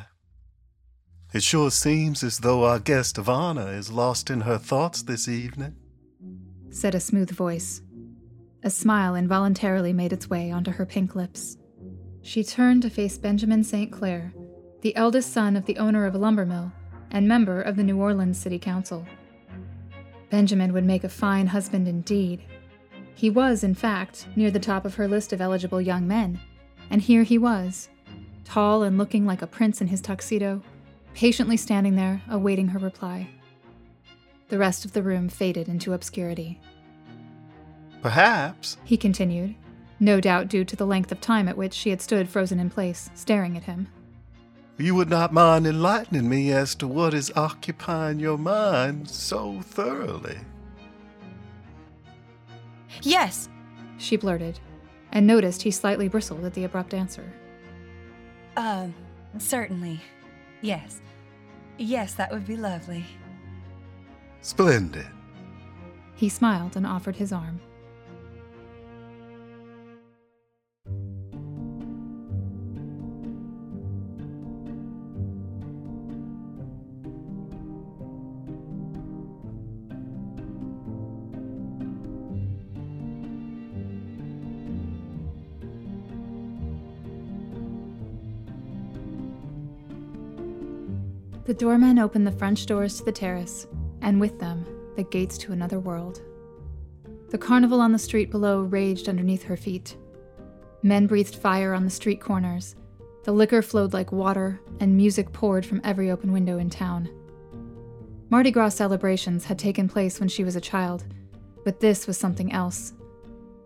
it 1.32 1.42
sure 1.42 1.70
seems 1.70 2.22
as 2.22 2.40
though 2.40 2.64
our 2.64 2.78
guest 2.78 3.16
of 3.16 3.30
honor 3.30 3.72
is 3.72 3.90
lost 3.90 4.28
in 4.28 4.42
her 4.42 4.58
thoughts 4.58 5.00
this 5.00 5.26
evening, 5.26 5.74
said 6.68 6.94
a 6.94 7.00
smooth 7.00 7.30
voice. 7.30 7.80
A 8.62 8.68
smile 8.68 9.14
involuntarily 9.14 9.94
made 9.94 10.12
its 10.12 10.28
way 10.28 10.50
onto 10.50 10.72
her 10.72 10.84
pink 10.84 11.14
lips. 11.14 11.56
She 12.20 12.44
turned 12.44 12.82
to 12.82 12.90
face 12.90 13.16
Benjamin 13.16 13.64
St. 13.64 13.90
Clair, 13.90 14.34
the 14.82 14.94
eldest 14.94 15.32
son 15.32 15.56
of 15.56 15.64
the 15.64 15.78
owner 15.78 16.04
of 16.04 16.14
a 16.14 16.18
lumber 16.18 16.44
mill 16.44 16.70
and 17.10 17.26
member 17.26 17.62
of 17.62 17.76
the 17.76 17.84
New 17.84 17.98
Orleans 17.98 18.38
City 18.38 18.58
Council. 18.58 19.06
Benjamin 20.28 20.74
would 20.74 20.84
make 20.84 21.04
a 21.04 21.08
fine 21.08 21.46
husband 21.46 21.88
indeed. 21.88 22.44
He 23.14 23.30
was, 23.30 23.64
in 23.64 23.74
fact, 23.74 24.26
near 24.36 24.50
the 24.50 24.60
top 24.60 24.84
of 24.84 24.96
her 24.96 25.08
list 25.08 25.32
of 25.32 25.40
eligible 25.40 25.80
young 25.80 26.06
men, 26.06 26.38
and 26.90 27.00
here 27.00 27.22
he 27.22 27.38
was, 27.38 27.88
tall 28.48 28.82
and 28.82 28.96
looking 28.96 29.26
like 29.26 29.42
a 29.42 29.46
prince 29.46 29.80
in 29.80 29.88
his 29.88 30.00
tuxedo, 30.00 30.62
patiently 31.14 31.56
standing 31.56 31.96
there, 31.96 32.22
awaiting 32.30 32.68
her 32.68 32.78
reply. 32.78 33.28
The 34.48 34.58
rest 34.58 34.84
of 34.84 34.94
the 34.94 35.02
room 35.02 35.28
faded 35.28 35.68
into 35.68 35.92
obscurity. 35.92 36.58
Perhaps, 38.00 38.78
he 38.84 38.96
continued, 38.96 39.54
no 40.00 40.20
doubt 40.20 40.48
due 40.48 40.64
to 40.64 40.76
the 40.76 40.86
length 40.86 41.12
of 41.12 41.20
time 41.20 41.48
at 41.48 41.56
which 41.56 41.74
she 41.74 41.90
had 41.90 42.00
stood 42.00 42.28
frozen 42.28 42.58
in 42.58 42.70
place, 42.70 43.10
staring 43.14 43.56
at 43.56 43.64
him. 43.64 43.88
You 44.78 44.94
would 44.94 45.10
not 45.10 45.32
mind 45.32 45.66
enlightening 45.66 46.28
me 46.28 46.52
as 46.52 46.74
to 46.76 46.86
what 46.86 47.12
is 47.12 47.32
occupying 47.36 48.20
your 48.20 48.38
mind 48.38 49.10
so 49.10 49.60
thoroughly. 49.60 50.38
Yes, 53.02 53.48
she 53.98 54.16
blurted, 54.16 54.60
and 55.12 55.26
noticed 55.26 55.62
he 55.62 55.70
slightly 55.70 56.08
bristled 56.08 56.44
at 56.44 56.54
the 56.54 56.64
abrupt 56.64 56.94
answer. 56.94 57.30
Um, 58.58 58.92
certainly. 59.38 60.00
Yes. 60.62 61.00
Yes, 61.78 62.14
that 62.14 62.32
would 62.32 62.44
be 62.46 62.56
lovely. 62.56 63.04
Splendid. 64.42 65.06
He 66.16 66.28
smiled 66.28 66.74
and 66.76 66.84
offered 66.84 67.14
his 67.16 67.32
arm. 67.32 67.60
The 91.48 91.54
doormen 91.54 91.98
opened 91.98 92.26
the 92.26 92.32
French 92.32 92.66
doors 92.66 92.98
to 92.98 93.06
the 93.06 93.10
terrace, 93.10 93.66
and 94.02 94.20
with 94.20 94.38
them, 94.38 94.66
the 94.96 95.02
gates 95.04 95.38
to 95.38 95.52
another 95.52 95.80
world. 95.80 96.20
The 97.30 97.38
carnival 97.38 97.80
on 97.80 97.90
the 97.90 97.98
street 97.98 98.30
below 98.30 98.60
raged 98.60 99.08
underneath 99.08 99.44
her 99.44 99.56
feet. 99.56 99.96
Men 100.82 101.06
breathed 101.06 101.36
fire 101.36 101.72
on 101.72 101.84
the 101.84 101.90
street 101.90 102.20
corners. 102.20 102.76
The 103.24 103.32
liquor 103.32 103.62
flowed 103.62 103.94
like 103.94 104.12
water, 104.12 104.60
and 104.80 104.94
music 104.94 105.32
poured 105.32 105.64
from 105.64 105.80
every 105.84 106.10
open 106.10 106.32
window 106.32 106.58
in 106.58 106.68
town. 106.68 107.08
Mardi 108.28 108.50
Gras 108.50 108.74
celebrations 108.74 109.46
had 109.46 109.58
taken 109.58 109.88
place 109.88 110.20
when 110.20 110.28
she 110.28 110.44
was 110.44 110.54
a 110.54 110.60
child, 110.60 111.06
but 111.64 111.80
this 111.80 112.06
was 112.06 112.18
something 112.18 112.52
else. 112.52 112.92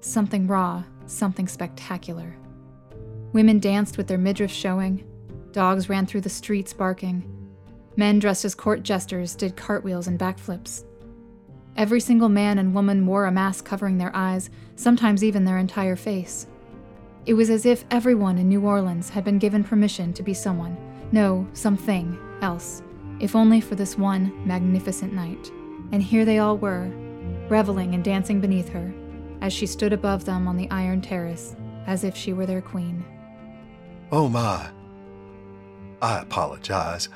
Something 0.02 0.46
raw, 0.46 0.84
something 1.06 1.48
spectacular. 1.48 2.36
Women 3.32 3.58
danced 3.58 3.96
with 3.96 4.06
their 4.06 4.18
midriffs 4.18 4.54
showing, 4.54 5.04
dogs 5.50 5.88
ran 5.88 6.06
through 6.06 6.20
the 6.20 6.28
streets 6.28 6.72
barking, 6.72 7.41
Men 7.96 8.18
dressed 8.18 8.44
as 8.44 8.54
court 8.54 8.82
jesters 8.82 9.34
did 9.34 9.56
cartwheels 9.56 10.06
and 10.06 10.18
backflips. 10.18 10.84
Every 11.76 12.00
single 12.00 12.28
man 12.28 12.58
and 12.58 12.74
woman 12.74 13.06
wore 13.06 13.26
a 13.26 13.32
mask 13.32 13.64
covering 13.64 13.98
their 13.98 14.14
eyes, 14.14 14.50
sometimes 14.76 15.24
even 15.24 15.44
their 15.44 15.58
entire 15.58 15.96
face. 15.96 16.46
It 17.24 17.34
was 17.34 17.50
as 17.50 17.66
if 17.66 17.84
everyone 17.90 18.38
in 18.38 18.48
New 18.48 18.66
Orleans 18.66 19.08
had 19.08 19.24
been 19.24 19.38
given 19.38 19.62
permission 19.64 20.12
to 20.14 20.22
be 20.22 20.34
someone, 20.34 20.76
no, 21.12 21.46
something 21.52 22.18
else, 22.42 22.82
if 23.20 23.36
only 23.36 23.60
for 23.60 23.74
this 23.74 23.96
one 23.96 24.46
magnificent 24.46 25.12
night. 25.12 25.50
And 25.92 26.02
here 26.02 26.24
they 26.24 26.38
all 26.38 26.58
were, 26.58 26.90
reveling 27.48 27.94
and 27.94 28.02
dancing 28.02 28.40
beneath 28.40 28.68
her, 28.70 28.92
as 29.40 29.52
she 29.52 29.66
stood 29.66 29.92
above 29.92 30.24
them 30.24 30.48
on 30.48 30.56
the 30.56 30.70
iron 30.70 31.00
terrace, 31.00 31.54
as 31.86 32.04
if 32.04 32.16
she 32.16 32.32
were 32.32 32.46
their 32.46 32.62
queen. 32.62 33.04
Oh 34.10 34.28
my. 34.28 34.70
I 36.00 36.18
apologize. 36.20 37.08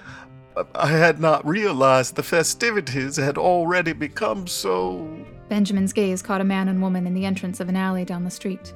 I 0.74 0.88
had 0.88 1.20
not 1.20 1.46
realized 1.46 2.14
the 2.16 2.22
festivities 2.22 3.16
had 3.16 3.36
already 3.36 3.92
become 3.92 4.46
so. 4.46 5.24
Benjamin's 5.48 5.92
gaze 5.92 6.22
caught 6.22 6.40
a 6.40 6.44
man 6.44 6.68
and 6.68 6.80
woman 6.80 7.06
in 7.06 7.14
the 7.14 7.26
entrance 7.26 7.60
of 7.60 7.68
an 7.68 7.76
alley 7.76 8.04
down 8.04 8.24
the 8.24 8.30
street. 8.30 8.72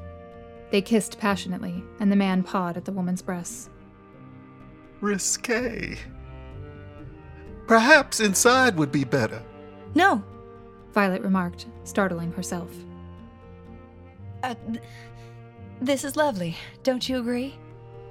They 0.70 0.82
kissed 0.82 1.18
passionately, 1.18 1.82
and 1.98 2.12
the 2.12 2.16
man 2.16 2.42
pawed 2.42 2.76
at 2.76 2.84
the 2.84 2.92
woman's 2.92 3.22
breasts. 3.22 3.70
Risque. 5.00 5.96
Perhaps 7.66 8.20
inside 8.20 8.76
would 8.76 8.92
be 8.92 9.04
better. 9.04 9.42
No, 9.94 10.22
Violet 10.92 11.22
remarked, 11.22 11.66
startling 11.84 12.32
herself. 12.32 12.70
Uh, 14.42 14.54
th- 14.70 14.82
this 15.80 16.04
is 16.04 16.16
lovely, 16.16 16.56
don't 16.82 17.08
you 17.08 17.18
agree? 17.18 17.58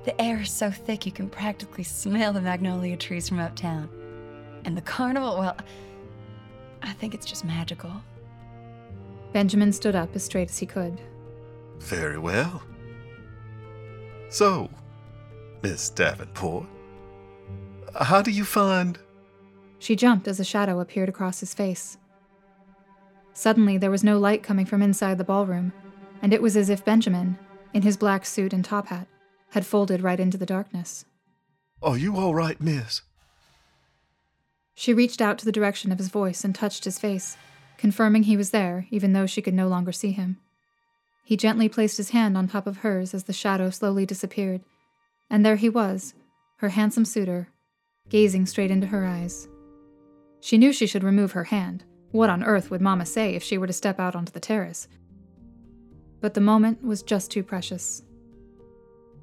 The 0.06 0.20
air 0.22 0.42
is 0.42 0.52
so 0.52 0.72
thick 0.72 1.06
you 1.06 1.12
can 1.12 1.30
practically 1.30 1.84
smell 1.84 2.34
the 2.34 2.42
magnolia 2.42 2.98
trees 2.98 3.28
from 3.30 3.40
uptown. 3.40 3.90
And 4.66 4.76
the 4.76 4.82
carnival, 4.82 5.38
well, 5.38 5.58
I 6.82 6.94
think 6.94 7.14
it's 7.14 7.26
just 7.26 7.44
magical. 7.46 7.92
Benjamin 9.34 9.72
stood 9.72 9.96
up 9.96 10.16
as 10.16 10.24
straight 10.24 10.50
as 10.50 10.58
he 10.58 10.66
could. 10.66 11.00
Very 11.80 12.18
well. 12.18 12.62
So, 14.30 14.70
Miss 15.62 15.90
Davenport, 15.90 16.66
how 17.96 18.22
do 18.22 18.32
you 18.32 18.46
find. 18.46 18.98
She 19.80 19.96
jumped 19.96 20.28
as 20.28 20.40
a 20.40 20.46
shadow 20.46 20.80
appeared 20.80 21.10
across 21.10 21.40
his 21.40 21.54
face. 21.54 21.98
Suddenly, 23.34 23.78
there 23.78 23.92
was 23.92 24.04
no 24.04 24.20
light 24.20 24.44
coming 24.44 24.66
from 24.66 24.82
inside 24.82 25.18
the 25.18 25.24
ballroom, 25.24 25.72
and 26.22 26.34
it 26.34 26.42
was 26.42 26.58
as 26.58 26.70
if 26.70 26.84
Benjamin, 26.86 27.38
in 27.74 27.82
his 27.82 27.98
black 27.98 28.26
suit 28.26 28.54
and 28.54 28.64
top 28.64 28.88
hat, 28.88 29.08
had 29.52 29.66
folded 29.66 30.02
right 30.02 30.20
into 30.20 30.38
the 30.38 30.46
darkness. 30.46 31.06
Are 31.82 31.98
you 31.98 32.18
all 32.18 32.36
right, 32.36 32.60
miss? 32.60 33.02
She 34.76 34.94
reached 34.94 35.22
out 35.22 35.38
to 35.40 35.46
the 35.46 35.52
direction 35.52 35.92
of 35.92 35.98
his 35.98 36.10
voice 36.10 36.44
and 36.44 36.54
touched 36.54 36.86
his 36.86 37.00
face, 37.00 37.38
confirming 37.78 38.24
he 38.24 38.38
was 38.38 38.52
there, 38.52 38.88
even 38.92 39.14
though 39.14 39.26
she 39.26 39.42
could 39.42 39.54
no 39.54 39.68
longer 39.68 39.92
see 39.92 40.12
him. 40.12 40.38
He 41.24 41.38
gently 41.38 41.70
placed 41.70 41.98
his 41.98 42.10
hand 42.10 42.38
on 42.38 42.48
top 42.48 42.66
of 42.66 42.78
hers 42.78 43.14
as 43.14 43.26
the 43.26 43.34
shadow 43.34 43.70
slowly 43.70 44.06
disappeared, 44.06 44.62
and 45.30 45.46
there 45.46 45.58
he 45.58 45.70
was, 45.70 46.14
her 46.58 46.70
handsome 46.70 47.06
suitor, 47.06 47.50
gazing 48.10 48.46
straight 48.46 48.72
into 48.72 48.88
her 48.88 49.06
eyes. 49.06 49.48
She 50.42 50.58
knew 50.58 50.74
she 50.74 50.88
should 50.88 51.04
remove 51.04 51.34
her 51.34 51.46
hand. 51.46 51.84
What 52.12 52.30
on 52.30 52.44
earth 52.44 52.72
would 52.72 52.82
Mamma 52.82 53.06
say 53.06 53.36
if 53.36 53.44
she 53.44 53.58
were 53.58 53.68
to 53.68 53.74
step 53.74 54.00
out 54.00 54.16
onto 54.16 54.32
the 54.32 54.40
terrace? 54.40 54.88
But 56.22 56.34
the 56.34 56.42
moment 56.42 56.84
was 56.84 57.04
just 57.04 57.30
too 57.32 57.44
precious. 57.44 58.02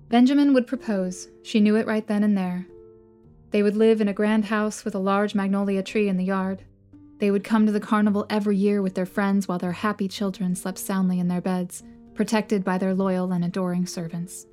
Benjamin 0.08 0.54
would 0.54 0.66
propose, 0.66 1.28
she 1.42 1.58
knew 1.58 1.74
it 1.74 1.86
right 1.86 2.06
then 2.06 2.22
and 2.22 2.38
there. 2.38 2.66
They 3.50 3.62
would 3.62 3.76
live 3.76 4.00
in 4.00 4.08
a 4.08 4.12
grand 4.12 4.46
house 4.46 4.84
with 4.84 4.94
a 4.94 5.00
large 5.00 5.34
magnolia 5.34 5.82
tree 5.82 6.08
in 6.08 6.16
the 6.16 6.24
yard. 6.24 6.62
They 7.18 7.30
would 7.30 7.42
come 7.42 7.66
to 7.66 7.72
the 7.72 7.80
carnival 7.80 8.26
every 8.30 8.56
year 8.56 8.82
with 8.82 8.94
their 8.94 9.06
friends 9.06 9.48
while 9.48 9.58
their 9.58 9.72
happy 9.72 10.06
children 10.06 10.54
slept 10.54 10.78
soundly 10.78 11.18
in 11.18 11.28
their 11.28 11.40
beds, 11.40 11.82
protected 12.14 12.62
by 12.62 12.78
their 12.78 12.94
loyal 12.94 13.32
and 13.32 13.44
adoring 13.44 13.86
servants. 13.86 14.46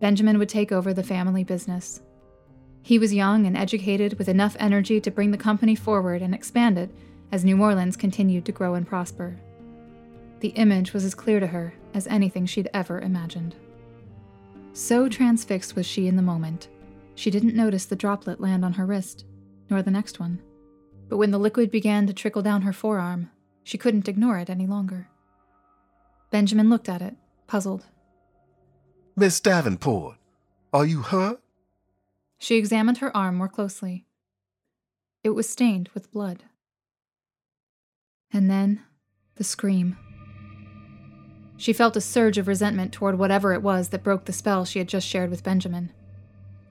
Benjamin 0.00 0.38
would 0.38 0.48
take 0.48 0.72
over 0.72 0.92
the 0.92 1.02
family 1.02 1.44
business. 1.44 2.02
He 2.82 2.98
was 2.98 3.14
young 3.14 3.46
and 3.46 3.56
educated 3.56 4.18
with 4.18 4.28
enough 4.28 4.56
energy 4.60 5.00
to 5.00 5.10
bring 5.10 5.30
the 5.30 5.38
company 5.38 5.74
forward 5.74 6.22
and 6.22 6.34
expand 6.34 6.76
it 6.76 6.90
as 7.32 7.44
New 7.44 7.60
Orleans 7.60 7.96
continued 7.96 8.44
to 8.44 8.52
grow 8.52 8.74
and 8.74 8.86
prosper. 8.86 9.36
The 10.40 10.50
image 10.50 10.92
was 10.92 11.04
as 11.04 11.14
clear 11.14 11.40
to 11.40 11.46
her 11.46 11.74
as 11.94 12.06
anything 12.08 12.46
she'd 12.46 12.68
ever 12.74 13.00
imagined. 13.00 13.56
So 14.76 15.08
transfixed 15.08 15.74
was 15.74 15.86
she 15.86 16.06
in 16.06 16.16
the 16.16 16.22
moment, 16.22 16.68
she 17.14 17.30
didn't 17.30 17.54
notice 17.54 17.86
the 17.86 17.96
droplet 17.96 18.42
land 18.42 18.62
on 18.62 18.74
her 18.74 18.84
wrist, 18.84 19.24
nor 19.70 19.80
the 19.80 19.90
next 19.90 20.20
one. 20.20 20.38
But 21.08 21.16
when 21.16 21.30
the 21.30 21.38
liquid 21.38 21.70
began 21.70 22.06
to 22.06 22.12
trickle 22.12 22.42
down 22.42 22.60
her 22.60 22.74
forearm, 22.74 23.30
she 23.62 23.78
couldn't 23.78 24.06
ignore 24.06 24.36
it 24.36 24.50
any 24.50 24.66
longer. 24.66 25.08
Benjamin 26.30 26.68
looked 26.68 26.90
at 26.90 27.00
it, 27.00 27.16
puzzled. 27.46 27.86
Miss 29.16 29.40
Davenport, 29.40 30.18
are 30.74 30.84
you 30.84 31.00
hurt? 31.00 31.40
She 32.36 32.56
examined 32.56 32.98
her 32.98 33.16
arm 33.16 33.36
more 33.36 33.48
closely. 33.48 34.04
It 35.24 35.30
was 35.30 35.48
stained 35.48 35.88
with 35.94 36.12
blood. 36.12 36.44
And 38.30 38.50
then 38.50 38.82
the 39.36 39.44
scream. 39.44 39.96
She 41.56 41.72
felt 41.72 41.96
a 41.96 42.00
surge 42.00 42.38
of 42.38 42.48
resentment 42.48 42.92
toward 42.92 43.18
whatever 43.18 43.52
it 43.52 43.62
was 43.62 43.88
that 43.88 44.02
broke 44.02 44.26
the 44.26 44.32
spell 44.32 44.64
she 44.64 44.78
had 44.78 44.88
just 44.88 45.06
shared 45.06 45.30
with 45.30 45.44
Benjamin. 45.44 45.90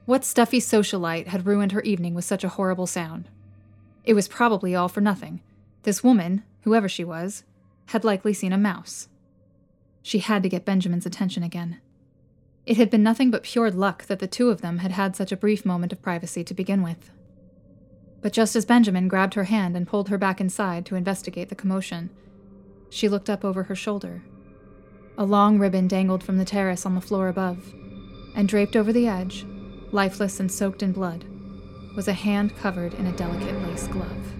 What 0.06 0.24
stuffy 0.24 0.60
socialite 0.60 1.28
had 1.28 1.48
ruined 1.48 1.72
her 1.72 1.82
evening 1.82 2.14
with 2.14 2.26
such 2.26 2.44
a 2.44 2.50
horrible 2.50 2.86
sound? 2.86 3.28
It 4.04 4.14
was 4.14 4.28
probably 4.28 4.76
all 4.76 4.88
for 4.88 5.02
nothing. 5.02 5.42
This 5.82 6.04
woman, 6.04 6.44
whoever 6.62 6.88
she 6.88 7.04
was, 7.04 7.44
had 7.88 8.04
likely 8.04 8.34
seen 8.34 8.54
a 8.54 8.58
mouse. 8.58 9.08
She 10.04 10.20
had 10.20 10.44
to 10.44 10.50
get 10.50 10.66
Benjamin's 10.66 11.08
attention 11.08 11.42
again. 11.42 11.82
It 12.68 12.78
had 12.78 12.92
been 12.92 13.04
nothing 13.04 13.32
but 13.32 13.44
pure 13.44 13.72
luck 13.72 14.06
that 14.06 14.20
the 14.20 14.28
two 14.28 14.50
of 14.52 14.62
them 14.62 14.80
had 14.80 14.92
had 14.92 15.16
such 15.16 15.32
a 15.32 15.38
brief 15.38 15.66
moment 15.66 15.94
of 15.94 16.02
privacy 16.02 16.44
to 16.44 16.54
begin 16.54 16.84
with. 16.84 17.10
But 18.22 18.34
just 18.34 18.56
as 18.56 18.66
Benjamin 18.66 19.08
grabbed 19.08 19.34
her 19.34 19.46
hand 19.46 19.76
and 19.76 19.88
pulled 19.88 20.10
her 20.10 20.18
back 20.18 20.40
inside 20.40 20.86
to 20.88 20.96
investigate 20.96 21.50
the 21.50 21.56
commotion, 21.56 22.12
she 22.90 23.10
looked 23.10 23.30
up 23.30 23.44
over 23.44 23.64
her 23.64 23.76
shoulder 23.76 24.22
a 25.18 25.26
long 25.26 25.57
ribbon 25.57 25.88
dangled 25.88 26.24
from 26.24 26.38
the 26.38 26.45
terrace 26.45 26.86
on 26.86 26.95
the 26.95 27.01
floor 27.01 27.28
above, 27.28 27.74
and 28.36 28.47
draped 28.47 28.76
over 28.76 28.91
the 28.91 29.07
edge, 29.07 29.45
lifeless 29.91 30.39
and 30.39 30.51
soaked 30.51 30.84
in 30.84 30.91
blood, 30.91 31.26
was 31.95 32.07
a 32.07 32.13
hand 32.13 32.55
covered 32.57 32.93
in 32.95 33.07
a 33.07 33.11
delicate 33.13 33.61
lace 33.61 33.88
glove. 33.88 34.35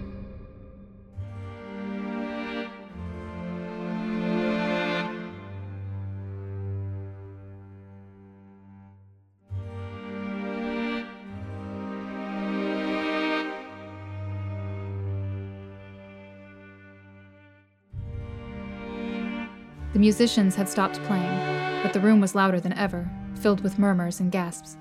The 19.96 20.00
musicians 20.00 20.54
had 20.54 20.68
stopped 20.68 21.02
playing, 21.04 21.82
but 21.82 21.94
the 21.94 22.00
room 22.00 22.20
was 22.20 22.34
louder 22.34 22.60
than 22.60 22.74
ever, 22.74 23.08
filled 23.36 23.62
with 23.62 23.78
murmurs 23.78 24.20
and 24.20 24.30
gasps. 24.30 24.76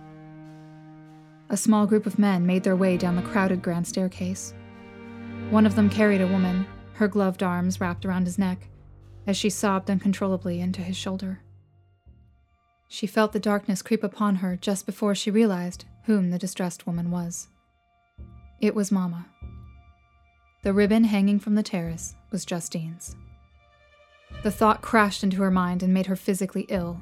A 1.47 1.55
small 1.55 1.88
group 1.88 2.05
of 2.05 2.20
men 2.20 2.45
made 2.45 2.63
their 2.63 2.76
way 2.76 2.97
down 2.97 3.16
the 3.16 3.22
crowded 3.22 3.61
grand 3.61 3.88
staircase. 3.88 4.53
One 5.51 5.66
of 5.66 5.76
them 5.78 5.89
carried 5.89 6.20
a 6.20 6.28
woman, 6.28 6.68
her 6.95 7.07
gloved 7.07 7.41
arms 7.41 7.80
wrapped 7.80 8.05
around 8.05 8.26
his 8.26 8.38
neck, 8.38 8.68
as 9.26 9.38
she 9.38 9.49
sobbed 9.49 9.89
uncontrollably 9.89 10.59
into 10.59 10.82
his 10.82 10.97
shoulder. 10.97 11.39
She 12.89 13.07
felt 13.07 13.32
the 13.32 13.39
darkness 13.39 13.82
creep 13.82 14.03
upon 14.03 14.36
her 14.36 14.57
just 14.57 14.86
before 14.86 15.16
she 15.16 15.32
realized 15.32 15.86
whom 16.03 16.30
the 16.30 16.38
distressed 16.38 16.86
woman 16.86 17.09
was. 17.09 17.47
It 18.59 18.76
was 18.76 18.91
Mama. 18.91 19.28
The 20.63 20.74
ribbon 20.74 21.05
hanging 21.05 21.39
from 21.39 21.55
the 21.55 21.63
terrace 21.63 22.16
was 22.32 22.43
Justine's. 22.43 23.16
The 24.45 24.51
thought 24.51 24.83
crashed 24.83 25.23
into 25.23 25.41
her 25.41 25.49
mind 25.49 25.81
and 25.81 25.91
made 25.91 26.05
her 26.05 26.15
physically 26.15 26.67
ill. 26.69 27.01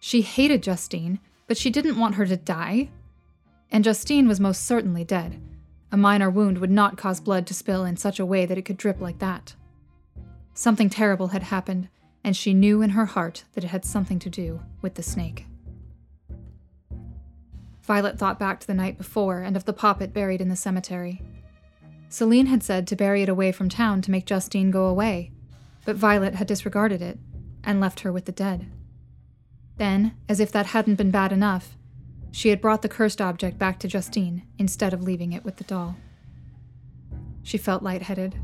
She 0.00 0.20
hated 0.20 0.62
Justine, 0.62 1.18
but 1.46 1.56
she 1.56 1.70
didn't 1.70 1.98
want 1.98 2.16
her 2.16 2.26
to 2.26 2.36
die. 2.36 2.90
And 3.70 3.82
Justine 3.82 4.28
was 4.28 4.38
most 4.38 4.66
certainly 4.66 5.02
dead. 5.02 5.40
A 5.90 5.96
minor 5.96 6.28
wound 6.28 6.58
would 6.58 6.70
not 6.70 6.98
cause 6.98 7.20
blood 7.20 7.46
to 7.46 7.54
spill 7.54 7.86
in 7.86 7.96
such 7.96 8.20
a 8.20 8.26
way 8.26 8.44
that 8.44 8.58
it 8.58 8.66
could 8.66 8.76
drip 8.76 9.00
like 9.00 9.18
that. 9.20 9.54
Something 10.52 10.90
terrible 10.90 11.28
had 11.28 11.44
happened, 11.44 11.88
and 12.22 12.36
she 12.36 12.52
knew 12.52 12.82
in 12.82 12.90
her 12.90 13.06
heart 13.06 13.44
that 13.54 13.64
it 13.64 13.68
had 13.68 13.86
something 13.86 14.18
to 14.18 14.28
do 14.28 14.60
with 14.82 14.96
the 14.96 15.02
snake. 15.02 15.46
Violet 17.80 18.18
thought 18.18 18.38
back 18.38 18.60
to 18.60 18.66
the 18.66 18.74
night 18.74 18.98
before 18.98 19.40
and 19.40 19.56
of 19.56 19.64
the 19.64 19.72
poppet 19.72 20.12
buried 20.12 20.42
in 20.42 20.50
the 20.50 20.54
cemetery. 20.54 21.22
Celine 22.10 22.48
had 22.48 22.62
said 22.62 22.86
to 22.88 22.94
bury 22.94 23.22
it 23.22 23.30
away 23.30 23.52
from 23.52 23.70
town 23.70 24.02
to 24.02 24.10
make 24.10 24.26
Justine 24.26 24.70
go 24.70 24.84
away, 24.84 25.30
but 25.84 25.96
Violet 25.96 26.34
had 26.34 26.46
disregarded 26.46 27.02
it 27.02 27.18
and 27.62 27.80
left 27.80 28.00
her 28.00 28.12
with 28.12 28.24
the 28.24 28.32
dead. 28.32 28.66
Then, 29.76 30.14
as 30.28 30.40
if 30.40 30.52
that 30.52 30.66
hadn't 30.66 30.96
been 30.96 31.10
bad 31.10 31.32
enough, 31.32 31.76
she 32.30 32.48
had 32.48 32.60
brought 32.60 32.82
the 32.82 32.88
cursed 32.88 33.20
object 33.20 33.58
back 33.58 33.78
to 33.80 33.88
Justine 33.88 34.42
instead 34.58 34.92
of 34.92 35.02
leaving 35.02 35.32
it 35.32 35.44
with 35.44 35.56
the 35.56 35.64
doll. 35.64 35.96
She 37.42 37.58
felt 37.58 37.82
lightheaded. 37.82 38.36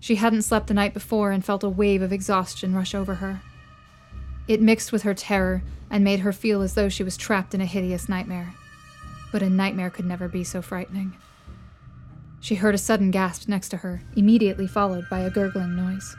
She 0.00 0.16
hadn't 0.16 0.42
slept 0.42 0.66
the 0.66 0.74
night 0.74 0.92
before 0.92 1.30
and 1.30 1.44
felt 1.44 1.62
a 1.62 1.68
wave 1.68 2.02
of 2.02 2.12
exhaustion 2.12 2.74
rush 2.74 2.94
over 2.94 3.16
her. 3.16 3.40
It 4.46 4.60
mixed 4.60 4.92
with 4.92 5.02
her 5.02 5.14
terror 5.14 5.62
and 5.90 6.04
made 6.04 6.20
her 6.20 6.32
feel 6.32 6.60
as 6.60 6.74
though 6.74 6.88
she 6.88 7.04
was 7.04 7.16
trapped 7.16 7.54
in 7.54 7.60
a 7.60 7.66
hideous 7.66 8.08
nightmare. 8.08 8.54
But 9.32 9.42
a 9.42 9.48
nightmare 9.48 9.90
could 9.90 10.04
never 10.04 10.28
be 10.28 10.44
so 10.44 10.60
frightening. 10.60 11.16
She 12.40 12.56
heard 12.56 12.74
a 12.74 12.78
sudden 12.78 13.10
gasp 13.10 13.48
next 13.48 13.70
to 13.70 13.78
her, 13.78 14.02
immediately 14.16 14.66
followed 14.66 15.08
by 15.08 15.20
a 15.20 15.30
gurgling 15.30 15.76
noise. 15.76 16.14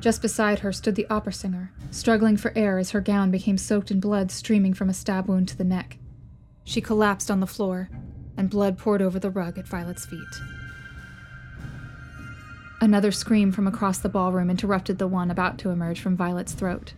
Just 0.00 0.22
beside 0.22 0.60
her 0.60 0.72
stood 0.72 0.94
the 0.94 1.08
opera 1.10 1.32
singer, 1.32 1.72
struggling 1.90 2.36
for 2.36 2.52
air 2.54 2.78
as 2.78 2.90
her 2.90 3.00
gown 3.00 3.30
became 3.30 3.58
soaked 3.58 3.90
in 3.90 3.98
blood 3.98 4.30
streaming 4.30 4.72
from 4.72 4.88
a 4.88 4.94
stab 4.94 5.26
wound 5.26 5.48
to 5.48 5.56
the 5.56 5.64
neck. 5.64 5.98
She 6.62 6.80
collapsed 6.80 7.30
on 7.30 7.40
the 7.40 7.46
floor, 7.46 7.90
and 8.36 8.48
blood 8.48 8.78
poured 8.78 9.02
over 9.02 9.18
the 9.18 9.30
rug 9.30 9.58
at 9.58 9.66
Violet's 9.66 10.06
feet. 10.06 10.20
Another 12.80 13.10
scream 13.10 13.50
from 13.50 13.66
across 13.66 13.98
the 13.98 14.08
ballroom 14.08 14.50
interrupted 14.50 14.98
the 14.98 15.08
one 15.08 15.32
about 15.32 15.58
to 15.58 15.70
emerge 15.70 16.00
from 16.00 16.16
Violet's 16.16 16.52
throat. 16.52 16.92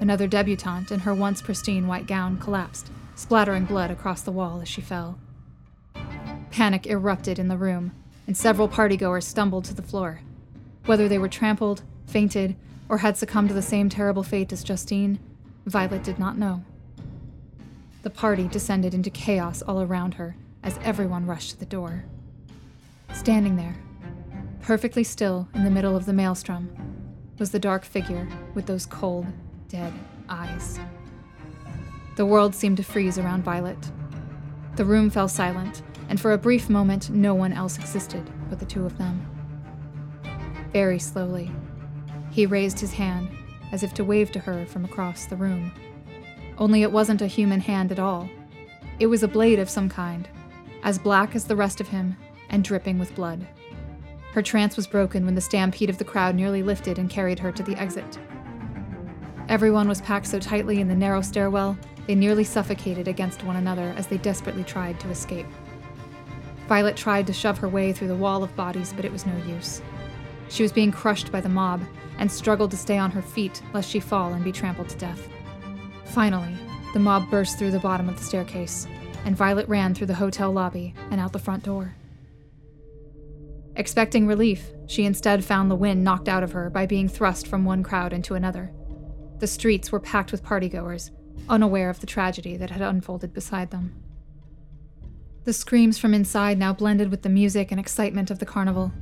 Another 0.00 0.26
debutante 0.26 0.92
in 0.92 1.00
her 1.00 1.14
once 1.14 1.40
pristine 1.40 1.86
white 1.86 2.06
gown 2.06 2.36
collapsed, 2.36 2.90
splattering 3.14 3.64
blood 3.64 3.90
across 3.90 4.20
the 4.20 4.32
wall 4.32 4.60
as 4.60 4.68
she 4.68 4.82
fell. 4.82 5.18
Panic 6.50 6.86
erupted 6.86 7.38
in 7.38 7.48
the 7.48 7.56
room, 7.56 7.92
and 8.26 8.36
several 8.36 8.68
partygoers 8.68 9.24
stumbled 9.24 9.64
to 9.64 9.74
the 9.74 9.80
floor. 9.80 10.20
Whether 10.84 11.08
they 11.08 11.18
were 11.18 11.28
trampled, 11.28 11.82
fainted, 12.06 12.56
or 12.88 12.98
had 12.98 13.16
succumbed 13.16 13.48
to 13.48 13.54
the 13.54 13.62
same 13.62 13.88
terrible 13.88 14.22
fate 14.22 14.52
as 14.52 14.64
Justine, 14.64 15.18
Violet 15.66 16.02
did 16.02 16.18
not 16.18 16.36
know. 16.36 16.64
The 18.02 18.10
party 18.10 18.48
descended 18.48 18.94
into 18.94 19.10
chaos 19.10 19.62
all 19.62 19.80
around 19.80 20.14
her 20.14 20.36
as 20.62 20.78
everyone 20.82 21.26
rushed 21.26 21.50
to 21.50 21.58
the 21.58 21.66
door. 21.66 22.04
Standing 23.14 23.56
there, 23.56 23.76
perfectly 24.60 25.04
still 25.04 25.48
in 25.54 25.64
the 25.64 25.70
middle 25.70 25.96
of 25.96 26.06
the 26.06 26.12
maelstrom, 26.12 26.70
was 27.38 27.50
the 27.50 27.58
dark 27.58 27.84
figure 27.84 28.28
with 28.54 28.66
those 28.66 28.86
cold, 28.86 29.26
dead 29.68 29.92
eyes. 30.28 30.78
The 32.16 32.26
world 32.26 32.54
seemed 32.54 32.76
to 32.76 32.82
freeze 32.82 33.18
around 33.18 33.44
Violet. 33.44 33.90
The 34.76 34.84
room 34.84 35.10
fell 35.10 35.28
silent, 35.28 35.82
and 36.08 36.20
for 36.20 36.32
a 36.32 36.38
brief 36.38 36.68
moment, 36.68 37.10
no 37.10 37.34
one 37.34 37.52
else 37.52 37.78
existed 37.78 38.30
but 38.52 38.58
the 38.58 38.66
two 38.66 38.84
of 38.84 38.98
them. 38.98 39.26
Very 40.74 40.98
slowly, 40.98 41.50
he 42.32 42.46
raised 42.46 42.80
his 42.80 42.94
hand, 42.94 43.28
as 43.70 43.82
if 43.82 43.94
to 43.94 44.04
wave 44.04 44.32
to 44.32 44.40
her 44.40 44.66
from 44.66 44.84
across 44.84 45.26
the 45.26 45.36
room. 45.36 45.70
Only 46.58 46.82
it 46.82 46.90
wasn't 46.90 47.22
a 47.22 47.26
human 47.26 47.60
hand 47.60 47.92
at 47.92 47.98
all. 47.98 48.28
It 48.98 49.06
was 49.06 49.22
a 49.22 49.28
blade 49.28 49.58
of 49.58 49.70
some 49.70 49.88
kind, 49.88 50.28
as 50.82 50.98
black 50.98 51.36
as 51.36 51.44
the 51.44 51.56
rest 51.56 51.80
of 51.80 51.88
him, 51.88 52.16
and 52.48 52.64
dripping 52.64 52.98
with 52.98 53.14
blood. 53.14 53.46
Her 54.32 54.42
trance 54.42 54.76
was 54.76 54.86
broken 54.86 55.24
when 55.26 55.34
the 55.34 55.40
stampede 55.40 55.90
of 55.90 55.98
the 55.98 56.04
crowd 56.04 56.34
nearly 56.34 56.62
lifted 56.62 56.98
and 56.98 57.10
carried 57.10 57.38
her 57.38 57.52
to 57.52 57.62
the 57.62 57.76
exit. 57.76 58.18
Everyone 59.48 59.88
was 59.88 60.00
packed 60.00 60.26
so 60.26 60.38
tightly 60.38 60.80
in 60.80 60.88
the 60.88 60.94
narrow 60.94 61.20
stairwell, 61.20 61.76
they 62.06 62.14
nearly 62.14 62.44
suffocated 62.44 63.06
against 63.08 63.44
one 63.44 63.56
another 63.56 63.94
as 63.96 64.06
they 64.06 64.16
desperately 64.18 64.64
tried 64.64 64.98
to 65.00 65.10
escape. 65.10 65.46
Violet 66.66 66.96
tried 66.96 67.26
to 67.26 67.32
shove 67.32 67.58
her 67.58 67.68
way 67.68 67.92
through 67.92 68.08
the 68.08 68.16
wall 68.16 68.42
of 68.42 68.56
bodies, 68.56 68.92
but 68.94 69.04
it 69.04 69.12
was 69.12 69.26
no 69.26 69.36
use. 69.46 69.82
She 70.48 70.62
was 70.62 70.72
being 70.72 70.92
crushed 70.92 71.32
by 71.32 71.40
the 71.40 71.48
mob, 71.48 71.82
and 72.18 72.30
struggled 72.30 72.70
to 72.70 72.76
stay 72.76 72.98
on 72.98 73.10
her 73.10 73.22
feet 73.22 73.62
lest 73.72 73.90
she 73.90 74.00
fall 74.00 74.32
and 74.32 74.44
be 74.44 74.52
trampled 74.52 74.88
to 74.90 74.98
death. 74.98 75.28
Finally, 76.04 76.54
the 76.92 77.00
mob 77.00 77.30
burst 77.30 77.58
through 77.58 77.70
the 77.70 77.78
bottom 77.78 78.08
of 78.08 78.16
the 78.16 78.24
staircase, 78.24 78.86
and 79.24 79.36
Violet 79.36 79.68
ran 79.68 79.94
through 79.94 80.06
the 80.08 80.14
hotel 80.14 80.52
lobby 80.52 80.94
and 81.10 81.20
out 81.20 81.32
the 81.32 81.38
front 81.38 81.64
door. 81.64 81.94
Expecting 83.74 84.26
relief, 84.26 84.70
she 84.86 85.04
instead 85.04 85.44
found 85.44 85.70
the 85.70 85.74
wind 85.74 86.04
knocked 86.04 86.28
out 86.28 86.42
of 86.42 86.52
her 86.52 86.68
by 86.68 86.84
being 86.84 87.08
thrust 87.08 87.46
from 87.46 87.64
one 87.64 87.82
crowd 87.82 88.12
into 88.12 88.34
another. 88.34 88.70
The 89.38 89.46
streets 89.46 89.90
were 89.90 90.00
packed 90.00 90.30
with 90.30 90.44
partygoers, 90.44 91.10
unaware 91.48 91.88
of 91.88 92.00
the 92.00 92.06
tragedy 92.06 92.56
that 92.58 92.70
had 92.70 92.82
unfolded 92.82 93.32
beside 93.32 93.70
them. 93.70 93.94
The 95.44 95.52
screams 95.52 95.98
from 95.98 96.14
inside 96.14 96.58
now 96.58 96.72
blended 96.72 97.10
with 97.10 97.22
the 97.22 97.28
music 97.28 97.70
and 97.70 97.80
excitement 97.80 98.30
of 98.30 98.38
the 98.38 98.46
carnival. 98.46 98.92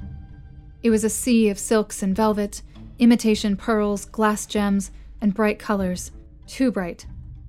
It 0.82 0.90
was 0.90 1.04
a 1.04 1.10
sea 1.10 1.48
of 1.50 1.58
silks 1.58 2.02
and 2.02 2.16
velvet, 2.16 2.62
imitation 2.98 3.56
pearls, 3.56 4.06
glass 4.06 4.46
gems, 4.46 4.90
and 5.20 5.34
bright 5.34 5.58
colors, 5.58 6.10
too 6.46 6.72
bright, 6.72 7.06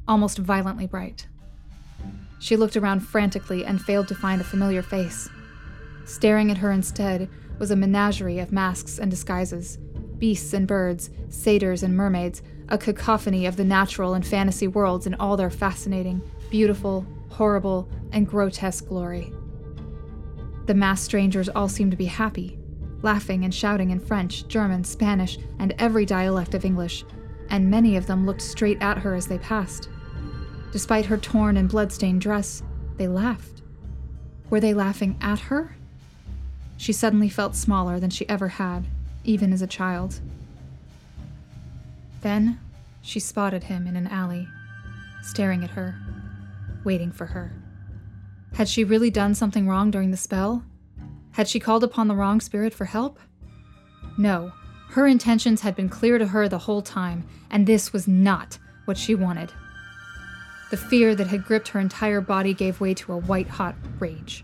almost 0.07 0.37
violently 0.37 0.85
bright. 0.85 1.27
She 2.39 2.57
looked 2.57 2.75
around 2.75 3.01
frantically 3.01 3.63
and 3.63 3.81
failed 3.81 4.07
to 4.09 4.15
find 4.15 4.41
a 4.41 4.45
familiar 4.45 4.81
face. 4.81 5.29
Staring 6.05 6.51
at 6.51 6.57
her 6.57 6.71
instead 6.71 7.29
was 7.57 7.71
a 7.71 7.75
menagerie 7.75 8.39
of 8.39 8.51
masks 8.51 8.99
and 8.99 9.09
disguises 9.09 9.77
beasts 10.17 10.53
and 10.53 10.67
birds, 10.67 11.09
satyrs 11.29 11.81
and 11.81 11.95
mermaids, 11.95 12.43
a 12.69 12.77
cacophony 12.77 13.47
of 13.47 13.55
the 13.55 13.63
natural 13.63 14.13
and 14.13 14.25
fantasy 14.25 14.67
worlds 14.67 15.07
in 15.07 15.15
all 15.15 15.35
their 15.35 15.49
fascinating, 15.49 16.21
beautiful, 16.51 17.05
horrible, 17.29 17.89
and 18.11 18.27
grotesque 18.27 18.87
glory. 18.87 19.33
The 20.67 20.75
masked 20.75 21.05
strangers 21.05 21.49
all 21.49 21.67
seemed 21.67 21.89
to 21.89 21.97
be 21.97 22.05
happy, 22.05 22.59
laughing 23.01 23.43
and 23.43 23.53
shouting 23.53 23.89
in 23.89 23.99
French, 23.99 24.47
German, 24.47 24.83
Spanish, 24.83 25.37
and 25.59 25.73
every 25.77 26.05
dialect 26.05 26.53
of 26.53 26.65
English, 26.65 27.03
and 27.49 27.69
many 27.69 27.97
of 27.97 28.07
them 28.07 28.25
looked 28.25 28.41
straight 28.41 28.81
at 28.81 28.99
her 28.99 29.15
as 29.15 29.27
they 29.27 29.37
passed. 29.37 29.89
Despite 30.71 31.05
her 31.07 31.17
torn 31.17 31.57
and 31.57 31.69
blood-stained 31.69 32.21
dress, 32.21 32.63
they 32.97 33.07
laughed. 33.07 33.61
Were 34.49 34.59
they 34.59 34.73
laughing 34.73 35.17
at 35.21 35.39
her? 35.39 35.75
She 36.77 36.93
suddenly 36.93 37.29
felt 37.29 37.55
smaller 37.55 37.99
than 37.99 38.09
she 38.09 38.27
ever 38.29 38.47
had, 38.47 38.87
even 39.23 39.53
as 39.53 39.61
a 39.61 39.67
child. 39.67 40.19
Then 42.21 42.59
she 43.01 43.19
spotted 43.19 43.63
him 43.63 43.87
in 43.87 43.95
an 43.95 44.07
alley, 44.07 44.47
staring 45.21 45.63
at 45.63 45.71
her, 45.71 45.95
waiting 46.83 47.11
for 47.11 47.27
her. 47.27 47.51
Had 48.53 48.67
she 48.67 48.83
really 48.83 49.09
done 49.09 49.33
something 49.33 49.67
wrong 49.67 49.91
during 49.91 50.11
the 50.11 50.17
spell? 50.17 50.63
Had 51.33 51.47
she 51.47 51.59
called 51.59 51.83
upon 51.83 52.07
the 52.07 52.15
wrong 52.15 52.41
spirit 52.41 52.73
for 52.73 52.85
help? 52.85 53.19
No, 54.17 54.51
her 54.89 55.07
intentions 55.07 55.61
had 55.61 55.75
been 55.75 55.89
clear 55.89 56.17
to 56.17 56.27
her 56.27 56.49
the 56.49 56.57
whole 56.57 56.81
time, 56.81 57.23
and 57.49 57.65
this 57.65 57.93
was 57.93 58.07
not 58.07 58.57
what 58.85 58.97
she 58.97 59.15
wanted. 59.15 59.51
The 60.69 60.77
fear 60.77 61.15
that 61.15 61.27
had 61.27 61.45
gripped 61.45 61.69
her 61.69 61.79
entire 61.79 62.21
body 62.21 62.53
gave 62.53 62.81
way 62.81 62.93
to 62.95 63.13
a 63.13 63.17
white 63.17 63.47
hot 63.47 63.75
rage. 63.99 64.43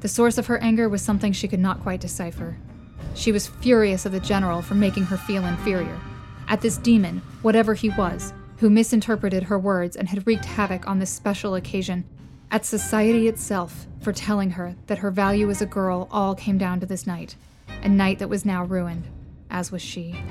The 0.00 0.08
source 0.08 0.38
of 0.38 0.46
her 0.46 0.58
anger 0.58 0.88
was 0.88 1.02
something 1.02 1.32
she 1.32 1.48
could 1.48 1.60
not 1.60 1.80
quite 1.80 2.00
decipher. 2.00 2.56
She 3.14 3.32
was 3.32 3.46
furious 3.46 4.06
at 4.06 4.12
the 4.12 4.20
general 4.20 4.62
for 4.62 4.74
making 4.74 5.04
her 5.04 5.16
feel 5.16 5.44
inferior, 5.44 5.98
at 6.48 6.60
this 6.60 6.76
demon, 6.76 7.22
whatever 7.42 7.74
he 7.74 7.90
was, 7.90 8.32
who 8.58 8.70
misinterpreted 8.70 9.44
her 9.44 9.58
words 9.58 9.96
and 9.96 10.08
had 10.08 10.26
wreaked 10.26 10.44
havoc 10.44 10.88
on 10.88 10.98
this 10.98 11.10
special 11.10 11.54
occasion, 11.54 12.04
at 12.50 12.64
society 12.64 13.28
itself 13.28 13.86
for 14.00 14.12
telling 14.12 14.50
her 14.50 14.74
that 14.86 14.98
her 14.98 15.10
value 15.10 15.50
as 15.50 15.60
a 15.60 15.66
girl 15.66 16.08
all 16.10 16.34
came 16.34 16.58
down 16.58 16.80
to 16.80 16.86
this 16.86 17.06
night, 17.06 17.36
a 17.82 17.88
night 17.88 18.18
that 18.18 18.28
was 18.28 18.44
now 18.44 18.64
ruined, 18.64 19.06
as 19.50 19.70
was 19.70 19.82
she. 19.82 20.22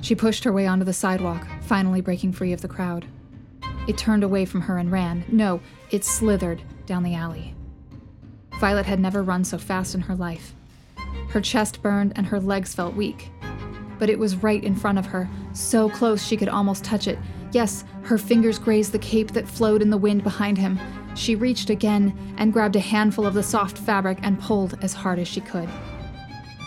She 0.00 0.14
pushed 0.14 0.44
her 0.44 0.52
way 0.52 0.66
onto 0.66 0.84
the 0.84 0.92
sidewalk, 0.92 1.46
finally 1.62 2.00
breaking 2.00 2.32
free 2.32 2.52
of 2.52 2.60
the 2.60 2.68
crowd. 2.68 3.06
It 3.88 3.96
turned 3.96 4.22
away 4.22 4.44
from 4.44 4.60
her 4.62 4.76
and 4.76 4.92
ran. 4.92 5.24
No, 5.28 5.60
it 5.90 6.04
slithered 6.04 6.62
down 6.86 7.02
the 7.02 7.14
alley. 7.14 7.54
Violet 8.60 8.86
had 8.86 9.00
never 9.00 9.22
run 9.22 9.44
so 9.44 9.56
fast 9.56 9.94
in 9.94 10.02
her 10.02 10.14
life. 10.14 10.54
Her 11.30 11.40
chest 11.40 11.80
burned 11.82 12.12
and 12.16 12.26
her 12.26 12.40
legs 12.40 12.74
felt 12.74 12.94
weak. 12.94 13.30
But 13.98 14.10
it 14.10 14.18
was 14.18 14.36
right 14.36 14.62
in 14.62 14.76
front 14.76 14.98
of 14.98 15.06
her, 15.06 15.28
so 15.52 15.88
close 15.88 16.24
she 16.24 16.36
could 16.36 16.48
almost 16.48 16.84
touch 16.84 17.08
it. 17.08 17.18
Yes, 17.52 17.84
her 18.02 18.18
fingers 18.18 18.58
grazed 18.58 18.92
the 18.92 18.98
cape 18.98 19.32
that 19.32 19.48
flowed 19.48 19.82
in 19.82 19.90
the 19.90 19.96
wind 19.96 20.22
behind 20.22 20.58
him. 20.58 20.78
She 21.14 21.34
reached 21.34 21.70
again 21.70 22.16
and 22.36 22.52
grabbed 22.52 22.76
a 22.76 22.80
handful 22.80 23.26
of 23.26 23.34
the 23.34 23.42
soft 23.42 23.78
fabric 23.78 24.18
and 24.22 24.40
pulled 24.40 24.78
as 24.82 24.92
hard 24.92 25.18
as 25.18 25.28
she 25.28 25.40
could. 25.40 25.68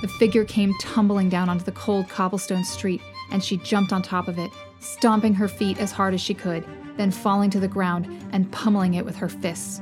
The 0.01 0.07
figure 0.07 0.43
came 0.43 0.73
tumbling 0.81 1.29
down 1.29 1.47
onto 1.47 1.63
the 1.63 1.71
cold 1.71 2.09
cobblestone 2.09 2.63
street, 2.63 3.01
and 3.31 3.43
she 3.43 3.57
jumped 3.57 3.93
on 3.93 4.01
top 4.01 4.27
of 4.27 4.39
it, 4.39 4.49
stomping 4.79 5.35
her 5.35 5.47
feet 5.47 5.77
as 5.79 5.91
hard 5.91 6.13
as 6.13 6.21
she 6.21 6.33
could, 6.33 6.65
then 6.97 7.11
falling 7.11 7.51
to 7.51 7.59
the 7.59 7.67
ground 7.67 8.07
and 8.31 8.51
pummeling 8.51 8.95
it 8.95 9.05
with 9.05 9.15
her 9.15 9.29
fists. 9.29 9.81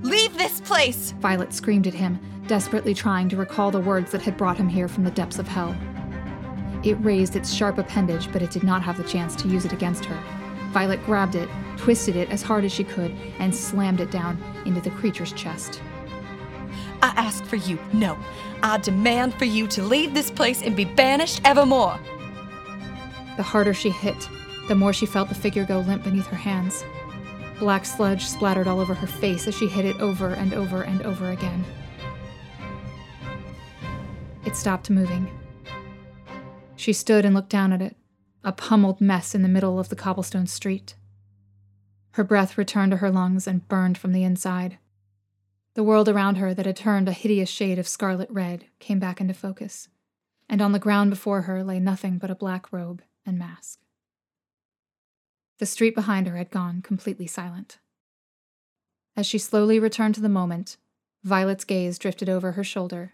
Leave 0.00 0.36
this 0.36 0.60
place! 0.62 1.12
Violet 1.20 1.52
screamed 1.52 1.86
at 1.86 1.94
him, 1.94 2.18
desperately 2.46 2.94
trying 2.94 3.28
to 3.28 3.36
recall 3.36 3.70
the 3.70 3.78
words 3.80 4.10
that 4.10 4.22
had 4.22 4.36
brought 4.36 4.56
him 4.56 4.68
here 4.68 4.88
from 4.88 5.04
the 5.04 5.10
depths 5.10 5.38
of 5.38 5.46
hell. 5.46 5.76
It 6.82 6.94
raised 6.94 7.36
its 7.36 7.52
sharp 7.52 7.78
appendage, 7.78 8.30
but 8.32 8.42
it 8.42 8.50
did 8.50 8.64
not 8.64 8.82
have 8.82 8.96
the 8.96 9.04
chance 9.04 9.36
to 9.36 9.48
use 9.48 9.64
it 9.64 9.72
against 9.72 10.04
her. 10.04 10.18
Violet 10.72 11.04
grabbed 11.04 11.34
it, 11.34 11.48
twisted 11.76 12.16
it 12.16 12.30
as 12.30 12.42
hard 12.42 12.64
as 12.64 12.72
she 12.72 12.82
could, 12.82 13.14
and 13.38 13.54
slammed 13.54 14.00
it 14.00 14.10
down 14.10 14.42
into 14.64 14.80
the 14.80 14.90
creature's 14.90 15.32
chest. 15.32 15.80
I 17.02 17.08
ask 17.16 17.44
for 17.44 17.56
you, 17.56 17.78
no. 17.92 18.16
I 18.62 18.78
demand 18.78 19.34
for 19.34 19.44
you 19.44 19.66
to 19.68 19.82
leave 19.82 20.14
this 20.14 20.30
place 20.30 20.62
and 20.62 20.74
be 20.74 20.84
banished 20.84 21.40
evermore. 21.44 21.98
The 23.36 23.42
harder 23.42 23.74
she 23.74 23.90
hit, 23.90 24.28
the 24.68 24.74
more 24.74 24.92
she 24.92 25.06
felt 25.06 25.28
the 25.28 25.34
figure 25.34 25.64
go 25.64 25.80
limp 25.80 26.04
beneath 26.04 26.26
her 26.28 26.36
hands. 26.36 26.84
Black 27.58 27.84
sludge 27.84 28.26
splattered 28.26 28.66
all 28.66 28.80
over 28.80 28.94
her 28.94 29.06
face 29.06 29.46
as 29.46 29.56
she 29.56 29.68
hit 29.68 29.84
it 29.84 30.00
over 30.00 30.34
and 30.34 30.52
over 30.54 30.82
and 30.82 31.02
over 31.02 31.30
again. 31.30 31.64
It 34.44 34.56
stopped 34.56 34.90
moving. 34.90 35.30
She 36.82 36.92
stood 36.92 37.24
and 37.24 37.32
looked 37.32 37.48
down 37.48 37.72
at 37.72 37.80
it, 37.80 37.96
a 38.42 38.50
pummeled 38.50 39.00
mess 39.00 39.36
in 39.36 39.42
the 39.42 39.48
middle 39.48 39.78
of 39.78 39.88
the 39.88 39.94
cobblestone 39.94 40.48
street. 40.48 40.96
Her 42.14 42.24
breath 42.24 42.58
returned 42.58 42.90
to 42.90 42.96
her 42.96 43.08
lungs 43.08 43.46
and 43.46 43.68
burned 43.68 43.96
from 43.96 44.10
the 44.10 44.24
inside. 44.24 44.78
The 45.74 45.84
world 45.84 46.08
around 46.08 46.38
her, 46.38 46.52
that 46.54 46.66
had 46.66 46.74
turned 46.74 47.08
a 47.08 47.12
hideous 47.12 47.48
shade 47.48 47.78
of 47.78 47.86
scarlet 47.86 48.28
red, 48.32 48.64
came 48.80 48.98
back 48.98 49.20
into 49.20 49.32
focus, 49.32 49.90
and 50.48 50.60
on 50.60 50.72
the 50.72 50.80
ground 50.80 51.10
before 51.10 51.42
her 51.42 51.62
lay 51.62 51.78
nothing 51.78 52.18
but 52.18 52.32
a 52.32 52.34
black 52.34 52.72
robe 52.72 53.00
and 53.24 53.38
mask. 53.38 53.78
The 55.58 55.66
street 55.66 55.94
behind 55.94 56.26
her 56.26 56.36
had 56.36 56.50
gone 56.50 56.82
completely 56.82 57.28
silent. 57.28 57.78
As 59.16 59.24
she 59.24 59.38
slowly 59.38 59.78
returned 59.78 60.16
to 60.16 60.20
the 60.20 60.28
moment, 60.28 60.78
Violet's 61.22 61.64
gaze 61.64 61.96
drifted 61.96 62.28
over 62.28 62.52
her 62.52 62.64
shoulder 62.64 63.12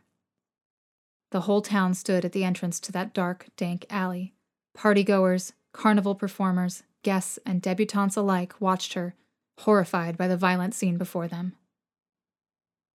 the 1.30 1.42
whole 1.42 1.60
town 1.60 1.94
stood 1.94 2.24
at 2.24 2.32
the 2.32 2.44
entrance 2.44 2.80
to 2.80 2.92
that 2.92 3.12
dark, 3.12 3.48
dank 3.56 3.84
alley. 3.90 4.34
Partygoers, 4.76 5.52
carnival 5.72 6.14
performers, 6.14 6.82
guests, 7.02 7.38
and 7.44 7.60
debutantes 7.60 8.16
alike 8.16 8.54
watched 8.60 8.94
her, 8.94 9.14
horrified 9.60 10.16
by 10.16 10.26
the 10.26 10.36
violent 10.36 10.74
scene 10.74 10.96
before 10.96 11.28
them. 11.28 11.54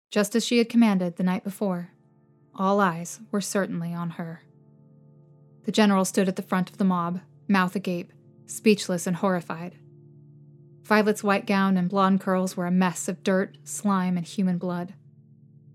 Just 0.10 0.36
as 0.36 0.46
she 0.46 0.58
had 0.58 0.70
commanded 0.70 1.16
the 1.16 1.24
night 1.24 1.44
before, 1.44 1.90
all 2.56 2.80
eyes 2.80 3.20
were 3.32 3.42
certainly 3.42 3.94
on 3.94 4.12
her. 4.12 4.42
The 5.64 5.72
general 5.72 6.06
stood 6.06 6.28
at 6.28 6.36
the 6.36 6.42
front 6.42 6.70
of 6.70 6.78
the 6.78 6.84
mob, 6.84 7.22
mouth 7.48 7.76
agape, 7.76 8.12
speechless 8.46 9.08
and 9.08 9.18
horrified. 9.18 9.76
Violet's 10.84 11.24
white 11.24 11.48
gown 11.48 11.78
and 11.78 11.90
blonde 11.90 12.20
curls 12.20 12.58
were 12.58 12.66
a 12.66 12.72
mess 12.72 13.08
of 13.08 13.24
dirt, 13.24 13.58
slime, 13.64 14.18
and 14.18 14.26
human 14.26 14.58
blood. 14.58 14.94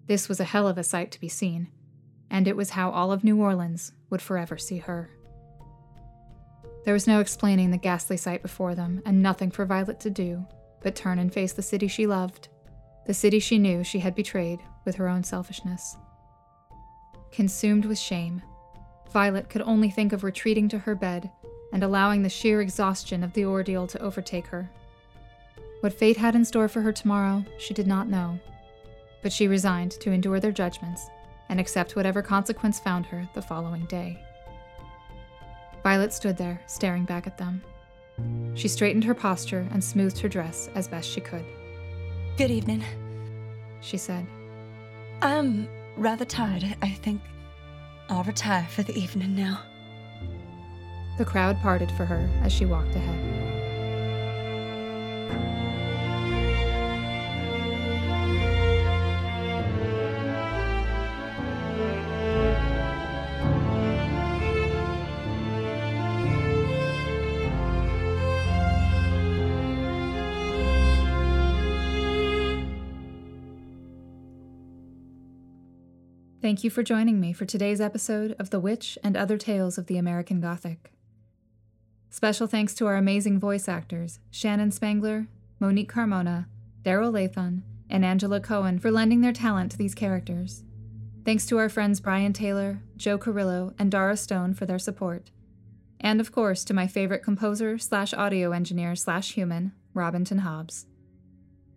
This 0.06 0.28
was 0.28 0.38
a 0.40 0.44
hell 0.44 0.68
of 0.68 0.76
a 0.76 0.84
sight 0.84 1.10
to 1.12 1.20
be 1.20 1.28
seen 1.28 1.68
and 2.30 2.46
it 2.46 2.56
was 2.56 2.70
how 2.70 2.90
all 2.90 3.12
of 3.12 3.24
New 3.24 3.40
Orleans 3.40 3.92
would 4.10 4.22
forever 4.22 4.58
see 4.58 4.78
her. 4.78 5.10
There 6.84 6.94
was 6.94 7.06
no 7.06 7.20
explaining 7.20 7.70
the 7.70 7.76
ghastly 7.76 8.16
sight 8.16 8.42
before 8.42 8.74
them, 8.74 9.02
and 9.04 9.22
nothing 9.22 9.50
for 9.50 9.64
Violet 9.64 10.00
to 10.00 10.10
do 10.10 10.46
but 10.82 10.94
turn 10.94 11.18
and 11.18 11.32
face 11.32 11.52
the 11.52 11.62
city 11.62 11.88
she 11.88 12.06
loved, 12.06 12.48
the 13.06 13.14
city 13.14 13.38
she 13.40 13.58
knew 13.58 13.82
she 13.82 13.98
had 13.98 14.14
betrayed 14.14 14.60
with 14.84 14.94
her 14.94 15.08
own 15.08 15.24
selfishness. 15.24 15.96
Consumed 17.32 17.84
with 17.84 17.98
shame, 17.98 18.42
Violet 19.12 19.48
could 19.48 19.62
only 19.62 19.90
think 19.90 20.12
of 20.12 20.24
retreating 20.24 20.68
to 20.68 20.78
her 20.78 20.94
bed 20.94 21.30
and 21.72 21.82
allowing 21.82 22.22
the 22.22 22.28
sheer 22.28 22.60
exhaustion 22.60 23.22
of 23.22 23.32
the 23.32 23.44
ordeal 23.44 23.86
to 23.86 24.00
overtake 24.00 24.46
her. 24.46 24.70
What 25.80 25.92
fate 25.92 26.16
had 26.16 26.34
in 26.34 26.44
store 26.44 26.68
for 26.68 26.80
her 26.82 26.92
tomorrow, 26.92 27.44
she 27.58 27.74
did 27.74 27.86
not 27.86 28.08
know, 28.08 28.38
but 29.22 29.32
she 29.32 29.48
resigned 29.48 29.92
to 29.92 30.12
endure 30.12 30.40
their 30.40 30.52
judgments 30.52 31.08
and 31.48 31.58
accept 31.58 31.96
whatever 31.96 32.22
consequence 32.22 32.78
found 32.78 33.06
her 33.06 33.28
the 33.34 33.42
following 33.42 33.84
day. 33.86 34.22
Violet 35.82 36.12
stood 36.12 36.36
there, 36.36 36.60
staring 36.66 37.04
back 37.04 37.26
at 37.26 37.38
them. 37.38 37.62
She 38.54 38.68
straightened 38.68 39.04
her 39.04 39.14
posture 39.14 39.66
and 39.70 39.82
smoothed 39.82 40.18
her 40.18 40.28
dress 40.28 40.68
as 40.74 40.88
best 40.88 41.08
she 41.08 41.20
could. 41.20 41.44
Good 42.36 42.50
evening. 42.50 42.84
She 43.80 43.96
said. 43.96 44.26
I'm 45.22 45.68
rather 45.96 46.24
tired. 46.24 46.64
I 46.82 46.90
think 46.90 47.20
I'll 48.08 48.24
retire 48.24 48.66
for 48.70 48.82
the 48.82 48.96
evening 48.98 49.34
now. 49.34 49.60
The 51.18 51.24
crowd 51.24 51.58
parted 51.60 51.90
for 51.92 52.04
her 52.04 52.28
as 52.42 52.52
she 52.52 52.64
walked 52.64 52.94
ahead. 52.94 53.38
Thank 76.48 76.64
you 76.64 76.70
for 76.70 76.82
joining 76.82 77.20
me 77.20 77.34
for 77.34 77.44
today's 77.44 77.78
episode 77.78 78.34
of 78.38 78.48
The 78.48 78.58
Witch 78.58 78.96
and 79.04 79.18
Other 79.18 79.36
Tales 79.36 79.76
of 79.76 79.84
the 79.84 79.98
American 79.98 80.40
Gothic. 80.40 80.94
Special 82.08 82.46
thanks 82.46 82.72
to 82.76 82.86
our 82.86 82.96
amazing 82.96 83.38
voice 83.38 83.68
actors, 83.68 84.18
Shannon 84.30 84.70
Spangler, 84.70 85.26
Monique 85.60 85.92
Carmona, 85.92 86.46
Daryl 86.82 87.12
Lathon, 87.12 87.64
and 87.90 88.02
Angela 88.02 88.40
Cohen 88.40 88.78
for 88.78 88.90
lending 88.90 89.20
their 89.20 89.34
talent 89.34 89.72
to 89.72 89.76
these 89.76 89.94
characters. 89.94 90.64
Thanks 91.22 91.44
to 91.44 91.58
our 91.58 91.68
friends 91.68 92.00
Brian 92.00 92.32
Taylor, 92.32 92.80
Joe 92.96 93.18
Carrillo, 93.18 93.74
and 93.78 93.90
Dara 93.90 94.16
Stone 94.16 94.54
for 94.54 94.64
their 94.64 94.78
support. 94.78 95.30
And 96.00 96.18
of 96.18 96.32
course 96.32 96.64
to 96.64 96.72
my 96.72 96.86
favorite 96.86 97.22
composer 97.22 97.76
slash 97.76 98.14
audio 98.14 98.52
engineer 98.52 98.96
slash 98.96 99.34
human, 99.34 99.72
Robinton 99.94 100.38
Hobbs. 100.38 100.86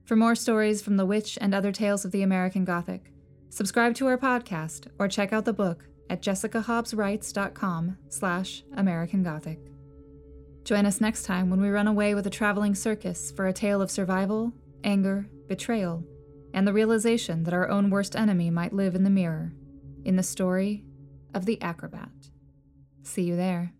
For 0.06 0.16
more 0.16 0.34
stories 0.34 0.82
from 0.82 0.96
The 0.96 1.06
Witch 1.06 1.38
and 1.42 1.54
Other 1.54 1.74
Tales 1.74 2.06
of 2.06 2.12
the 2.12 2.24
American 2.24 2.64
Gothic, 2.64 3.12
subscribe 3.52 3.94
to 3.96 4.08
our 4.08 4.18
podcast 4.18 4.88
or 4.98 5.08
check 5.08 5.32
out 5.32 5.46
the 5.46 5.54
book 5.54 5.86
at 6.10 6.22
jessicahobbswrites.com 6.22 7.98
slash 8.10 8.64
American 8.76 9.22
Gothic. 9.22 9.60
Join 10.64 10.86
us 10.86 11.02
next 11.02 11.24
time 11.24 11.50
when 11.50 11.62
we 11.62 11.70
run 11.70 11.88
away 11.88 12.16
with 12.16 12.26
a 12.26 12.32
traveling 12.32 12.76
circus 12.76 13.32
for 13.32 13.48
a 13.48 13.54
tale 13.54 13.82
of 13.82 13.92
survival, 13.92 14.54
anger, 14.84 15.28
betrayal, 15.48 16.04
and 16.54 16.68
the 16.68 16.74
realization 16.74 17.44
that 17.44 17.54
our 17.54 17.70
own 17.70 17.90
worst 17.90 18.16
enemy 18.16 18.50
might 18.50 18.74
live 18.74 18.96
in 18.96 19.04
the 19.04 19.10
mirror, 19.10 19.54
in 20.06 20.16
the 20.16 20.24
story 20.24 20.84
of 21.34 21.46
the 21.46 21.62
acrobat. 21.62 22.10
See 23.04 23.24
you 23.24 23.36
there. 23.36 23.74